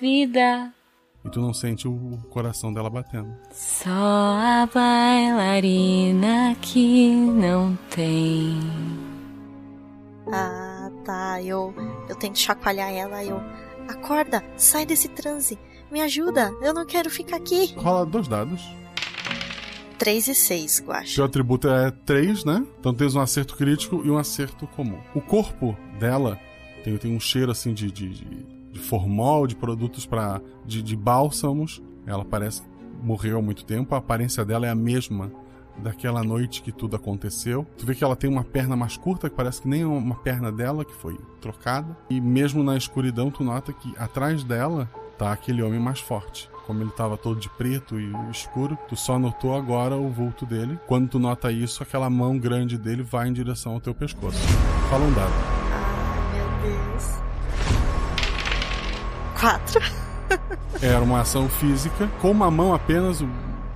[0.00, 0.72] vida.
[1.24, 3.36] E tu não sente o coração dela batendo.
[3.52, 8.58] Só a bailarina que não tem.
[10.32, 11.42] Ah, tá.
[11.42, 11.74] Eu,
[12.08, 13.40] eu tento chacoalhar ela, eu.
[13.86, 15.58] Acorda, sai desse transe.
[15.90, 17.74] Me ajuda, eu não quero ficar aqui.
[17.76, 18.62] Rola dois dados.
[19.98, 21.14] 3 e 6, Guacha.
[21.14, 22.64] Seu atributo é 3, né?
[22.78, 24.98] Então tens um acerto crítico e um acerto comum.
[25.14, 26.40] O corpo dela
[26.82, 30.96] tem, tem um cheiro assim de, de, de, de formol, de produtos para de, de
[30.96, 31.82] bálsamos.
[32.06, 32.62] Ela parece
[33.02, 33.94] morreu há muito tempo.
[33.94, 35.32] A aparência dela é a mesma
[35.78, 37.66] daquela noite que tudo aconteceu.
[37.76, 40.52] Tu vê que ela tem uma perna mais curta, que parece que nem uma perna
[40.52, 41.96] dela que foi trocada.
[42.08, 46.48] E mesmo na escuridão, tu nota que atrás dela tá aquele homem mais forte.
[46.66, 50.78] Como ele tava todo de preto e escuro, tu só notou agora o vulto dele.
[50.86, 54.38] Quando tu nota isso, aquela mão grande dele vai em direção ao teu pescoço.
[54.88, 55.59] Fala um dado.
[59.40, 59.80] 4.
[60.82, 63.24] Era uma ação física, com uma mão apenas,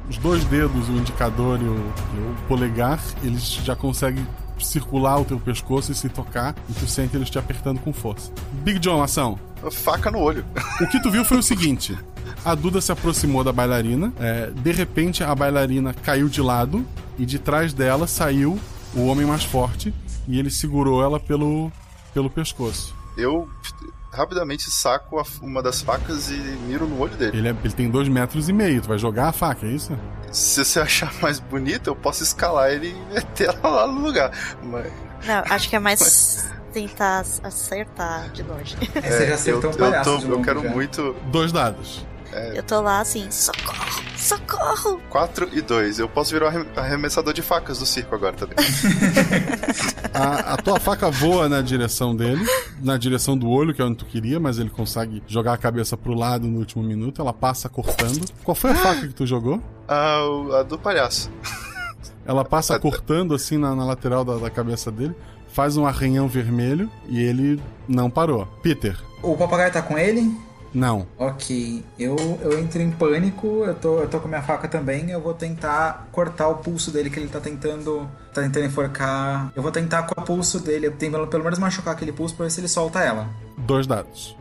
[0.08, 4.26] os dois dedos, o indicador e o, e o polegar, eles já conseguem
[4.58, 8.30] circular o teu pescoço e se tocar, e tu sente eles te apertando com força.
[8.52, 9.38] Big John, ação.
[9.72, 10.44] Faca no olho.
[10.80, 11.98] O que tu viu foi o seguinte:
[12.44, 16.86] a Duda se aproximou da bailarina, é, de repente a bailarina caiu de lado,
[17.18, 18.58] e de trás dela saiu
[18.94, 19.92] o homem mais forte,
[20.28, 21.72] e ele segurou ela pelo,
[22.12, 22.94] pelo pescoço.
[23.16, 23.48] Eu
[24.14, 27.36] rapidamente saco a- uma das facas e miro no olho dele.
[27.36, 29.98] Ele, é- ele tem dois metros e meio, tu vai jogar a faca, é isso?
[30.32, 34.30] Se você achar mais bonito, eu posso escalar ele e meter ela lá no lugar.
[34.62, 34.92] Mas.
[35.26, 38.76] Não, acho que é mais tentar acertar de longe.
[39.02, 40.70] É, eu, eu, tô- eu quero já.
[40.70, 41.14] muito.
[41.30, 42.04] Dois dados.
[42.36, 45.00] É, Eu tô lá assim, socorro, socorro!
[45.08, 46.00] 4 e 2.
[46.00, 48.56] Eu posso virar o arrem- arremessador de facas do circo agora também.
[50.12, 52.44] A, a tua faca voa na direção dele,
[52.80, 55.96] na direção do olho, que é onde tu queria, mas ele consegue jogar a cabeça
[55.96, 57.20] pro lado no último minuto.
[57.20, 58.24] Ela passa cortando.
[58.44, 59.60] Qual foi a faca que tu jogou?
[59.88, 61.30] O- a do palhaço.
[62.26, 65.14] Ela passa cortando assim na, na lateral da, da cabeça dele,
[65.48, 68.46] faz um arranhão vermelho e ele não parou.
[68.62, 70.34] Peter, O papagaio tá com ele?
[70.74, 71.06] Não.
[71.16, 75.20] Ok, eu, eu entro em pânico, eu tô, eu tô com minha faca também, eu
[75.20, 78.08] vou tentar cortar o pulso dele, que ele tá tentando.
[78.32, 79.52] tá tentando enforcar.
[79.54, 82.46] Eu vou tentar com o pulso dele, eu tenho pelo, menos machucar aquele pulso pra
[82.46, 83.28] ver se ele solta ela.
[83.56, 84.36] Dois dados.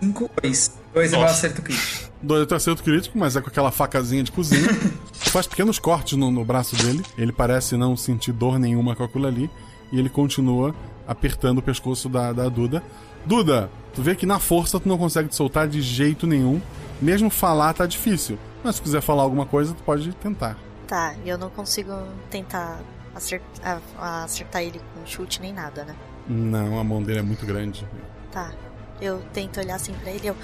[0.00, 0.78] 5, 2.
[0.94, 2.10] 2 é meu acerto crítico.
[2.22, 4.68] Dois é teu acerto crítico, mas é com aquela facazinha de cozinha.
[5.12, 7.04] Faz pequenos cortes no, no braço dele.
[7.18, 9.50] Ele parece não sentir dor nenhuma com aquilo ali.
[9.92, 10.74] E ele continua
[11.06, 12.82] apertando o pescoço da, da Duda.
[13.26, 16.60] Duda, tu vê que na força tu não consegue te soltar de jeito nenhum.
[17.00, 18.38] Mesmo falar tá difícil.
[18.62, 20.56] Mas se quiser falar alguma coisa, tu pode tentar.
[20.86, 21.92] Tá, eu não consigo
[22.30, 22.80] tentar
[23.14, 23.80] acertar,
[24.24, 25.94] acertar ele com chute nem nada, né?
[26.28, 27.86] Não, a mão dele é muito grande.
[28.30, 28.52] Tá.
[29.00, 30.36] Eu tento olhar assim pra ele, eu.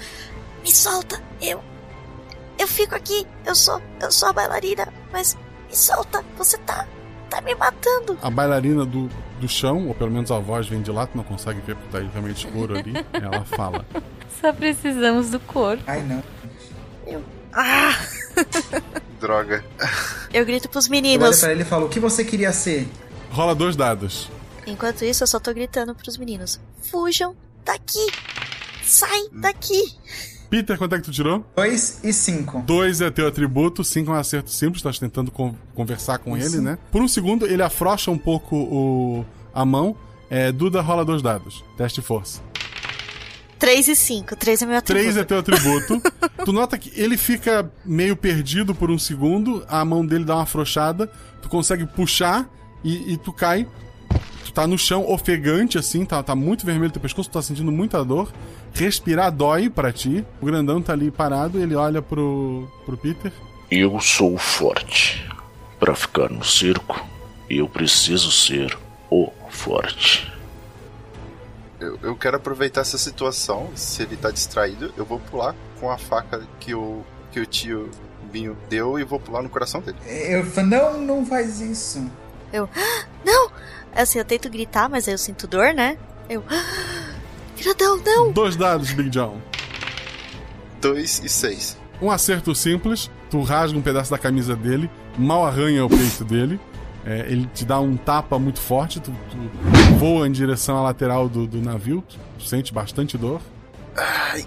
[0.63, 1.21] Me solta!
[1.41, 1.61] Eu.
[2.57, 3.25] Eu fico aqui!
[3.45, 3.81] Eu sou.
[4.01, 5.37] Eu sou a bailarina, mas
[5.69, 6.23] me solta!
[6.37, 6.87] Você tá.
[7.29, 8.17] tá me matando!
[8.21, 11.23] A bailarina do, do chão, ou pelo menos a voz vem de lá, tu não
[11.23, 12.93] consegue ver porque tá realmente escuro ali.
[13.13, 13.85] ela fala.
[14.41, 15.83] Só precisamos do corpo.
[15.87, 16.23] Ai, não.
[17.05, 17.23] Eu.
[17.53, 17.93] Ah!
[19.19, 19.63] Droga.
[20.33, 21.39] Eu grito pros meninos.
[21.39, 22.87] pra ele e falo: O que você queria ser?
[23.31, 24.29] Rola dois dados.
[24.65, 27.35] Enquanto isso, eu só tô gritando pros meninos: Fujam
[27.65, 28.11] daqui!
[28.83, 29.95] Sai daqui!
[30.49, 31.45] Peter, quanto é que tu tirou?
[31.55, 32.61] 2 e 5.
[32.61, 36.37] 2 é teu atributo, 5 é um acerto simples, tu tá tentando con- conversar com
[36.37, 36.55] Isso.
[36.55, 36.77] ele, né?
[36.91, 39.95] Por um segundo, ele afrouxa um pouco o, a mão.
[40.29, 41.63] É, Duda rola dois dados.
[41.77, 42.41] Teste força.
[43.59, 44.35] 3 e 5.
[44.35, 45.03] 3 é meu atributo.
[45.05, 46.01] 3 é teu atributo.
[46.45, 50.43] tu nota que ele fica meio perdido por um segundo, a mão dele dá uma
[50.43, 51.09] afrouxada,
[51.41, 52.47] tu consegue puxar
[52.83, 53.67] e, e tu cai.
[54.43, 57.71] Tu tá no chão ofegante, assim, tá, tá muito vermelho teu pescoço, tu tá sentindo
[57.71, 58.31] muita dor.
[58.73, 60.25] Respirar dói pra ti.
[60.41, 63.31] O grandão tá ali parado, ele olha pro, pro Peter.
[63.69, 65.27] Eu sou forte.
[65.79, 67.03] Para ficar no circo,
[67.49, 68.75] eu preciso ser
[69.11, 70.31] o forte.
[71.79, 73.69] Eu, eu quero aproveitar essa situação.
[73.75, 77.89] Se ele tá distraído, eu vou pular com a faca que o, que o tio
[78.31, 79.97] Binho deu e vou pular no coração dele.
[80.07, 82.09] Eu falo: Não, não faz isso.
[82.51, 82.67] Eu.
[82.75, 83.51] "Ah, Não!
[83.97, 85.97] Assim, eu tento gritar, mas aí eu sinto dor, né?
[86.29, 86.43] Eu.
[86.49, 87.09] "Ah,
[87.61, 88.31] Grandão, não!
[88.31, 89.37] Dois dados, Big John.
[90.81, 91.77] 2 e 6.
[92.01, 96.59] Um acerto simples, tu rasga um pedaço da camisa dele, mal arranha o peito dele.
[97.03, 99.37] é, ele te dá um tapa muito forte, tu, tu
[99.97, 103.41] voa em direção à lateral do, do navio, tu, tu sente bastante dor.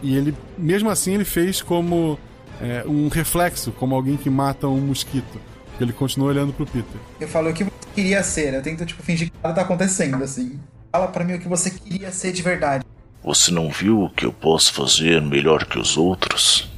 [0.03, 2.17] E ele, mesmo assim, ele fez como
[2.61, 5.41] é, um reflexo, como alguém que mata um mosquito.
[5.71, 7.01] Porque ele continua olhando pro Peter.
[7.19, 7.65] Eu falo: O que
[7.95, 8.55] queria ser?
[8.55, 10.59] Eu tento, tipo, fingir que nada tá acontecendo, assim.
[10.93, 12.85] Fala pra mim o que você queria ser de verdade.
[13.23, 16.71] Você não viu o que eu posso fazer melhor que os outros?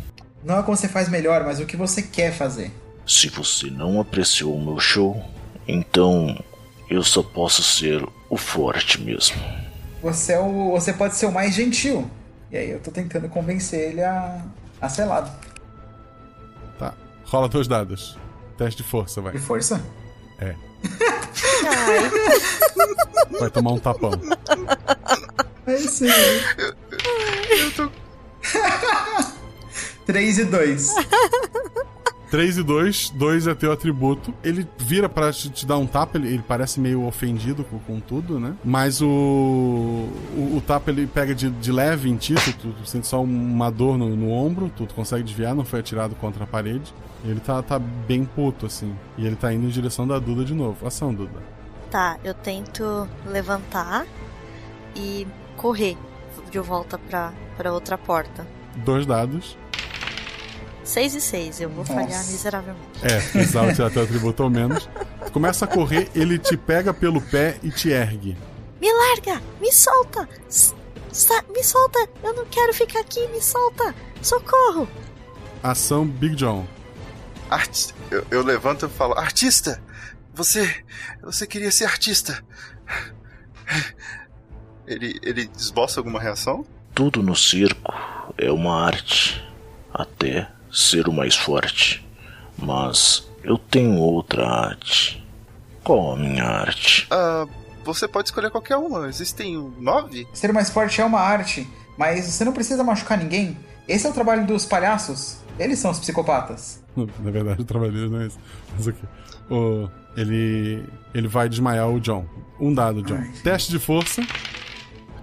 [0.44, 2.70] Não é como você faz melhor, mas o que você quer fazer.
[3.06, 5.24] Se você não apreciou o meu show,
[5.66, 6.42] então
[6.90, 9.36] eu só posso ser o forte mesmo.
[10.02, 12.10] Você, é o, você pode ser o mais gentil.
[12.50, 14.44] E aí eu tô tentando convencer ele a,
[14.80, 15.30] a ser lado.
[16.78, 16.92] Tá.
[17.24, 18.18] Rola dois dados.
[18.58, 19.32] Teste de força, vai.
[19.32, 19.80] De força?
[20.42, 20.56] É.
[23.38, 24.10] Vai tomar um tapão.
[25.66, 26.42] É isso aí.
[27.50, 27.90] Eu tô.
[30.04, 30.94] 3 e 2.
[32.32, 34.34] 3 e 2, 2 é teu atributo.
[34.42, 38.00] Ele vira pra te, te dar um tapa, ele, ele parece meio ofendido com, com
[38.00, 38.54] tudo, né?
[38.64, 42.86] Mas o, o, o tapa ele pega de, de leve em ti, tu, tu, tu
[42.86, 46.44] sente só uma dor no, no ombro, tu, tu consegue desviar, não foi atirado contra
[46.44, 46.92] a parede.
[47.24, 48.96] Ele tá, tá bem puto, assim.
[49.16, 50.86] E ele tá indo em direção da Duda de novo.
[50.86, 51.40] Ação, Duda.
[51.90, 54.06] Tá, eu tento levantar
[54.96, 55.26] e
[55.56, 55.96] correr
[56.50, 58.46] de volta pra, pra outra porta.
[58.76, 59.56] Dois dados.
[60.84, 62.82] 6 e 6, eu vou falhar miseravelmente.
[63.02, 64.88] É, precisava tirar teu atributo ao menos.
[65.26, 68.36] Tu começa a correr, ele te pega pelo pé e te ergue.
[68.80, 69.40] Me larga!
[69.60, 70.28] Me solta!
[70.48, 70.74] S-
[71.54, 72.08] me solta!
[72.24, 73.94] Eu não quero ficar aqui, me solta!
[74.20, 74.88] Socorro!
[75.62, 76.66] Ação Big John.
[77.52, 77.94] Artista.
[78.10, 79.82] Eu, eu levanto e falo: Artista!
[80.34, 80.84] Você.
[81.22, 82.42] Você queria ser artista.
[84.86, 86.64] Ele, ele esboça alguma reação?
[86.94, 87.94] Tudo no circo
[88.36, 89.42] é uma arte,
[89.92, 92.06] até ser o mais forte.
[92.58, 95.24] Mas eu tenho outra arte.
[95.84, 97.06] Qual a minha arte?
[97.10, 97.46] Ah,
[97.84, 99.08] você pode escolher qualquer uma.
[99.08, 100.26] Existem nove?
[100.32, 103.56] Ser o mais forte é uma arte, mas você não precisa machucar ninguém.
[103.86, 105.41] Esse é o trabalho dos palhaços.
[105.58, 106.82] Eles são os psicopatas.
[106.96, 108.38] Na verdade, o trabalho dele não é esse.
[108.76, 109.00] Mas ok.
[109.50, 110.84] O, ele,
[111.14, 112.26] ele vai desmaiar o John.
[112.60, 113.22] Um dado, John.
[113.42, 114.22] Teste de força.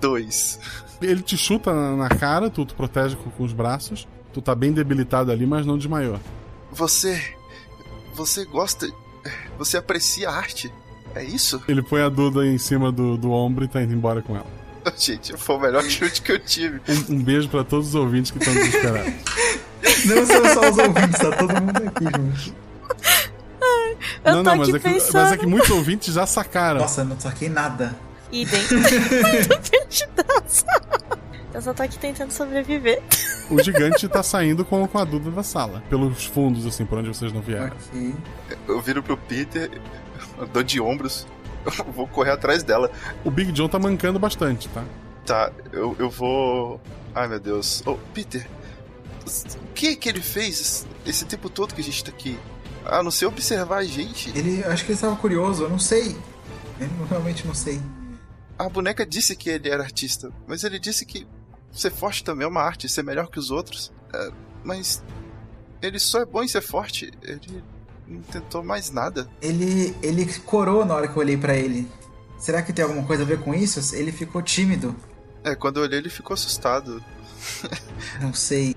[0.02, 0.60] Dois.
[1.02, 4.08] Ele te chuta na, cara, tu te protege com, com os braços.
[4.34, 6.20] Tu tá bem debilitado ali, mas não desmaiou.
[6.72, 7.36] Você.
[8.14, 8.88] Você gosta.
[9.58, 10.72] Você aprecia a arte?
[11.16, 11.62] É isso?
[11.68, 14.59] Ele põe a Duda em cima do, do ombro e tá indo embora com ela.
[14.98, 16.82] Gente, foi o melhor chute que eu tive.
[16.88, 19.14] Um, um beijo pra todos os ouvintes que estão desesperados.
[20.06, 22.70] Não são só os ouvintes, tá todo mundo aqui junto.
[24.24, 26.82] Eu não, tô não, mas aqui é, que, mas é que muitos ouvintes já sacaram.
[26.82, 27.96] Nossa, eu não saquei nada.
[28.32, 28.62] Idem.
[31.52, 33.02] Eu só tô aqui tentando sobreviver.
[33.50, 35.84] O gigante tá saindo com, com a Duda da sala.
[35.90, 37.76] Pelos fundos, assim, por onde vocês não vieram.
[38.68, 39.70] Eu viro pro Peter,
[40.38, 41.28] eu dou de ombros,
[41.66, 42.92] eu vou correr atrás dela.
[43.24, 44.84] O Big John tá mancando bastante, tá?
[45.26, 46.82] Tá, eu, eu vou.
[47.14, 47.84] Ai meu Deus.
[47.86, 48.48] Ô, Peter,
[49.62, 52.38] o que que ele fez esse tempo todo que a gente tá aqui?
[52.86, 54.30] A não ser observar a gente.
[54.38, 56.18] Ele, acho que ele estava curioso, eu não sei.
[56.80, 57.80] Eu realmente não sei.
[58.58, 61.28] A boneca disse que ele era artista, mas ele disse que
[61.72, 63.92] ser forte também é uma arte, ser melhor que os outros.
[64.14, 64.32] É,
[64.64, 65.04] mas
[65.82, 67.12] ele só é bom em ser forte.
[67.22, 67.64] Ele
[68.10, 69.30] não tentou mais nada.
[69.42, 71.88] Ele, ele corou na hora que eu olhei pra ele.
[72.38, 73.96] Será que tem alguma coisa a ver com isso?
[73.96, 74.96] Ele ficou tímido.
[75.44, 77.04] É, quando eu olhei ele ficou assustado.
[78.22, 78.76] Não sei.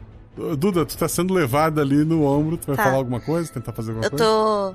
[0.58, 2.84] Duda, tu tá sendo levada ali no ombro, tu vai Tá.
[2.84, 3.52] falar alguma coisa?
[3.52, 4.24] Tentar fazer alguma Eu coisa?
[4.24, 4.74] tô.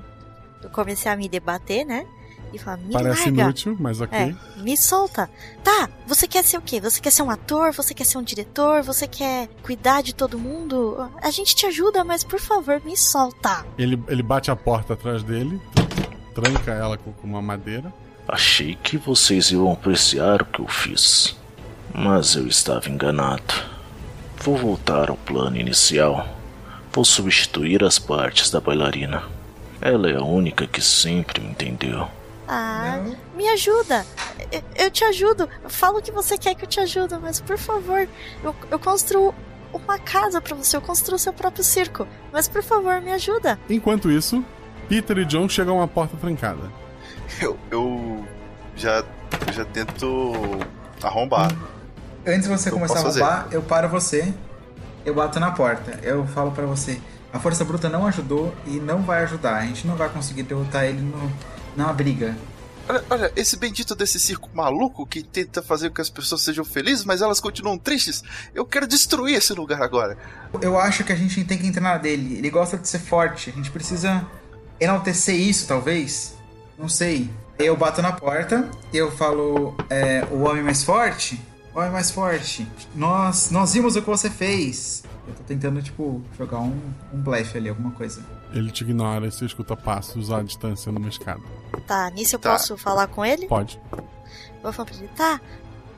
[0.62, 2.06] Eu comecei a me debater, né?
[2.52, 3.42] E falar, me Parece larga.
[3.42, 4.18] inútil, mas ok.
[4.18, 5.28] É, me solta.
[5.62, 6.80] Tá, você quer ser o quê?
[6.80, 7.72] Você quer ser um ator?
[7.72, 8.82] Você quer ser um diretor?
[8.82, 11.10] Você quer cuidar de todo mundo?
[11.20, 13.66] A gente te ajuda, mas por favor, me solta.
[13.76, 15.60] Ele, ele bate a porta atrás dele,
[16.34, 17.92] tranca ela com, com uma madeira.
[18.26, 21.36] Achei que vocês iam apreciar o que eu fiz,
[21.94, 23.54] mas eu estava enganado.
[24.40, 26.26] Vou voltar ao plano inicial.
[26.92, 29.22] Vou substituir as partes da bailarina.
[29.80, 32.08] Ela é a única que sempre me entendeu.
[32.48, 33.00] Ah,
[33.36, 34.06] me ajuda.
[34.50, 35.48] Eu, eu te ajudo.
[35.68, 38.08] Fala o que você quer que eu te ajude, mas por favor,
[38.42, 39.34] eu, eu construo
[39.72, 40.76] uma casa pra você.
[40.76, 42.06] Eu construo seu próprio circo.
[42.32, 43.58] Mas por favor, me ajuda.
[43.68, 44.42] Enquanto isso,
[44.88, 46.72] Peter e John chegam a uma porta trancada.
[47.40, 48.24] Eu, eu
[48.74, 49.04] já,
[49.46, 50.32] eu já tento
[51.02, 51.54] arrombar.
[52.26, 54.32] Antes de você Eu começar a posso roubar, eu paro você,
[55.04, 56.00] eu bato na porta.
[56.02, 56.98] Eu falo pra você:
[57.32, 59.56] a força bruta não ajudou e não vai ajudar.
[59.56, 61.30] A gente não vai conseguir derrotar ele no,
[61.78, 62.36] numa briga.
[62.88, 66.64] Olha, olha, esse bendito desse circo maluco que tenta fazer com que as pessoas sejam
[66.64, 68.22] felizes, mas elas continuam tristes.
[68.54, 70.16] Eu quero destruir esse lugar agora.
[70.60, 72.38] Eu acho que a gente tem que entrar dele.
[72.38, 73.50] Ele gosta de ser forte.
[73.50, 74.26] A gente precisa
[74.80, 76.34] enaltecer isso, talvez.
[76.78, 77.30] Não sei.
[77.58, 81.40] Eu bato na porta eu falo: é, o homem mais forte?
[81.74, 82.66] O homem mais forte.
[82.94, 85.04] Nós, nós vimos o que você fez.
[85.26, 86.80] Eu tô tentando, tipo, jogar um,
[87.12, 88.22] um blefe ali, alguma coisa.
[88.52, 91.42] Ele te ignora e você escuta passos à distância numa escada.
[91.86, 92.52] Tá, nisso eu Tá.
[92.52, 93.46] posso falar com ele?
[93.46, 93.80] Pode.
[94.62, 95.40] Vou falar pra ele, tá.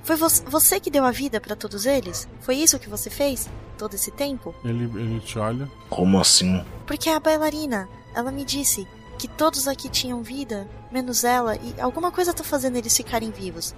[0.03, 2.27] Foi você, você que deu a vida pra todos eles?
[2.41, 3.49] Foi isso que você fez?
[3.79, 4.55] Todo esse tempo?
[4.65, 5.71] Ele, ele te olha.
[5.89, 6.65] Como assim?
[6.87, 8.87] Porque a bailarina, ela me disse
[9.19, 13.75] que todos aqui tinham vida, menos ela, e alguma coisa tá fazendo eles ficarem vivos.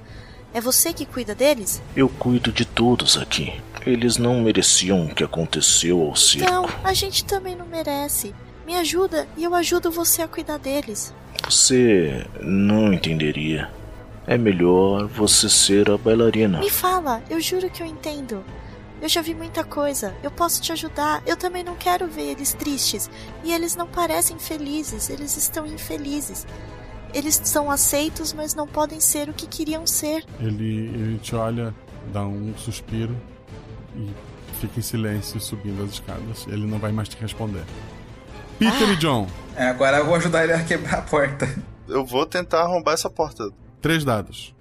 [0.54, 1.82] É você que cuida deles?
[1.96, 3.60] Eu cuido de todos aqui.
[3.86, 6.44] Eles não mereciam o que aconteceu ao circo.
[6.46, 8.34] Então, a gente também não merece.
[8.72, 11.12] Me ajuda e eu ajudo você a cuidar deles.
[11.44, 13.70] Você não entenderia.
[14.26, 16.58] É melhor você ser a bailarina.
[16.58, 18.42] Me fala, eu juro que eu entendo.
[19.02, 21.22] Eu já vi muita coisa, eu posso te ajudar.
[21.26, 23.10] Eu também não quero ver eles tristes.
[23.44, 26.46] E eles não parecem felizes, eles estão infelizes.
[27.12, 30.24] Eles são aceitos, mas não podem ser o que queriam ser.
[30.40, 31.74] Ele, ele te olha,
[32.10, 33.14] dá um suspiro
[33.94, 34.08] e
[34.58, 36.46] fica em silêncio subindo as escadas.
[36.48, 37.64] Ele não vai mais te responder.
[38.58, 39.26] Peter e John,
[39.56, 41.48] É, agora eu vou ajudar ele a quebrar a porta.
[41.88, 43.50] Eu vou tentar arrombar essa porta.
[43.80, 44.54] três dados.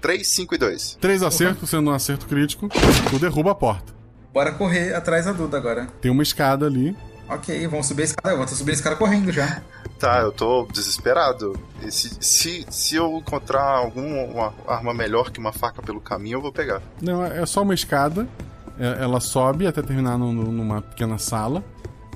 [0.00, 0.98] 3, 5 e 2.
[1.00, 2.68] Três acertos, sendo um acerto crítico,
[3.10, 3.92] tu derruba a porta.
[4.32, 5.86] Bora correr atrás da Duda agora.
[6.00, 6.96] Tem uma escada ali.
[7.28, 8.30] Ok, vamos subir a escada.
[8.34, 9.60] Eu vou subindo a escada correndo já.
[9.98, 11.58] Tá, eu tô desesperado.
[11.82, 16.42] E se, se, se eu encontrar alguma arma melhor que uma faca pelo caminho, eu
[16.42, 16.80] vou pegar.
[17.02, 18.28] Não, é só uma escada.
[18.78, 21.64] É- Ela sobe até terminar numa pequena sala.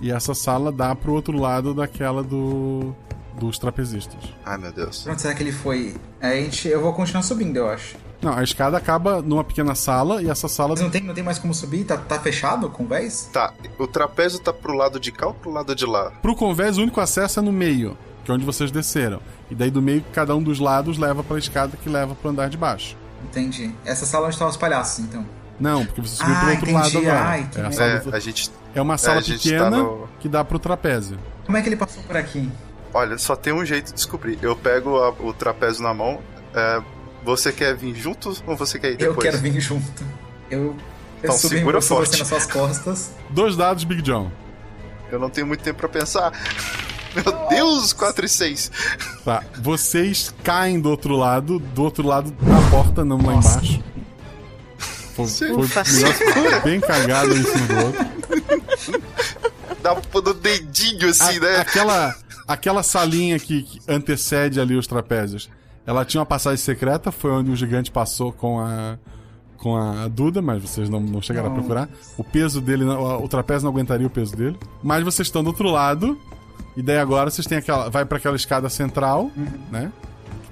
[0.03, 2.95] E essa sala dá pro outro lado daquela do
[3.39, 4.19] dos trapezistas.
[4.45, 5.03] Ai, meu Deus.
[5.03, 5.95] Pra onde será que ele foi?
[6.21, 7.97] É, a gente, eu vou continuar subindo, eu acho.
[8.21, 10.71] Não, a escada acaba numa pequena sala e essa sala.
[10.71, 11.85] Mas não tem, não tem mais como subir?
[11.85, 13.31] Tá, tá fechado com convés?
[13.33, 16.11] Tá, o trapézio tá pro lado de cá ou pro lado de lá?
[16.23, 19.21] Pro convés, o único acesso é no meio, que é onde vocês desceram.
[19.51, 22.49] E daí do meio, cada um dos lados leva pra escada que leva pro andar
[22.49, 22.97] de baixo.
[23.25, 23.73] Entendi.
[23.85, 25.25] Essa sala onde estão os palhaços, então.
[25.61, 26.97] Não, porque você subiu Ah, pro outro entendi.
[26.97, 27.31] lado agora.
[27.31, 27.65] Ah, entendi.
[27.65, 28.51] é, a sala É, do- a gente.
[28.75, 31.19] é uma sala a gente pequena tá no- que dá pro trapézio.
[31.45, 32.51] Como é que ele passou por aqui?
[32.95, 34.39] Olha, só tem um jeito de descobrir.
[34.43, 36.21] Eu pego a- o trapézio na mão.
[36.55, 36.83] é,
[37.25, 39.17] você quer vir junto ou você quer ir depois?
[39.17, 40.05] Eu quero vir junto.
[40.51, 40.77] Eu, eu
[41.23, 42.19] Então subi segura em você, forte.
[42.19, 43.13] nas suas costas.
[43.31, 44.31] Dois dados, Big John.
[45.11, 46.31] Eu não tenho muito tempo pra pensar.
[47.15, 48.71] Meu Deus, 4 e 6.
[49.25, 53.83] Tá, vocês caem do outro lado, do outro lado da porta, não lá embaixo.
[55.27, 55.83] Foi, foi Ufa.
[55.83, 58.07] negócio bem cagado em cima do outro.
[59.83, 61.57] Dá no dedinho assim, A- né?
[61.59, 62.15] Aquela,
[62.47, 65.51] aquela salinha que, que antecede ali os trapézios,
[65.87, 68.97] ela tinha uma passagem secreta, foi onde o gigante passou com a
[69.59, 71.55] com a Duda, mas vocês não, não chegaram Não.
[71.55, 71.89] a procurar.
[72.19, 74.59] O peso dele, não- o trapézio não aguentaria o peso dele.
[74.83, 76.19] Mas vocês estão do outro lado,
[76.77, 77.89] e daí agora vocês têm aquela.
[77.89, 79.31] Vai para aquela escada central,
[79.71, 79.93] né?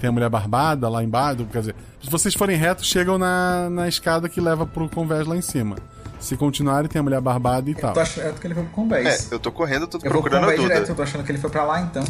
[0.01, 1.47] Tem a mulher barbada lá embaixo.
[1.53, 5.37] Quer dizer, se vocês forem retos, chegam na, na escada que leva pro convés lá
[5.37, 5.77] em cima.
[6.19, 7.91] Se continuarem, tem a mulher barbada e tal.
[7.91, 9.31] Eu tô achando que ele foi pro convés.
[9.31, 10.75] É, eu tô correndo, tô eu vou pro procurando a convés Duda.
[10.75, 12.03] direto, eu tô achando que ele foi pra lá então.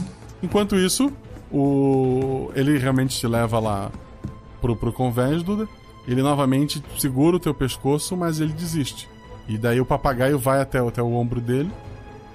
[0.43, 1.13] Enquanto isso,
[1.53, 3.91] o ele realmente te leva lá
[4.61, 5.69] pro, pro convés, Duda.
[6.07, 9.09] Ele novamente segura o teu pescoço, mas ele desiste.
[9.49, 11.71] E daí o papagaio vai até, até o ombro dele.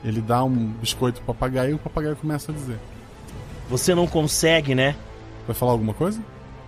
[0.04, 2.78] Ele dá um biscoito pro papagaio e o papagaio começa a dizer.
[3.70, 4.96] Você não consegue, né?
[5.48, 6.22] Vai falar alguma coisa?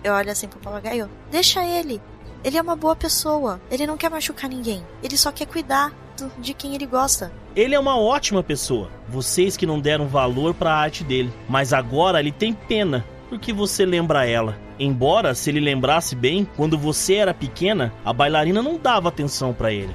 [0.04, 1.08] Eu olho assim pro papagaio.
[1.30, 2.00] Deixa ele.
[2.44, 3.60] Ele é uma boa pessoa.
[3.70, 4.84] Ele não quer machucar ninguém.
[5.02, 7.32] Ele só quer cuidar do- de quem ele gosta.
[7.56, 8.88] Ele é uma ótima pessoa.
[9.08, 11.32] Vocês que não deram valor pra arte dele.
[11.48, 14.56] Mas agora ele tem pena, porque você lembra ela.
[14.78, 19.72] Embora, se ele lembrasse bem, quando você era pequena, a bailarina não dava atenção pra
[19.72, 19.94] ele.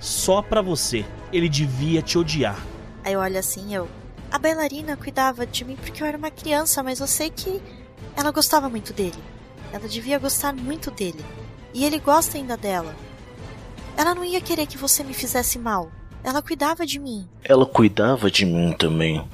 [0.00, 1.04] Só pra você.
[1.32, 2.58] Ele devia te odiar.
[3.04, 3.88] Aí eu olho assim, eu.
[4.32, 7.62] A bailarina cuidava de mim porque eu era uma criança, mas eu sei que
[8.16, 9.18] ela gostava muito dele.
[9.72, 11.24] Ela devia gostar muito dele.
[11.72, 12.94] E ele gosta ainda dela.
[13.96, 15.90] Ela não ia querer que você me fizesse mal.
[16.22, 17.28] Ela cuidava de mim.
[17.42, 19.26] Ela cuidava de mim também.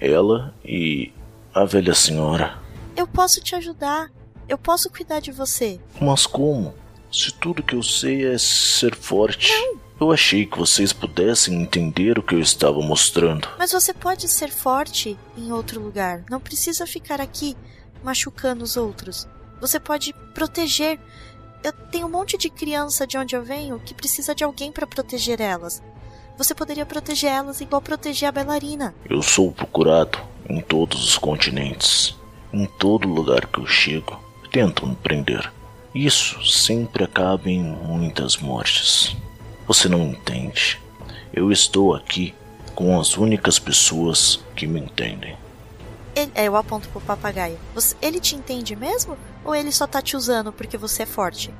[0.00, 1.12] Ela e
[1.52, 2.58] a velha senhora.
[2.96, 4.10] Eu posso te ajudar.
[4.48, 5.80] Eu posso cuidar de você.
[6.00, 6.74] Mas como?
[7.12, 9.52] Se tudo que eu sei é ser forte.
[10.00, 13.48] Eu achei que vocês pudessem entender o que eu estava mostrando.
[13.58, 16.24] Mas você pode ser forte em outro lugar.
[16.30, 17.56] Não precisa ficar aqui
[18.02, 19.26] machucando os outros.
[19.60, 20.98] Você pode proteger.
[21.62, 24.86] Eu tenho um monte de criança de onde eu venho que precisa de alguém para
[24.86, 25.82] proteger elas.
[26.36, 28.94] Você poderia proteger elas igual proteger a bailarina.
[29.10, 30.18] Eu sou procurado
[30.48, 32.16] em todos os continentes.
[32.52, 34.18] Em todo lugar que eu chego,
[34.52, 35.52] tentam me prender.
[35.94, 39.16] Isso sempre acaba em muitas mortes.
[39.66, 40.80] Você não entende.
[41.32, 42.34] Eu estou aqui
[42.74, 45.36] com as únicas pessoas que me entendem.
[46.22, 47.58] Ele, é, eu aponto pro papagaio.
[47.74, 49.16] Você- ele te entende mesmo?
[49.44, 51.52] Ou ele só tá te usando porque você é forte?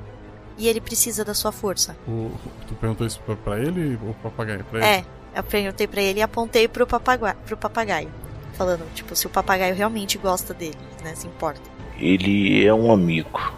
[0.56, 1.97] E ele precisa da sua força?
[2.06, 2.30] O-
[2.66, 4.64] tu perguntou isso pra, pra ele ou pro papagaio?
[4.64, 4.86] Pra ele?
[4.89, 5.05] É,
[5.39, 8.10] eu perguntei pra ele e apontei pro papagaio, pro papagaio.
[8.55, 11.14] Falando, tipo, se o papagaio realmente gosta dele, né?
[11.14, 11.62] Se importa.
[11.97, 13.52] Ele é um amigo.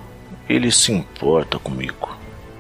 [0.49, 2.09] Ele se importa comigo.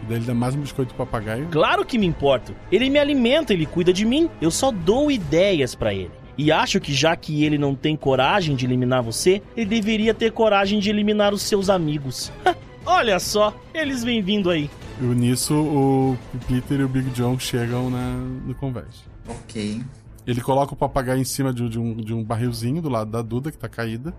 [0.08, 1.48] Daí ele dá mais um biscoito pro papagaio.
[1.50, 2.54] Claro que me importo.
[2.72, 4.30] Ele me alimenta, ele cuida de mim.
[4.40, 6.10] Eu só dou ideias pra ele.
[6.40, 10.32] E acho que já que ele não tem coragem de eliminar você, ele deveria ter
[10.32, 12.32] coragem de eliminar os seus amigos.
[12.86, 14.70] Olha só, eles vêm vindo aí.
[14.98, 16.16] E nisso, o
[16.48, 18.14] Peter e o Big John chegam na,
[18.46, 19.04] no convés.
[19.28, 19.82] Ok.
[20.26, 23.20] Ele coloca o papagaio em cima de, de um, de um barrilzinho do lado da
[23.20, 24.14] Duda, que tá caída.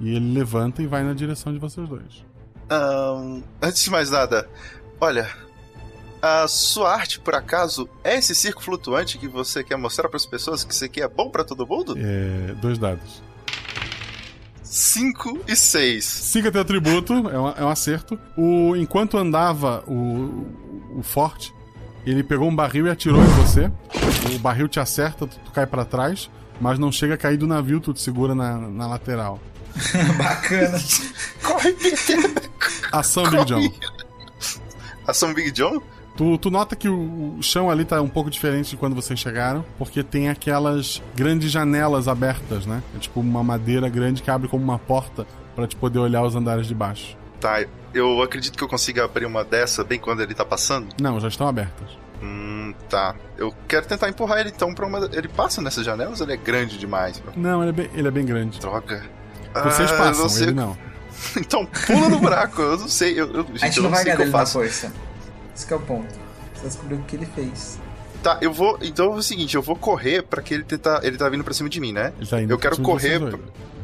[0.00, 2.26] E ele levanta e vai na direção de vocês dois.
[2.68, 4.48] Ahn, antes de mais nada,
[5.00, 5.30] olha.
[6.22, 10.26] A sua arte, por acaso, é esse circo flutuante que você quer mostrar para as
[10.26, 11.94] pessoas que isso aqui é bom para todo mundo?
[11.96, 13.22] É, dois dados.
[14.62, 16.04] 5 e 6.
[16.04, 18.18] Siga teu atributo, é um, é um acerto.
[18.36, 20.46] O, enquanto andava o,
[20.96, 21.52] o forte,
[22.06, 23.70] ele pegou um barril e atirou em você.
[24.34, 26.30] O barril te acerta, tu, tu cai pra trás,
[26.60, 29.40] mas não chega a cair do navio, tu te segura na, na lateral.
[30.18, 30.78] Bacana.
[31.42, 32.50] Corre, Peter!
[32.92, 33.72] Ação Big John.
[35.06, 35.82] Ação Big John?
[36.20, 39.18] Tu, tu nota que o, o chão ali tá um pouco diferente de quando vocês
[39.18, 42.82] chegaram, porque tem aquelas grandes janelas abertas, né?
[42.94, 45.26] É tipo uma madeira grande que abre como uma porta
[45.56, 47.16] pra te poder olhar os andares de baixo.
[47.40, 47.64] Tá,
[47.94, 50.88] eu acredito que eu consiga abrir uma dessa bem quando ele tá passando.
[51.00, 51.88] Não, já estão abertas.
[52.22, 53.14] Hum, tá.
[53.38, 55.08] Eu quero tentar empurrar ele então pra uma.
[55.14, 57.18] Ele passa nessas janelas ou ele é grande demais?
[57.18, 57.32] Pra...
[57.34, 58.60] Não, ele é bem, ele é bem grande.
[58.60, 59.02] Droga.
[59.64, 60.76] Vocês Ah, passam, não sei- ele não.
[61.40, 62.60] então pula no buraco.
[62.60, 63.18] Eu não sei.
[63.18, 64.52] Eu, eu, gente, a gente eu não vai sei o ganhar que eu faço.
[64.58, 64.92] força.
[65.60, 66.08] Esse que é o ponto.
[66.54, 67.78] Você descobriu o que ele fez.
[68.22, 68.78] Tá, eu vou.
[68.80, 71.04] Então é o seguinte, eu vou correr pra que ele tentar.
[71.04, 72.14] Ele tá vindo pra cima de mim, né?
[72.18, 73.38] Ele tá indo eu quero correr, pra-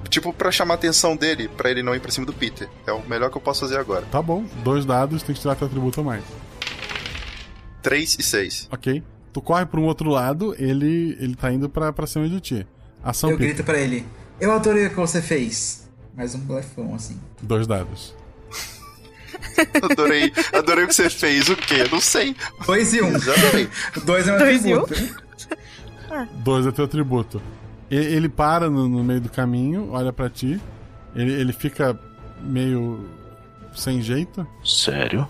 [0.09, 2.67] tipo, pra chamar a atenção dele, pra ele não ir pra cima do Peter.
[2.87, 4.07] É o melhor que eu posso fazer agora.
[4.11, 6.25] Tá bom, dois dados, tem que tirar teu atributo a mais.
[7.83, 8.69] 3 e 6.
[8.73, 9.03] Ok.
[9.35, 12.67] Tu corre pra um outro lado, ele, ele tá indo pra, pra cima de ti.
[13.05, 13.55] Ação eu Peter.
[13.55, 14.07] grito pra ele.
[14.41, 15.87] Eu adorei o que você fez.
[16.17, 17.21] Mais um blefão, assim.
[17.43, 18.15] Dois dados.
[19.83, 21.49] Adorei, adorei o que você fez.
[21.49, 21.87] O quê?
[21.91, 22.37] Não sei.
[22.67, 23.19] Dois e um.
[23.19, 23.69] Já adorei.
[24.05, 24.81] Dois é um Dois e um?
[24.83, 25.27] atributo.
[26.35, 27.43] Dois é teu atributo.
[27.91, 30.61] Ele para no, no meio do caminho, olha pra ti.
[31.15, 31.99] Ele, ele fica
[32.41, 33.09] meio
[33.75, 34.47] sem jeito.
[34.65, 35.27] Sério?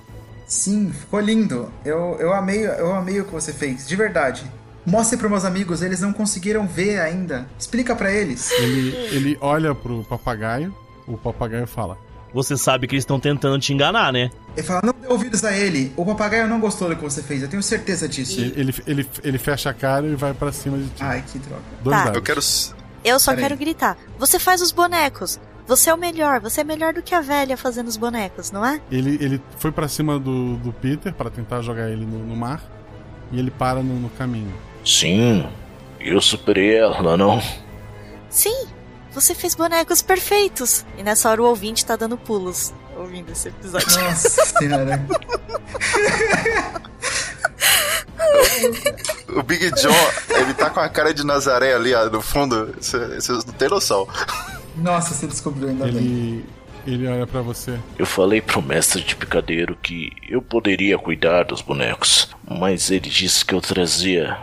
[0.46, 1.70] Sim, ficou lindo.
[1.84, 4.44] Eu, eu, amei, eu amei o que você fez, de verdade.
[4.86, 7.46] Mostre para meus amigos, eles não conseguiram ver ainda.
[7.58, 8.50] Explica pra eles.
[8.52, 10.72] Ele, ele olha pro papagaio,
[11.06, 11.98] o papagaio fala:
[12.34, 14.30] Você sabe que eles estão tentando te enganar, né?
[14.56, 15.92] Ele fala, não dê ouvidos a ele.
[15.96, 18.40] O papagaio não gostou do que você fez, eu tenho certeza disso.
[18.40, 21.02] Ele, ele, ele, ele fecha a cara e vai pra cima de ti.
[21.02, 21.62] Ai, que droga.
[21.82, 22.04] Dois Tá.
[22.04, 22.16] dados.
[22.16, 22.40] Eu quero.
[23.04, 23.44] Eu só Peraí.
[23.44, 23.96] quero gritar.
[24.18, 25.38] Você faz os bonecos.
[25.66, 26.40] Você é o melhor.
[26.40, 28.80] Você é melhor do que a velha fazendo os bonecos, não é?
[28.90, 32.62] Ele, ele foi pra cima do, do Peter pra tentar jogar ele no, no mar.
[33.32, 34.52] E ele para no, no caminho.
[34.84, 35.44] Sim,
[36.00, 37.40] eu superei ela, não?
[38.28, 38.66] Sim.
[39.16, 40.84] Você fez bonecos perfeitos.
[40.98, 43.98] E nessa hora o ouvinte tá dando pulos ouvindo esse episódio.
[43.98, 45.06] Nossa senhora.
[49.28, 52.74] O Big John, ele tá com a cara de Nazaré ali ó, no fundo.
[52.78, 54.06] Vocês não tem noção.
[54.76, 55.96] Nossa, você descobriu ainda bem.
[55.96, 56.44] Ele,
[56.86, 57.78] ele olha pra você.
[57.98, 63.46] Eu falei pro mestre de picadeiro que eu poderia cuidar dos bonecos, mas ele disse
[63.46, 64.36] que eu trazia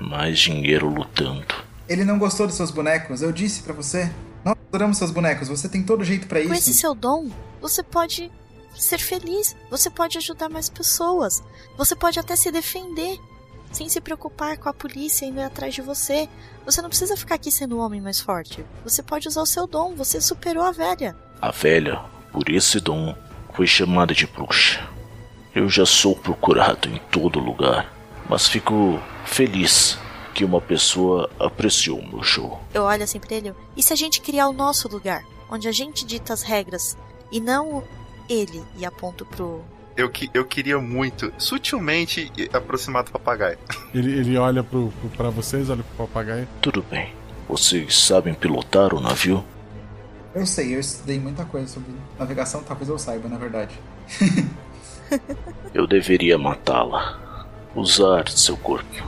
[0.00, 1.63] mais dinheiro lutando.
[1.88, 4.10] Ele não gostou dos seus bonecos, eu disse pra você.
[4.44, 6.80] Nós adoramos seus bonecos, você tem todo jeito pra Com esse isso.
[6.80, 7.30] seu dom,
[7.60, 8.30] você pode
[8.76, 9.56] ser feliz.
[9.70, 11.42] Você pode ajudar mais pessoas.
[11.76, 13.18] Você pode até se defender.
[13.72, 16.28] Sem se preocupar com a polícia indo atrás de você.
[16.64, 18.64] Você não precisa ficar aqui sendo o homem mais forte.
[18.84, 19.94] Você pode usar o seu dom.
[19.96, 21.16] Você superou a velha.
[21.40, 22.00] A velha,
[22.32, 23.16] por esse dom,
[23.52, 24.88] foi chamada de bruxa.
[25.54, 27.92] Eu já sou procurado em todo lugar,
[28.28, 29.98] mas fico feliz
[30.34, 32.60] que uma pessoa apreciou meu show.
[32.74, 33.54] Eu olho assim pra ele.
[33.76, 35.24] E se a gente criar o nosso lugar?
[35.48, 36.98] Onde a gente dita as regras.
[37.30, 37.84] E não
[38.28, 38.62] ele.
[38.76, 39.62] E aponto pro.
[39.96, 43.56] Eu, que, eu queria muito, sutilmente, aproximar do papagaio.
[43.94, 46.48] Ele, ele olha pro, pro, pra vocês, olha pro papagaio.
[46.60, 47.14] Tudo bem.
[47.48, 49.44] Vocês sabem pilotar o navio?
[50.34, 53.78] Eu sei, eu estudei muita coisa sobre navegação, talvez eu saiba, na verdade.
[55.72, 57.46] Eu deveria matá-la.
[57.74, 59.04] Usar seu corpo.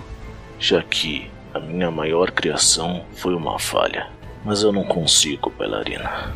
[0.58, 4.10] Já que a minha maior criação foi uma falha.
[4.44, 6.32] Mas eu não consigo, bailarina.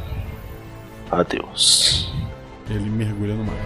[1.10, 2.12] Adeus.
[2.68, 3.56] Ele mergulha no mar.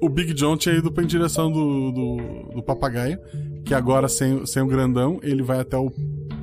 [0.00, 2.16] O Big John tinha ido pra em direção do, do,
[2.54, 3.18] do papagaio,
[3.64, 5.92] que agora, sem, sem o grandão, ele vai até o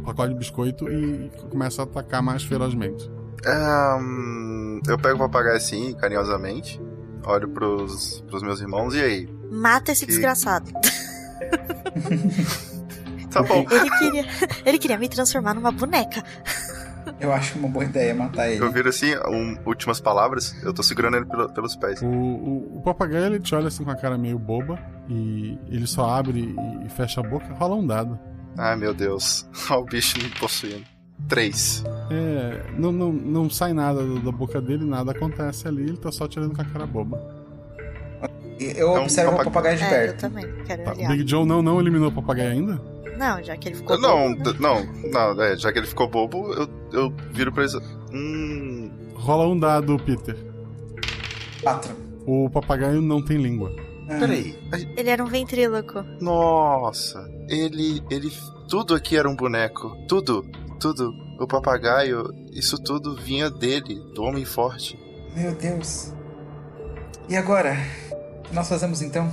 [0.05, 3.09] pacote de biscoito e começa a atacar mais ferozmente.
[3.45, 6.79] Ahn, eu pego o papagaio assim, carinhosamente,
[7.27, 9.29] olho pros, pros meus irmãos e aí?
[9.51, 10.71] Mata esse Que- desgraçado.
[13.31, 13.65] Tá bom.
[13.69, 14.25] Ele queria,
[14.65, 16.23] ele queria me transformar numa boneca.
[17.19, 18.63] Eu acho uma boa ideia matar ele.
[18.63, 22.01] Eu viro assim, um- últimas palavras, eu tô segurando ele pelo- pelos pés.
[22.01, 24.79] O, o, o papagaio ele te olha assim com a cara meio boba
[25.09, 28.17] e ele só abre e, e fecha a boca, rola um dado.
[28.57, 30.85] Ai meu Deus, olha o bicho me possuindo.
[31.27, 31.83] Três.
[32.09, 36.27] É, não, não, não sai nada da boca dele, nada acontece ali, ele tá só
[36.27, 37.19] tirando com a cara boba.
[38.59, 39.77] Eu É um observo o papagaio.
[39.77, 40.19] de É, eu perto.
[40.21, 40.45] também.
[40.65, 41.09] Quero Tá, olhar.
[41.11, 42.81] Big John não, não eliminou o papagaio ainda?
[43.17, 43.99] Não, já que ele ficou.
[43.99, 44.57] Não, bobo, né?
[44.59, 47.73] não, não, é, já que ele ficou bobo, eu, eu viro pra ele.
[48.13, 48.89] Hum.
[49.15, 50.35] Rola um dado, Peter.
[51.61, 51.93] Quatro.
[52.25, 53.71] O papagaio não tem língua.
[54.07, 54.57] Peraí.
[54.95, 56.03] Ele era um ventríloco.
[56.21, 57.19] Nossa,
[57.49, 58.01] ele.
[58.09, 58.31] ele.
[58.69, 59.95] Tudo aqui era um boneco.
[60.07, 60.45] Tudo,
[60.77, 61.13] tudo.
[61.39, 64.97] O papagaio, isso tudo vinha dele, do homem forte.
[65.35, 66.13] Meu Deus.
[67.29, 67.77] E agora?
[68.39, 69.29] O que nós fazemos então?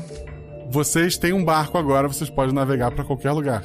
[0.70, 3.64] Vocês têm um barco agora, vocês podem navegar pra qualquer lugar.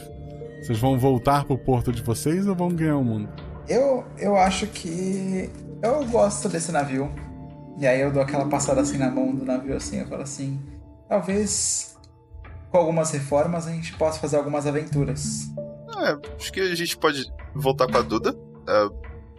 [0.61, 3.30] Vocês vão voltar pro porto de vocês ou vão ganhar o mundo?
[3.68, 5.49] Eu, eu acho que.
[5.81, 7.10] Eu gosto desse navio.
[7.77, 10.60] E aí eu dou aquela passada assim na mão do navio assim, eu falo assim.
[11.07, 11.97] Talvez
[12.69, 15.49] com algumas reformas a gente possa fazer algumas aventuras.
[16.01, 18.35] É, acho que a gente pode voltar com a Duda.
[18.67, 18.89] É,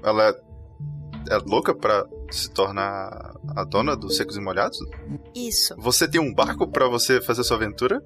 [0.08, 4.78] ela é, é louca pra se tornar a dona dos secos e molhados.
[5.34, 5.74] Isso.
[5.78, 8.00] Você tem um barco pra você fazer sua aventura.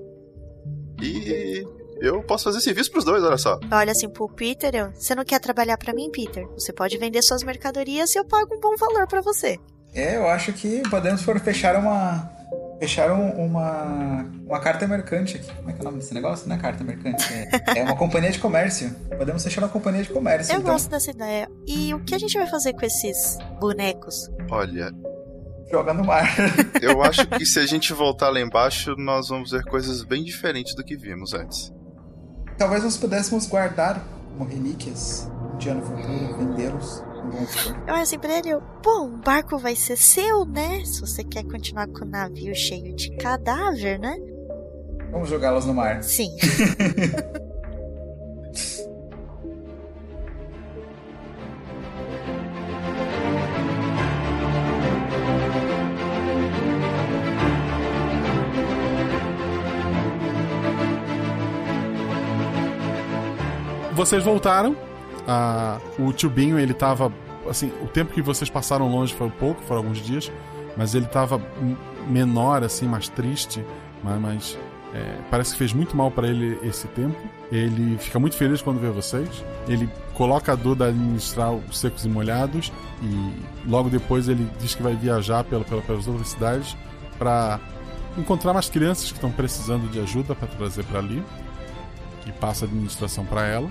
[1.02, 1.66] E
[2.00, 3.58] Eu posso fazer serviço pros dois, olha só.
[3.70, 6.46] Olha assim pro Peter, eu, você não quer trabalhar pra mim, Peter?
[6.48, 9.58] Você pode vender suas mercadorias e eu pago um bom valor pra você.
[9.94, 12.30] É, eu acho que podemos for fechar uma.
[12.80, 14.26] Fechar um- uma.
[14.46, 15.50] Uma carta mercante aqui.
[15.54, 16.48] Como é que é o nome desse negócio?
[16.48, 17.24] Não é carta mercante.
[17.32, 18.94] É, é uma companhia de comércio.
[19.16, 20.52] Podemos fechar uma companhia de comércio.
[20.52, 20.72] Eu então.
[20.72, 21.48] gosto dessa ideia.
[21.66, 24.28] E o que a gente vai fazer com esses bonecos?
[24.50, 24.92] Olha,
[25.70, 26.28] Joga no mar.
[26.82, 30.74] eu acho que se a gente voltar lá embaixo, nós vamos ver coisas bem diferentes
[30.74, 31.72] do que vimos antes.
[32.58, 34.00] Talvez nós pudéssemos guardar
[34.36, 37.02] como relíquias um dia no futuro, vendê-los.
[37.86, 40.84] Eu assim pra ele, eu, bom, o barco vai ser seu, né?
[40.84, 44.16] Se você quer continuar com o navio cheio de cadáver, né?
[45.10, 46.02] Vamos jogá-los no mar.
[46.02, 46.28] Sim.
[63.94, 64.76] Vocês voltaram.
[65.98, 67.12] O tio Binho, ele tava.
[67.48, 70.30] Assim, o tempo que vocês passaram longe foi pouco, foram alguns dias.
[70.76, 71.40] Mas ele tava
[72.08, 73.64] menor, assim, mais triste.
[74.02, 74.58] Mas, mas,
[74.94, 77.16] é, parece que fez muito mal pra ele esse tempo.
[77.50, 79.44] Ele fica muito feliz quando vê vocês.
[79.68, 82.72] Ele coloca a Duda a administrar os secos e molhados.
[83.02, 86.76] E logo depois ele diz que vai viajar pela, pela, pelas outras cidades
[87.18, 87.60] para
[88.16, 91.22] encontrar mais crianças que estão precisando de ajuda para trazer para ali
[92.26, 93.68] e passa a administração para ela.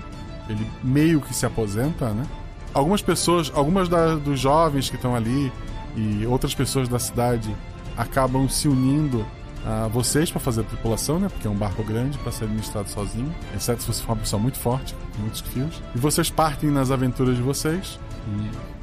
[0.48, 2.24] Ele meio que se aposenta, né?
[2.72, 5.52] Algumas pessoas, algumas da- dos jovens que estão ali
[5.96, 7.54] e outras pessoas da cidade
[7.96, 9.24] acabam se unindo
[9.66, 11.28] a vocês para fazer a tripulação, né?
[11.28, 14.42] Porque é um barco grande para ser administrado sozinho, exceto se você for uma pessoa
[14.42, 15.80] muito forte, com muitos fios.
[15.94, 17.98] E vocês partem nas aventuras de vocês.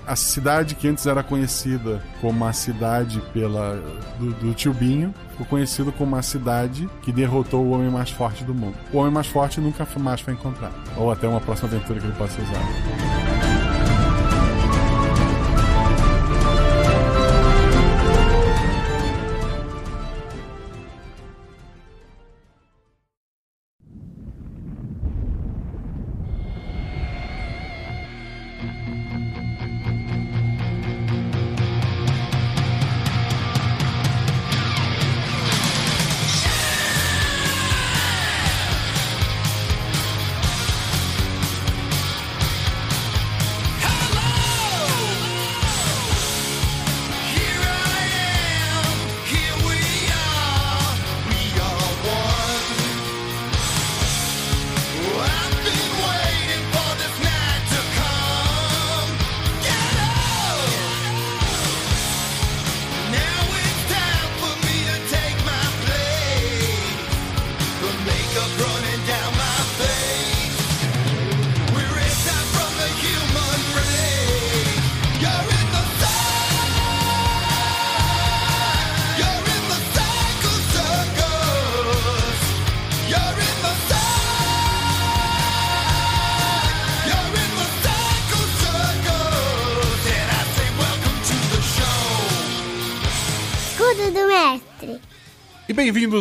[0.05, 3.75] A cidade que antes era conhecida como a cidade pela
[4.19, 8.43] do, do tio Binho ficou conhecido como a cidade que derrotou o homem mais forte
[8.43, 8.75] do mundo.
[8.91, 10.73] O homem mais forte nunca mais foi encontrado.
[10.97, 13.30] Ou até uma próxima aventura que ele possa ser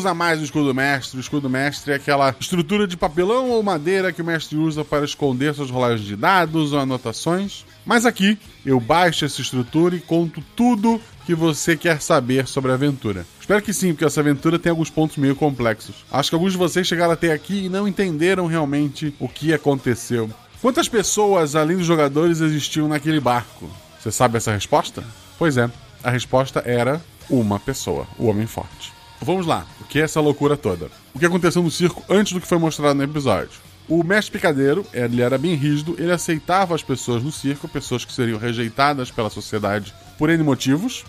[0.01, 1.19] E bem-vindos a mais um Escudo Mestre.
[1.19, 5.05] O Escudo Mestre é aquela estrutura de papelão ou madeira que o mestre usa para
[5.05, 7.67] esconder suas rolagens de dados ou anotações.
[7.85, 12.75] Mas aqui eu baixo essa estrutura e conto tudo que você quer saber sobre a
[12.75, 13.27] aventura.
[13.39, 15.97] Espero que sim, porque essa aventura tem alguns pontos meio complexos.
[16.11, 20.31] Acho que alguns de vocês chegaram até aqui e não entenderam realmente o que aconteceu.
[20.63, 23.69] Quantas pessoas, além dos jogadores, existiam naquele barco?
[23.99, 25.05] Você sabe essa resposta?
[25.39, 25.71] Pois é,
[26.03, 29.00] a resposta era uma pessoa, o Homem Forte.
[29.23, 30.91] Vamos lá, o que é essa loucura toda?
[31.13, 33.61] O que aconteceu no circo antes do que foi mostrado no episódio?
[33.87, 38.13] O mestre picadeiro, ele era bem rígido, ele aceitava as pessoas no circo, pessoas que
[38.13, 41.05] seriam rejeitadas pela sociedade por N motivos,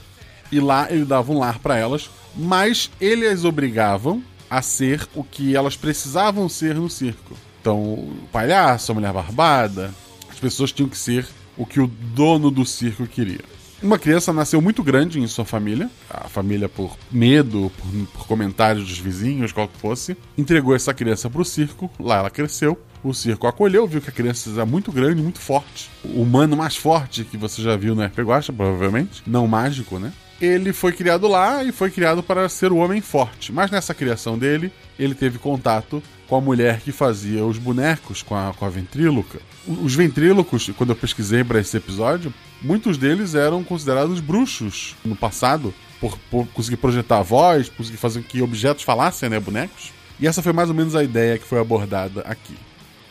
[0.52, 5.24] e lá ele dava um lar para elas, mas ele as obrigavam a ser o
[5.24, 7.38] que elas precisavam ser no circo.
[7.62, 9.94] Então, o palhaço, a mulher barbada,
[10.30, 11.26] as pessoas tinham que ser
[11.56, 13.46] o que o dono do circo queria.
[13.82, 18.88] Uma criança nasceu muito grande em sua família, a família, por medo, por, por comentários
[18.88, 21.90] dos vizinhos, qual que fosse, entregou essa criança para o circo.
[22.00, 25.90] Lá ela cresceu, o circo acolheu, viu que a criança era muito grande, muito forte.
[26.04, 30.14] O humano mais forte que você já viu no RP Guacha, provavelmente, não mágico, né?
[30.40, 33.52] Ele foi criado lá e foi criado para ser o homem forte.
[33.52, 38.34] Mas nessa criação dele, ele teve contato com a mulher que fazia os bonecos, com
[38.34, 39.38] a, com a ventríloca.
[39.68, 45.74] Os ventrílocos, quando eu pesquisei para esse episódio, muitos deles eram considerados bruxos no passado,
[46.00, 49.92] por, por conseguir projetar a voz, conseguir fazer com que objetos falassem, né, bonecos.
[50.22, 52.56] E essa foi mais ou menos a ideia que foi abordada aqui.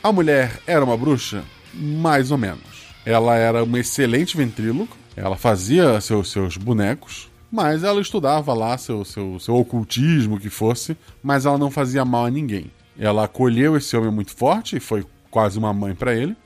[0.03, 1.45] A mulher era uma bruxa?
[1.75, 2.87] Mais ou menos.
[3.05, 9.05] Ela era uma excelente ventríloco, ela fazia seus, seus bonecos, mas ela estudava lá seu,
[9.05, 12.71] seu, seu ocultismo, que fosse, mas ela não fazia mal a ninguém.
[13.01, 16.37] Ela acolheu esse homem muito forte e foi quase uma mãe para ele.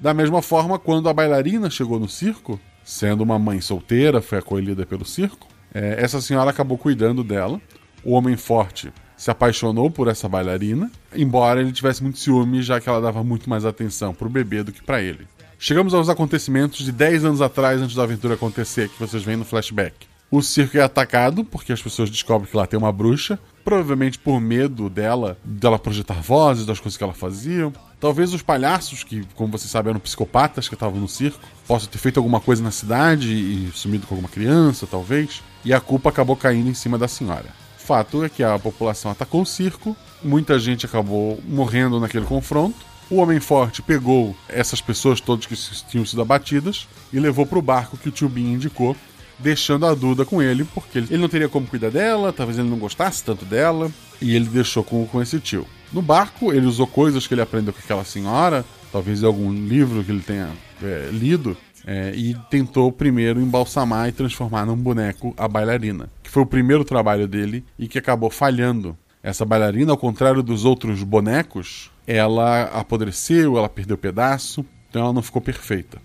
[0.00, 4.86] Da mesma forma, quando a bailarina chegou no circo, sendo uma mãe solteira, foi acolhida
[4.86, 7.60] pelo circo, é, essa senhora acabou cuidando dela.
[8.02, 12.88] O homem forte se apaixonou por essa bailarina, embora ele tivesse muito ciúme, já que
[12.88, 15.26] ela dava muito mais atenção pro bebê do que para ele.
[15.58, 19.44] Chegamos aos acontecimentos de 10 anos atrás, antes da aventura acontecer, que vocês veem no
[19.44, 20.06] flashback.
[20.30, 23.38] O circo é atacado porque as pessoas descobrem que lá tem uma bruxa,
[23.68, 27.70] provavelmente por medo dela, dela projetar vozes, das coisas que ela fazia.
[28.00, 31.98] Talvez os palhaços, que, como vocês sabem, eram psicopatas que estavam no circo, possam ter
[31.98, 35.42] feito alguma coisa na cidade e sumido com alguma criança, talvez.
[35.66, 37.44] E a culpa acabou caindo em cima da senhora.
[37.76, 42.86] Fato é que a população atacou o circo, muita gente acabou morrendo naquele confronto.
[43.10, 45.54] O Homem Forte pegou essas pessoas todas que
[45.90, 48.96] tinham sido abatidas e levou para o barco que o tio Bin indicou,
[49.38, 52.78] deixando a Duda com ele, porque ele não teria como cuidar dela, talvez ele não
[52.78, 53.90] gostasse tanto dela,
[54.20, 55.66] e ele deixou com, com esse tio.
[55.92, 60.10] No barco, ele usou coisas que ele aprendeu com aquela senhora, talvez algum livro que
[60.10, 60.50] ele tenha
[60.82, 61.56] é, lido,
[61.86, 66.84] é, e tentou primeiro embalsamar e transformar num boneco a bailarina, que foi o primeiro
[66.84, 68.96] trabalho dele e que acabou falhando.
[69.22, 75.22] Essa bailarina, ao contrário dos outros bonecos, ela apodreceu, ela perdeu pedaço, então ela não
[75.22, 75.98] ficou perfeita.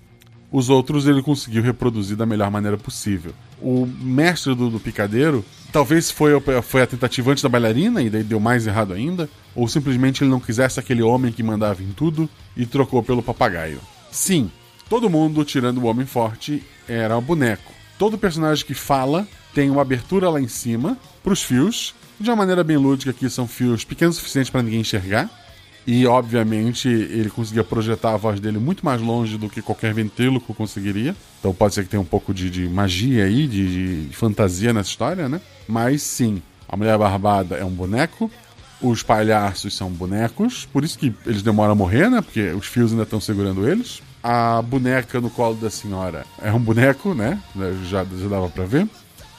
[0.54, 3.34] Os outros ele conseguiu reproduzir da melhor maneira possível.
[3.62, 6.32] O mestre do, do picadeiro, talvez foi,
[6.62, 10.32] foi a tentativa antes da bailarina e daí deu mais errado ainda, ou simplesmente ele
[10.32, 13.82] não quisesse aquele homem que mandava em tudo e trocou pelo papagaio.
[14.12, 14.50] Sim,
[14.94, 17.72] Todo mundo, tirando o Homem Forte, era um boneco.
[17.98, 21.96] Todo personagem que fala tem uma abertura lá em cima para os fios.
[22.20, 25.30] De uma maneira bem lúdica, que são fios pequenos o suficiente para ninguém enxergar.
[25.86, 30.54] E, obviamente, ele conseguia projetar a voz dele muito mais longe do que qualquer ventríloco
[30.54, 31.16] conseguiria.
[31.40, 34.90] Então pode ser que tenha um pouco de, de magia aí, de, de fantasia nessa
[34.90, 35.42] história, né?
[35.68, 38.32] Mas sim, a Mulher Barbada é um boneco.
[38.82, 40.66] Os palhaços são bonecos.
[40.72, 42.22] Por isso que eles demoram a morrer, né?
[42.22, 46.60] Porque os fios ainda estão segurando eles a boneca no colo da senhora é um
[46.60, 47.42] boneco, né?
[47.90, 48.88] Já, já dava para ver.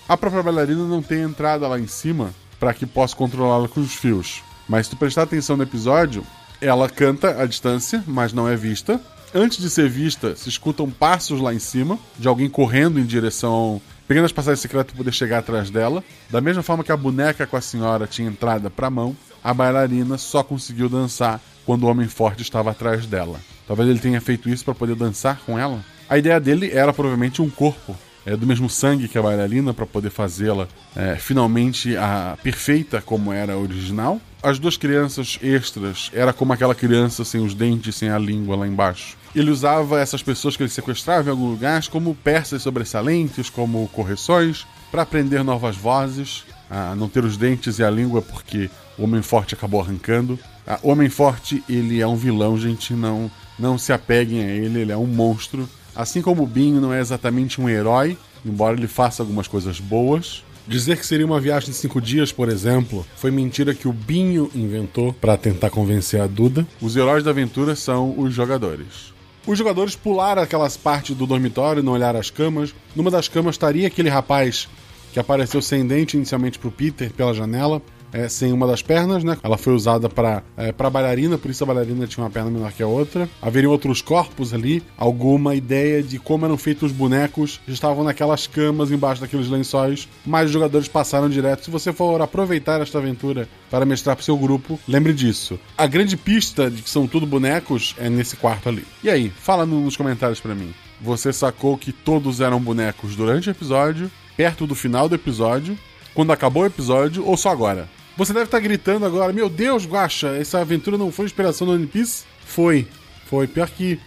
[0.06, 3.94] A própria bailarina não tem entrada lá em cima para que possa controlá-la com os
[3.94, 4.42] fios.
[4.68, 6.24] Mas se tu prestar atenção no episódio,
[6.60, 9.00] ela canta à distância, mas não é vista.
[9.34, 13.80] Antes de ser vista, se escutam passos lá em cima de alguém correndo em direção
[14.06, 16.04] pegando as passagens secretas para poder chegar atrás dela.
[16.30, 19.52] Da mesma forma que a boneca com a senhora tinha entrada para a mão, a
[19.52, 23.40] bailarina só conseguiu dançar quando o homem forte estava atrás dela.
[23.66, 25.82] Talvez ele tenha feito isso para poder dançar com ela.
[26.08, 27.96] A ideia dele era provavelmente um corpo
[28.26, 33.32] é, do mesmo sangue que a bailarina para poder fazê-la é, finalmente a perfeita como
[33.32, 34.20] era a original.
[34.42, 38.66] As duas crianças extras era como aquela criança sem os dentes, sem a língua lá
[38.66, 39.16] embaixo.
[39.34, 44.66] Ele usava essas pessoas que ele sequestrava em algum lugar como peças sobressalentes, como correções,
[44.92, 49.22] para aprender novas vozes, a não ter os dentes e a língua porque o Homem
[49.22, 50.38] Forte acabou arrancando.
[50.82, 54.92] O Homem Forte, ele é um vilão, gente, não não se apeguem a ele, ele
[54.92, 55.68] é um monstro.
[55.94, 60.42] Assim como o Binho não é exatamente um herói, embora ele faça algumas coisas boas.
[60.66, 64.50] Dizer que seria uma viagem de cinco dias, por exemplo, foi mentira que o Binho
[64.54, 66.66] inventou para tentar convencer a Duda.
[66.80, 69.12] Os heróis da aventura são os jogadores.
[69.46, 72.74] Os jogadores pularam aquelas partes do dormitório, não olharam as camas.
[72.96, 74.66] Numa das camas estaria aquele rapaz
[75.12, 77.80] que apareceu sem dente inicialmente pro Peter pela janela
[78.14, 79.36] é, sem uma das pernas, né?
[79.42, 82.72] Ela foi usada para é, para bailarina, por isso a bailarina tinha uma perna menor
[82.72, 83.28] que a outra.
[83.42, 88.90] Haveriam outros corpos ali, alguma ideia de como eram feitos os bonecos, estavam naquelas camas
[88.90, 91.64] embaixo daqueles lençóis, mas os jogadores passaram direto.
[91.64, 95.58] Se você for aproveitar esta aventura para mestrar para seu grupo, lembre disso.
[95.76, 98.84] A grande pista de que são tudo bonecos é nesse quarto ali.
[99.02, 100.72] E aí, fala nos comentários para mim.
[101.00, 105.76] Você sacou que todos eram bonecos durante o episódio, perto do final do episódio,
[106.14, 107.88] quando acabou o episódio ou só agora?
[108.16, 111.86] Você deve estar gritando agora: Meu Deus, Guacha, essa aventura não foi inspiração do One
[111.86, 112.24] Piece?
[112.44, 112.86] Foi.
[113.26, 113.46] Foi.
[113.46, 113.98] Pior que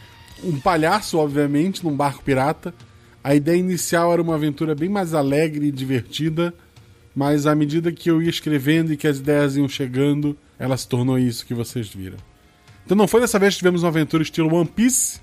[0.44, 2.74] um palhaço, obviamente, num barco pirata.
[3.24, 6.54] A ideia inicial era uma aventura bem mais alegre e divertida,
[7.14, 10.88] mas à medida que eu ia escrevendo e que as ideias iam chegando, ela se
[10.88, 12.18] tornou isso que vocês viram.
[12.86, 15.20] Então não foi dessa vez que tivemos uma aventura estilo One Piece,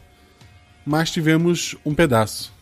[0.84, 2.52] mas tivemos um pedaço.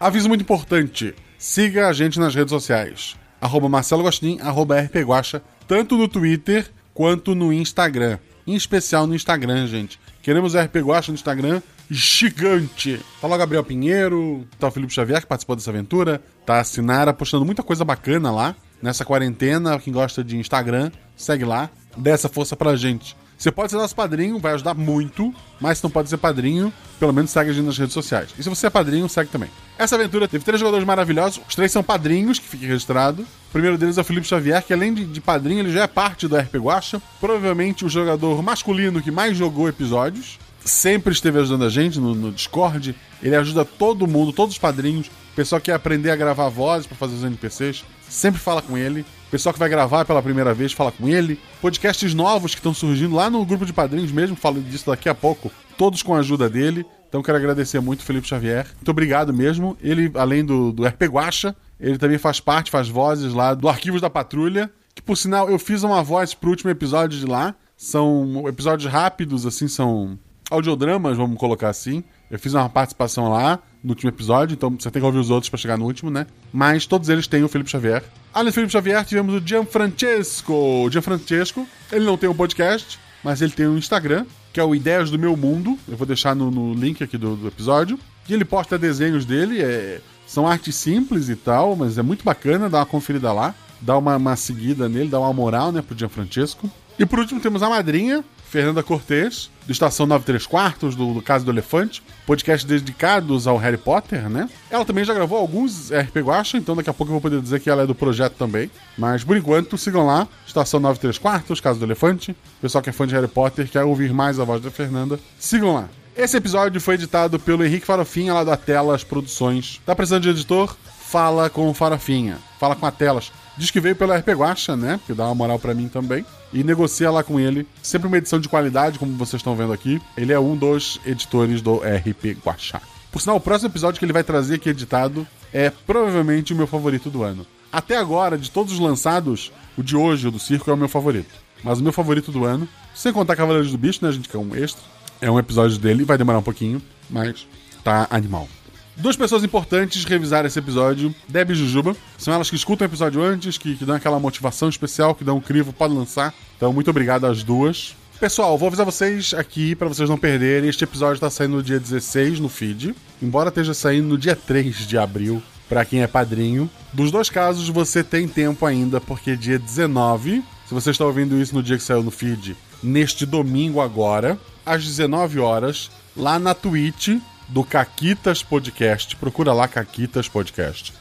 [0.00, 3.14] Aviso muito importante: siga a gente nas redes sociais
[3.44, 8.18] arroba Marcelo Gostin, arroba rpguacha, tanto no Twitter quanto no Instagram.
[8.46, 10.00] Em especial no Instagram, gente.
[10.22, 11.60] Queremos RP Guacha no Instagram
[11.90, 12.98] gigante.
[13.20, 16.64] Tá lá o Gabriel Pinheiro, tá o Felipe Xavier que participou dessa aventura, tá a
[16.64, 18.56] Sinara postando muita coisa bacana lá.
[18.80, 23.14] Nessa quarentena, quem gosta de Instagram, segue lá, dê essa força pra gente.
[23.36, 27.12] Você pode ser nosso padrinho, vai ajudar muito, mas se não pode ser padrinho, pelo
[27.12, 28.30] menos segue a gente nas redes sociais.
[28.38, 29.50] E se você é padrinho, segue também.
[29.78, 33.22] Essa aventura teve três jogadores maravilhosos, os três são padrinhos, que fique registrado.
[33.22, 36.28] O primeiro deles é o Felipe Xavier, que além de, padrinho, ele já é parte
[36.28, 37.02] do RP Guacha.
[37.20, 40.38] Provavelmente o jogador masculino que mais jogou episódios.
[40.64, 42.96] Sempre esteve ajudando a gente no, no Discord.
[43.22, 45.08] Ele ajuda todo mundo, todos os padrinhos.
[45.08, 48.78] O pessoal que quer aprender a gravar vozes para fazer os NPCs, sempre fala com
[48.78, 49.04] ele.
[49.34, 51.40] Pessoal que vai gravar pela primeira vez, fala com ele.
[51.60, 55.14] Podcasts novos que estão surgindo lá no grupo de padrinhos mesmo, falo disso daqui a
[55.14, 56.86] pouco, todos com a ajuda dele.
[57.08, 58.64] Então quero agradecer muito o Felipe Xavier.
[58.76, 59.76] Muito obrigado mesmo.
[59.82, 64.00] Ele, além do, do RP Guacha, ele também faz parte, faz vozes lá do Arquivos
[64.00, 64.70] da Patrulha.
[64.94, 67.56] Que por sinal, eu fiz uma voz pro último episódio de lá.
[67.76, 70.16] São episódios rápidos, assim, são
[70.48, 72.04] audiodramas, vamos colocar assim.
[72.30, 75.50] Eu fiz uma participação lá no último episódio, então você tem que ouvir os outros
[75.50, 76.26] para chegar no último, né?
[76.50, 78.02] Mas todos eles têm o Felipe Xavier.
[78.32, 80.52] Além do Felipe Xavier, tivemos o Gianfrancesco.
[80.52, 84.24] O Gianfrancesco, ele não tem um podcast, mas ele tem um Instagram,
[84.54, 85.78] que é o Ideias do Meu Mundo.
[85.86, 87.98] Eu vou deixar no, no link aqui do, do, episódio.
[88.26, 92.70] E ele posta desenhos dele, é, são artes simples e tal, mas é muito bacana,
[92.70, 93.54] dá uma conferida lá.
[93.82, 96.70] Dá uma, uma seguida nele, dá uma moral, né, pro Gianfrancesco.
[96.98, 98.24] E por último temos a madrinha,
[98.54, 103.76] Fernanda Cortez, do Estação 93 Quartos, do, do Caso do Elefante, podcast dedicados ao Harry
[103.76, 104.48] Potter, né?
[104.70, 107.58] Ela também já gravou alguns RP Guacha, então daqui a pouco eu vou poder dizer
[107.58, 108.70] que ela é do projeto também.
[108.96, 112.36] Mas por enquanto, sigam lá, Estação 93 Quartos, Caso do Elefante.
[112.62, 115.74] pessoal que é fã de Harry Potter, quer ouvir mais a voz da Fernanda, sigam
[115.74, 115.88] lá.
[116.16, 119.80] Esse episódio foi editado pelo Henrique Farofinha, lá da Telas Produções.
[119.84, 120.76] Tá precisando de editor?
[121.08, 122.38] Fala com o Farofinha.
[122.60, 123.32] Fala com a Telas.
[123.56, 124.98] Diz que veio pela RP Guacha, né?
[125.06, 126.24] Que dá uma moral para mim também.
[126.52, 127.66] E negocia lá com ele.
[127.82, 130.00] Sempre uma edição de qualidade, como vocês estão vendo aqui.
[130.16, 132.80] Ele é um dos editores do RP Guacha.
[133.12, 136.66] Por sinal, o próximo episódio que ele vai trazer aqui editado é provavelmente o meu
[136.66, 137.46] favorito do ano.
[137.72, 140.88] Até agora, de todos os lançados, o de hoje, o do circo, é o meu
[140.88, 141.32] favorito.
[141.62, 144.38] Mas o meu favorito do ano, sem contar Cavaleiros do Bicho, né, gente, que é
[144.38, 144.82] um extra,
[145.20, 147.46] é um episódio dele, vai demorar um pouquinho, mas
[147.82, 148.48] tá animal.
[148.96, 151.96] Duas pessoas importantes revisaram esse episódio, Deb e Jujuba.
[152.16, 155.38] São elas que escutam o episódio antes, que, que dão aquela motivação especial, que dão
[155.38, 156.32] um crivo, pode lançar.
[156.56, 157.96] Então, muito obrigado às duas.
[158.20, 160.70] Pessoal, vou avisar vocês aqui para vocês não perderem.
[160.70, 164.86] Este episódio tá saindo no dia 16 no feed, embora esteja saindo no dia 3
[164.86, 166.70] de abril para quem é padrinho.
[166.92, 171.54] Dos dois casos, você tem tempo ainda, porque dia 19, se você está ouvindo isso
[171.54, 177.18] no dia que saiu no feed, neste domingo agora, às 19 horas, lá na Twitch,
[177.48, 179.16] do Caquitas Podcast.
[179.16, 180.92] Procura lá Caquitas Podcast.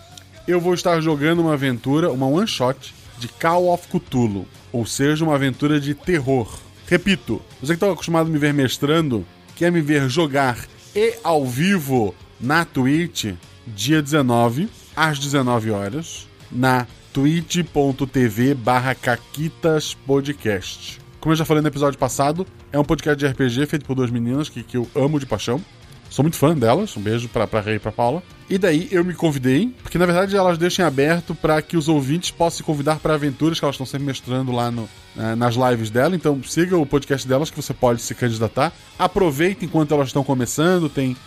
[0.48, 5.24] Eu vou estar jogando uma aventura, uma one shot de Call of Cthulhu, ou seja,
[5.24, 6.60] uma aventura de terror.
[6.88, 9.26] Repito, você que está acostumado a me ver mestrando,
[9.56, 10.57] quer me ver jogar
[10.95, 13.34] e ao vivo na Twitch,
[13.65, 20.99] dia 19, às 19 horas, na twitch.tv barra Caquitas Podcast.
[21.20, 24.11] Como eu já falei no episódio passado, é um podcast de RPG feito por duas
[24.11, 25.61] meninas que, que eu amo de paixão.
[26.14, 26.95] Sou muito fã delas.
[26.95, 28.22] Um beijo pra, pra Rei e pra Paula.
[28.48, 32.30] E daí eu me convidei, porque na verdade elas deixam aberto para que os ouvintes
[32.30, 34.88] possam se convidar para aventuras que elas estão sempre mestrando lá no,
[35.18, 36.15] eh, nas lives dela.
[36.15, 38.72] Então siga o podcast delas que você pode se candidatar.
[38.99, 41.18] Aproveite enquanto elas estão começando, tem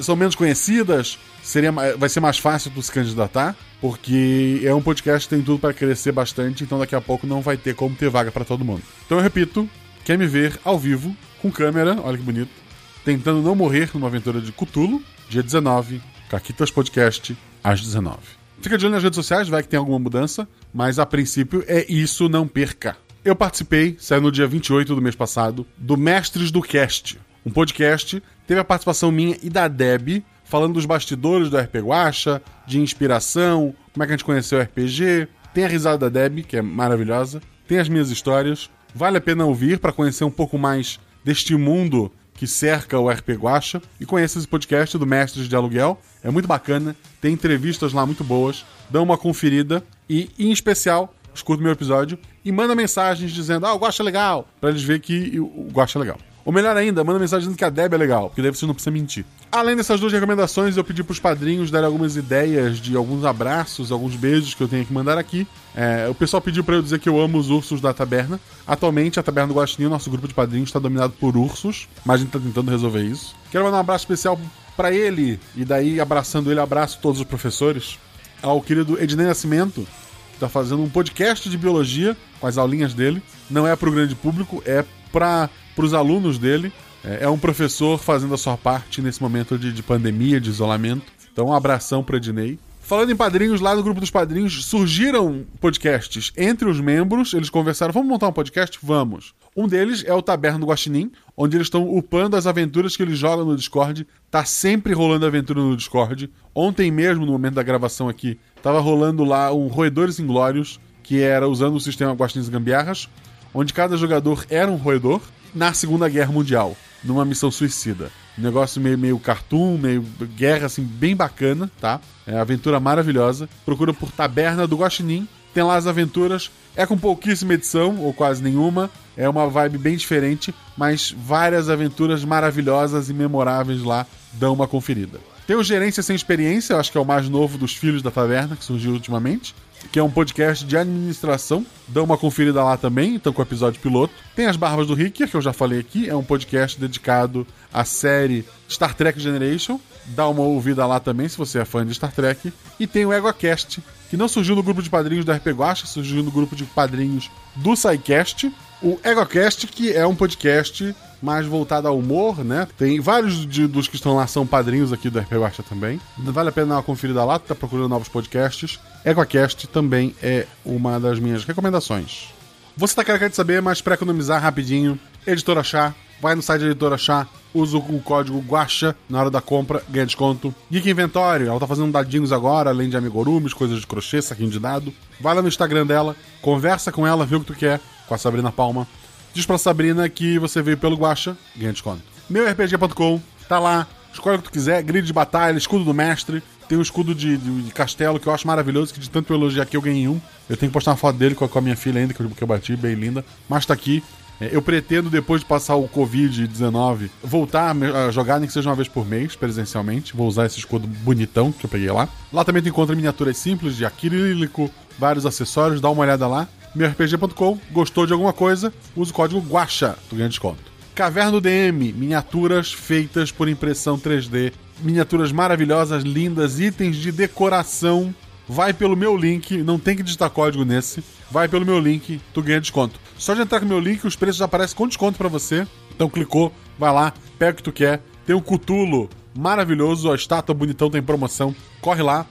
[0.00, 5.28] são menos conhecidas, seria vai ser mais fácil tu se candidatar, porque é um podcast
[5.28, 8.08] que tem tudo para crescer bastante, então daqui a pouco não vai ter como ter
[8.08, 8.82] vaga para todo mundo.
[9.04, 9.68] Então eu repito,
[10.02, 12.59] quer me ver ao vivo com câmera, olha que bonito
[13.04, 18.18] tentando não morrer numa aventura de Cutulo, dia 19, Caquitas Podcast, às 19.
[18.60, 21.84] Fica de olho nas redes sociais, vai que tem alguma mudança, mas a princípio é
[21.90, 22.96] isso, não perca.
[23.24, 28.22] Eu participei, saiu no dia 28 do mês passado, do Mestres do Cast, um podcast,
[28.46, 33.74] teve a participação minha e da Deb, falando dos bastidores do RPG Guacha, de inspiração,
[33.92, 36.62] como é que a gente conheceu o RPG, tem a risada da Deb, que é
[36.62, 41.54] maravilhosa, tem as minhas histórias, vale a pena ouvir para conhecer um pouco mais deste
[41.56, 42.10] mundo
[42.40, 46.00] que cerca o RP Guacha e conheça esse podcast do Mestres de Aluguel.
[46.24, 48.64] É muito bacana, tem entrevistas lá muito boas.
[48.88, 53.74] Dá uma conferida e, em especial, escuta o meu episódio e manda mensagens dizendo: Ah,
[53.74, 56.18] o Guacha é legal, para eles verem que o Guacha é legal.
[56.50, 58.74] Ou melhor ainda, manda mensagem dizendo que a Deb é legal, porque daí você não
[58.74, 59.24] precisa mentir.
[59.52, 64.16] Além dessas duas recomendações, eu pedi pros padrinhos darem algumas ideias de alguns abraços, alguns
[64.16, 65.46] beijos que eu tenho que mandar aqui.
[65.76, 68.40] É, o pessoal pediu para eu dizer que eu amo os ursos da taberna.
[68.66, 72.24] Atualmente, a taberna do Guaxinim, nosso grupo de padrinhos, está dominado por ursos, mas a
[72.24, 73.32] gente tá tentando resolver isso.
[73.52, 74.36] Quero mandar um abraço especial
[74.76, 77.96] para ele, e daí, abraçando ele, abraço todos os professores.
[78.42, 79.86] Ao querido Ednei Nascimento,
[80.32, 83.22] que tá fazendo um podcast de biologia com as aulinhas dele.
[83.48, 85.48] Não é pro grande público, é para
[85.84, 86.72] os alunos dele.
[87.04, 91.06] É, é, um professor fazendo a sua parte nesse momento de, de pandemia, de isolamento.
[91.32, 92.58] Então, um abração para Ednei.
[92.90, 97.32] Falando em padrinhos, lá no grupo dos padrinhos surgiram podcasts entre os membros.
[97.32, 98.78] Eles conversaram: vamos montar um podcast?
[98.82, 99.32] Vamos.
[99.56, 103.16] Um deles é o Taberna do Guaxinim, onde eles estão upando as aventuras que eles
[103.16, 104.06] jogam no Discord.
[104.28, 106.30] Tá sempre rolando aventura no Discord.
[106.52, 111.48] Ontem mesmo, no momento da gravação aqui, tava rolando lá um Roedores Inglórios, que era
[111.48, 113.08] usando o sistema Guaxinins Gambiarras,
[113.54, 115.20] onde cada jogador era um roedor
[115.54, 118.10] na Segunda Guerra Mundial, numa missão suicida.
[118.38, 120.04] Um negócio meio, meio cartoon, meio
[120.36, 122.00] guerra, assim, bem bacana, tá?
[122.26, 123.48] É aventura maravilhosa.
[123.64, 125.28] Procura por Taberna do Guaxinim.
[125.52, 126.50] Tem lá as aventuras.
[126.76, 128.88] É com pouquíssima edição, ou quase nenhuma.
[129.16, 134.06] É uma vibe bem diferente, mas várias aventuras maravilhosas e memoráveis lá.
[134.32, 135.18] Dão uma conferida.
[135.46, 138.10] Tem o Gerência Sem Experiência, eu acho que é o mais novo dos Filhos da
[138.10, 139.52] Taverna, que surgiu ultimamente
[139.90, 141.64] que é um podcast de administração.
[141.88, 144.14] Dá uma conferida lá também, então com o episódio piloto.
[144.36, 147.84] Tem as Barbas do Rick, que eu já falei aqui, é um podcast dedicado à
[147.84, 149.80] série Star Trek Generation.
[150.06, 152.52] Dá uma ouvida lá também, se você é fã de Star Trek.
[152.78, 156.22] E tem o EgoCast, que não surgiu no grupo de padrinhos do RP Guacha, surgiu
[156.22, 158.52] no grupo de padrinhos do SciCast.
[158.82, 162.66] O EgoCast, que é um podcast mais voltado ao humor, né?
[162.78, 166.00] Tem vários de, dos que estão lá são padrinhos aqui do RP Guacha também.
[166.16, 168.80] Vale a pena dar uma conferida lá, tá procurando novos podcasts.
[169.04, 172.28] EgoCast também é uma das minhas recomendações.
[172.74, 176.96] Você tá querendo saber, mas para economizar rapidinho, Editora Chá, vai no site da Editora
[176.96, 180.54] Chá, usa o código GUACHA na hora da compra, ganha desconto.
[180.70, 184.58] Geek Inventório, ela tá fazendo dadinhos agora, além de amigurumis, coisas de crochê, saquinho de
[184.58, 184.92] dado.
[185.20, 187.80] Vai lá no Instagram dela, conversa com ela, vê o que tu quer,
[188.10, 188.88] com a Sabrina Palma.
[189.32, 192.02] Diz pra Sabrina que você veio pelo Guacha, ganha desconto.
[192.28, 196.76] MeuRPG.com, tá lá, escolhe o que tu quiser, grid de batalha, escudo do mestre, tem
[196.76, 199.76] um escudo de, de, de, castelo que eu acho maravilhoso, que de tanto elogiar aqui
[199.76, 200.20] eu ganhei um.
[200.48, 202.20] Eu tenho que postar uma foto dele com a, com a minha filha ainda, que
[202.20, 203.24] eu, que eu bati, bem linda.
[203.48, 204.02] Mas tá aqui.
[204.40, 208.76] É, eu pretendo, depois de passar o Covid-19, voltar a jogar, nem que seja uma
[208.76, 210.16] vez por mês, presencialmente.
[210.16, 212.08] Vou usar esse escudo bonitão que eu peguei lá.
[212.32, 217.58] Lá também tu encontra miniaturas simples de acrílico, vários acessórios, dá uma olhada lá meurpg.com.
[217.70, 218.72] Gostou de alguma coisa?
[218.94, 220.70] Usa o código GUACHA, tu ganha desconto.
[220.94, 224.52] Caverna do DM, miniaturas feitas por impressão 3D.
[224.80, 228.14] Miniaturas maravilhosas, lindas, itens de decoração.
[228.48, 231.02] Vai pelo meu link, não tem que digitar código nesse.
[231.30, 232.98] Vai pelo meu link, tu ganha desconto.
[233.16, 235.66] Só de entrar com o meu link, os preços já aparecem com desconto para você.
[235.94, 238.02] Então clicou, vai lá, pega o que tu quer.
[238.26, 241.54] Tem o Cutulo maravilhoso, a estátua bonitão tem promoção.
[241.80, 242.26] Corre lá.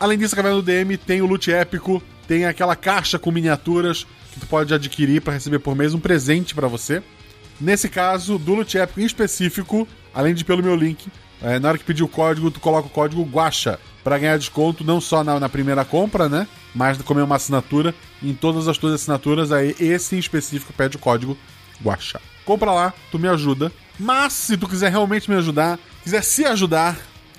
[0.00, 4.06] Além disso, a Caverna do DM tem o loot épico tem aquela caixa com miniaturas
[4.32, 7.02] que tu pode adquirir para receber por mês um presente para você.
[7.58, 11.08] Nesse caso, do Loot Epic em específico, além de pelo meu link,
[11.42, 14.84] é, na hora que pedir o código, tu coloca o código GUACHA para ganhar desconto
[14.84, 16.46] não só na, na, primeira compra, né?
[16.74, 17.94] Mas comer uma assinatura.
[18.22, 21.36] Em todas as tuas assinaturas, aí esse em específico pede o código
[21.80, 22.20] GUACHA.
[22.44, 23.72] Compra lá, tu me ajuda.
[23.98, 26.98] Mas se tu quiser realmente me ajudar, quiser se ajudar,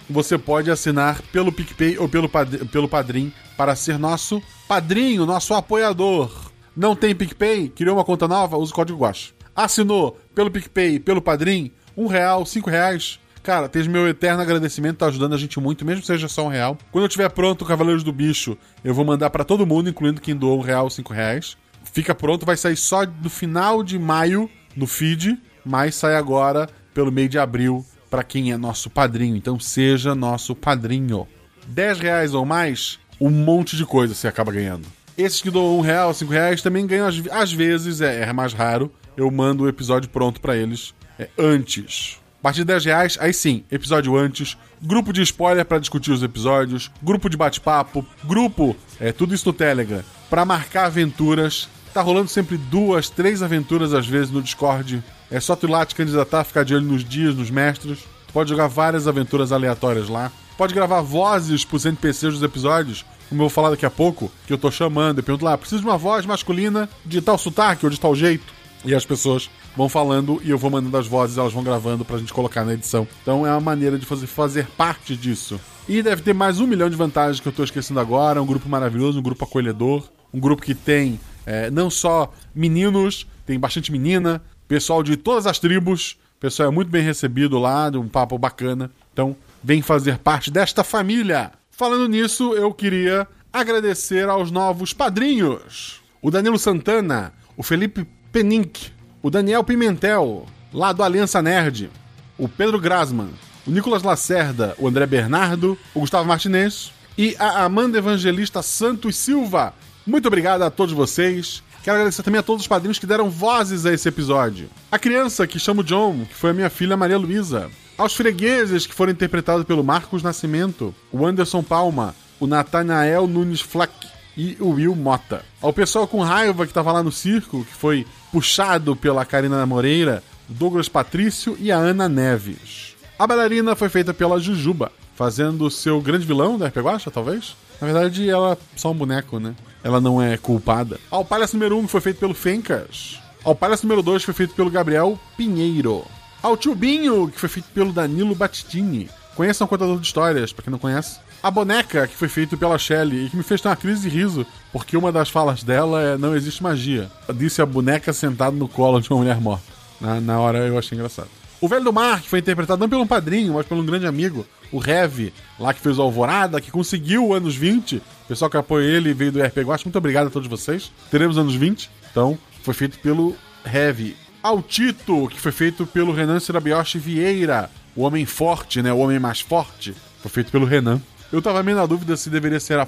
[0.09, 5.55] você pode assinar pelo PicPay ou pelo, pad pelo Padrim para ser nosso padrinho, nosso
[5.55, 6.51] apoiador.
[6.77, 7.69] Não tem PicPay?
[7.69, 8.55] Criou uma conta nova?
[8.55, 9.33] Usa o código Guache.
[9.55, 11.71] Assinou pelo PicPay, pelo Padrim?
[11.97, 13.19] Um real, cinco reais?
[13.41, 16.49] Cara, tens meu eterno agradecimento, tá ajudando a gente muito, mesmo que seja só um
[16.49, 16.77] real.
[16.91, 20.21] Quando eu tiver pronto o Cavaleiros do Bicho, eu vou mandar para todo mundo, incluindo
[20.21, 21.57] quem doou um real, cinco reais.
[21.91, 25.35] Fica pronto, vai sair só no final de maio no feed,
[25.65, 29.35] mas sai agora pelo meio de abril para quem é nosso padrinho.
[29.35, 31.27] Então seja nosso padrinho.
[31.67, 34.85] 10 reais ou mais, um monte de coisa você acaba ganhando.
[35.17, 38.53] Esses que dão um real, cinco reais também ganham às, às vezes, é, é, mais
[38.53, 38.91] raro.
[39.17, 42.19] Eu mando o episódio pronto para eles é, antes.
[42.39, 46.23] A partir de 10 reais, aí sim, episódio antes, grupo de spoiler para discutir os
[46.23, 51.67] episódios, grupo de bate-papo, grupo, é tudo isso no Telegram, para marcar aventuras.
[51.93, 55.03] Tá rolando sempre duas, três aventuras às vezes no Discord.
[55.29, 57.99] É só tu ir lá te candidatar, ficar de olho nos dias, nos mestres.
[58.29, 63.39] Tu pode jogar várias aventuras aleatórias lá pode gravar vozes pros NPCs dos episódios, como
[63.39, 65.19] eu vou falar daqui a pouco, que eu tô chamando.
[65.19, 68.53] Eu pergunto lá, preciso de uma voz masculina de tal sotaque ou de tal jeito.
[68.83, 72.17] E as pessoas vão falando e eu vou mandando as vozes, elas vão gravando pra
[72.17, 73.07] gente colocar na edição.
[73.21, 75.57] Então é uma maneira de fazer, fazer parte disso.
[75.87, 78.41] E deve ter mais um milhão de vantagens que eu tô esquecendo agora.
[78.41, 80.03] Um grupo maravilhoso, um grupo acolhedor,
[80.33, 85.57] um grupo que tem é, não só meninos, tem bastante menina, pessoal de todas as
[85.57, 86.17] tribos.
[86.39, 88.89] O pessoal é muito bem recebido lá, um papo bacana.
[89.11, 91.51] Então, vem fazer parte desta família.
[91.69, 98.89] Falando nisso, eu queria agradecer aos novos padrinhos: o Danilo Santana, o Felipe Penink,
[99.21, 101.91] o Daniel Pimentel, lá do Aliança Nerd,
[102.37, 103.31] o Pedro Grasman,
[103.67, 109.73] o Nicolas Lacerda, o André Bernardo, o Gustavo Martinez e a Amanda Evangelista Santos Silva.
[110.07, 111.61] Muito obrigado a todos vocês.
[111.89, 114.69] Quero agradecer também a todos os padrinhos que deram vozes a esse episódio.
[114.91, 117.67] A criança que chamo John, que foi a minha filha Maria Luísa
[117.97, 124.07] aos fregueses que foram interpretados pelo Marcos Nascimento, o Anderson Palma, o Nathanael Nunes Flack
[124.37, 125.43] e o Will Mota.
[125.59, 130.23] Ao pessoal com raiva que tava lá no circo, que foi puxado pela Karina Moreira,
[130.47, 132.95] Douglas Patrício e a Ana Neves.
[133.17, 137.55] A bailarina foi feita pela Jujuba, fazendo o seu grande vilão da RP Guacha, talvez?
[137.79, 139.55] Na verdade, ela é só um boneco, né?
[139.83, 140.99] Ela não é culpada.
[141.09, 143.19] Ao palhaço número 1 um, foi feito pelo Fencas.
[143.43, 146.05] Ao palhaço número 2 foi feito pelo Gabriel Pinheiro.
[146.43, 149.09] Ao tio Binho, que foi feito pelo Danilo Battistini.
[149.35, 151.19] Conheçam um contador de histórias, pra quem não conhece.
[151.41, 154.09] A boneca, que foi feito pela Shelley e que me fez ter uma crise de
[154.09, 157.09] riso, porque uma das falas dela é não existe magia.
[157.33, 159.63] Disse a boneca sentada no colo de uma mulher morta.
[160.01, 161.29] Na, na hora eu achei engraçado.
[161.61, 164.07] O Velho do Mar, que foi interpretado não pelo um padrinho, mas pelo um grande
[164.07, 167.97] amigo, o Rev, lá que fez o Alvorada, que conseguiu anos 20.
[167.97, 169.83] O pessoal que apoia ele veio do RP Guacha.
[169.83, 170.91] Muito obrigado a todos vocês.
[171.11, 171.89] Teremos anos 20.
[172.11, 174.13] Então, foi feito pelo Rev.
[174.41, 178.93] Ao Tito, que foi feito pelo Renan Sirabioshi Vieira, o homem forte, né?
[178.93, 179.93] O homem mais forte.
[180.21, 181.01] Foi feito pelo Renan.
[181.31, 182.79] Eu tava meio na dúvida se deveria ser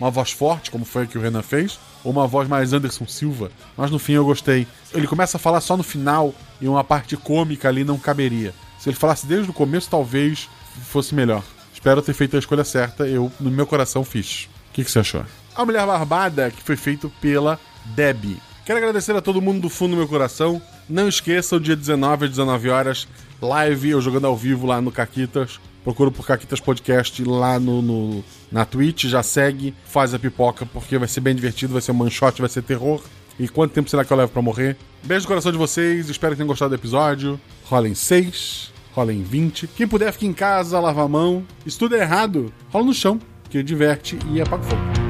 [0.00, 3.06] uma voz forte, como foi a que o Renan fez, ou uma voz mais Anderson
[3.06, 4.66] Silva, mas no fim eu gostei.
[4.92, 8.54] Ele começa a falar só no final e uma parte cômica ali não caberia.
[8.78, 10.48] Se ele falasse desde o começo, talvez
[10.90, 11.42] fosse melhor.
[11.72, 14.48] Espero ter feito a escolha certa, eu, no meu coração, fiz.
[14.70, 15.24] O que, que você achou?
[15.56, 18.40] A Mulher Barbada, que foi feito pela Debbie.
[18.64, 20.60] Quero agradecer a todo mundo do fundo do meu coração.
[20.88, 23.08] Não esqueça, o dia 19 às 19 horas,
[23.40, 25.60] live, eu jogando ao vivo lá no Caquitas.
[25.84, 30.96] Procura por Caquitas Podcast lá no, no, na Twitch, já segue, faz a pipoca, porque
[30.96, 33.02] vai ser bem divertido, vai ser um manchote, vai ser terror.
[33.38, 34.78] E quanto tempo será que eu levo pra morrer?
[35.02, 37.38] Beijo no coração de vocês, espero que tenham gostado do episódio.
[37.64, 39.66] Rolem 6, rolem 20.
[39.68, 41.44] Quem puder, fique em casa, lava a mão.
[41.66, 43.20] É errado, rola no chão,
[43.50, 45.03] que diverte e apaga o fogo.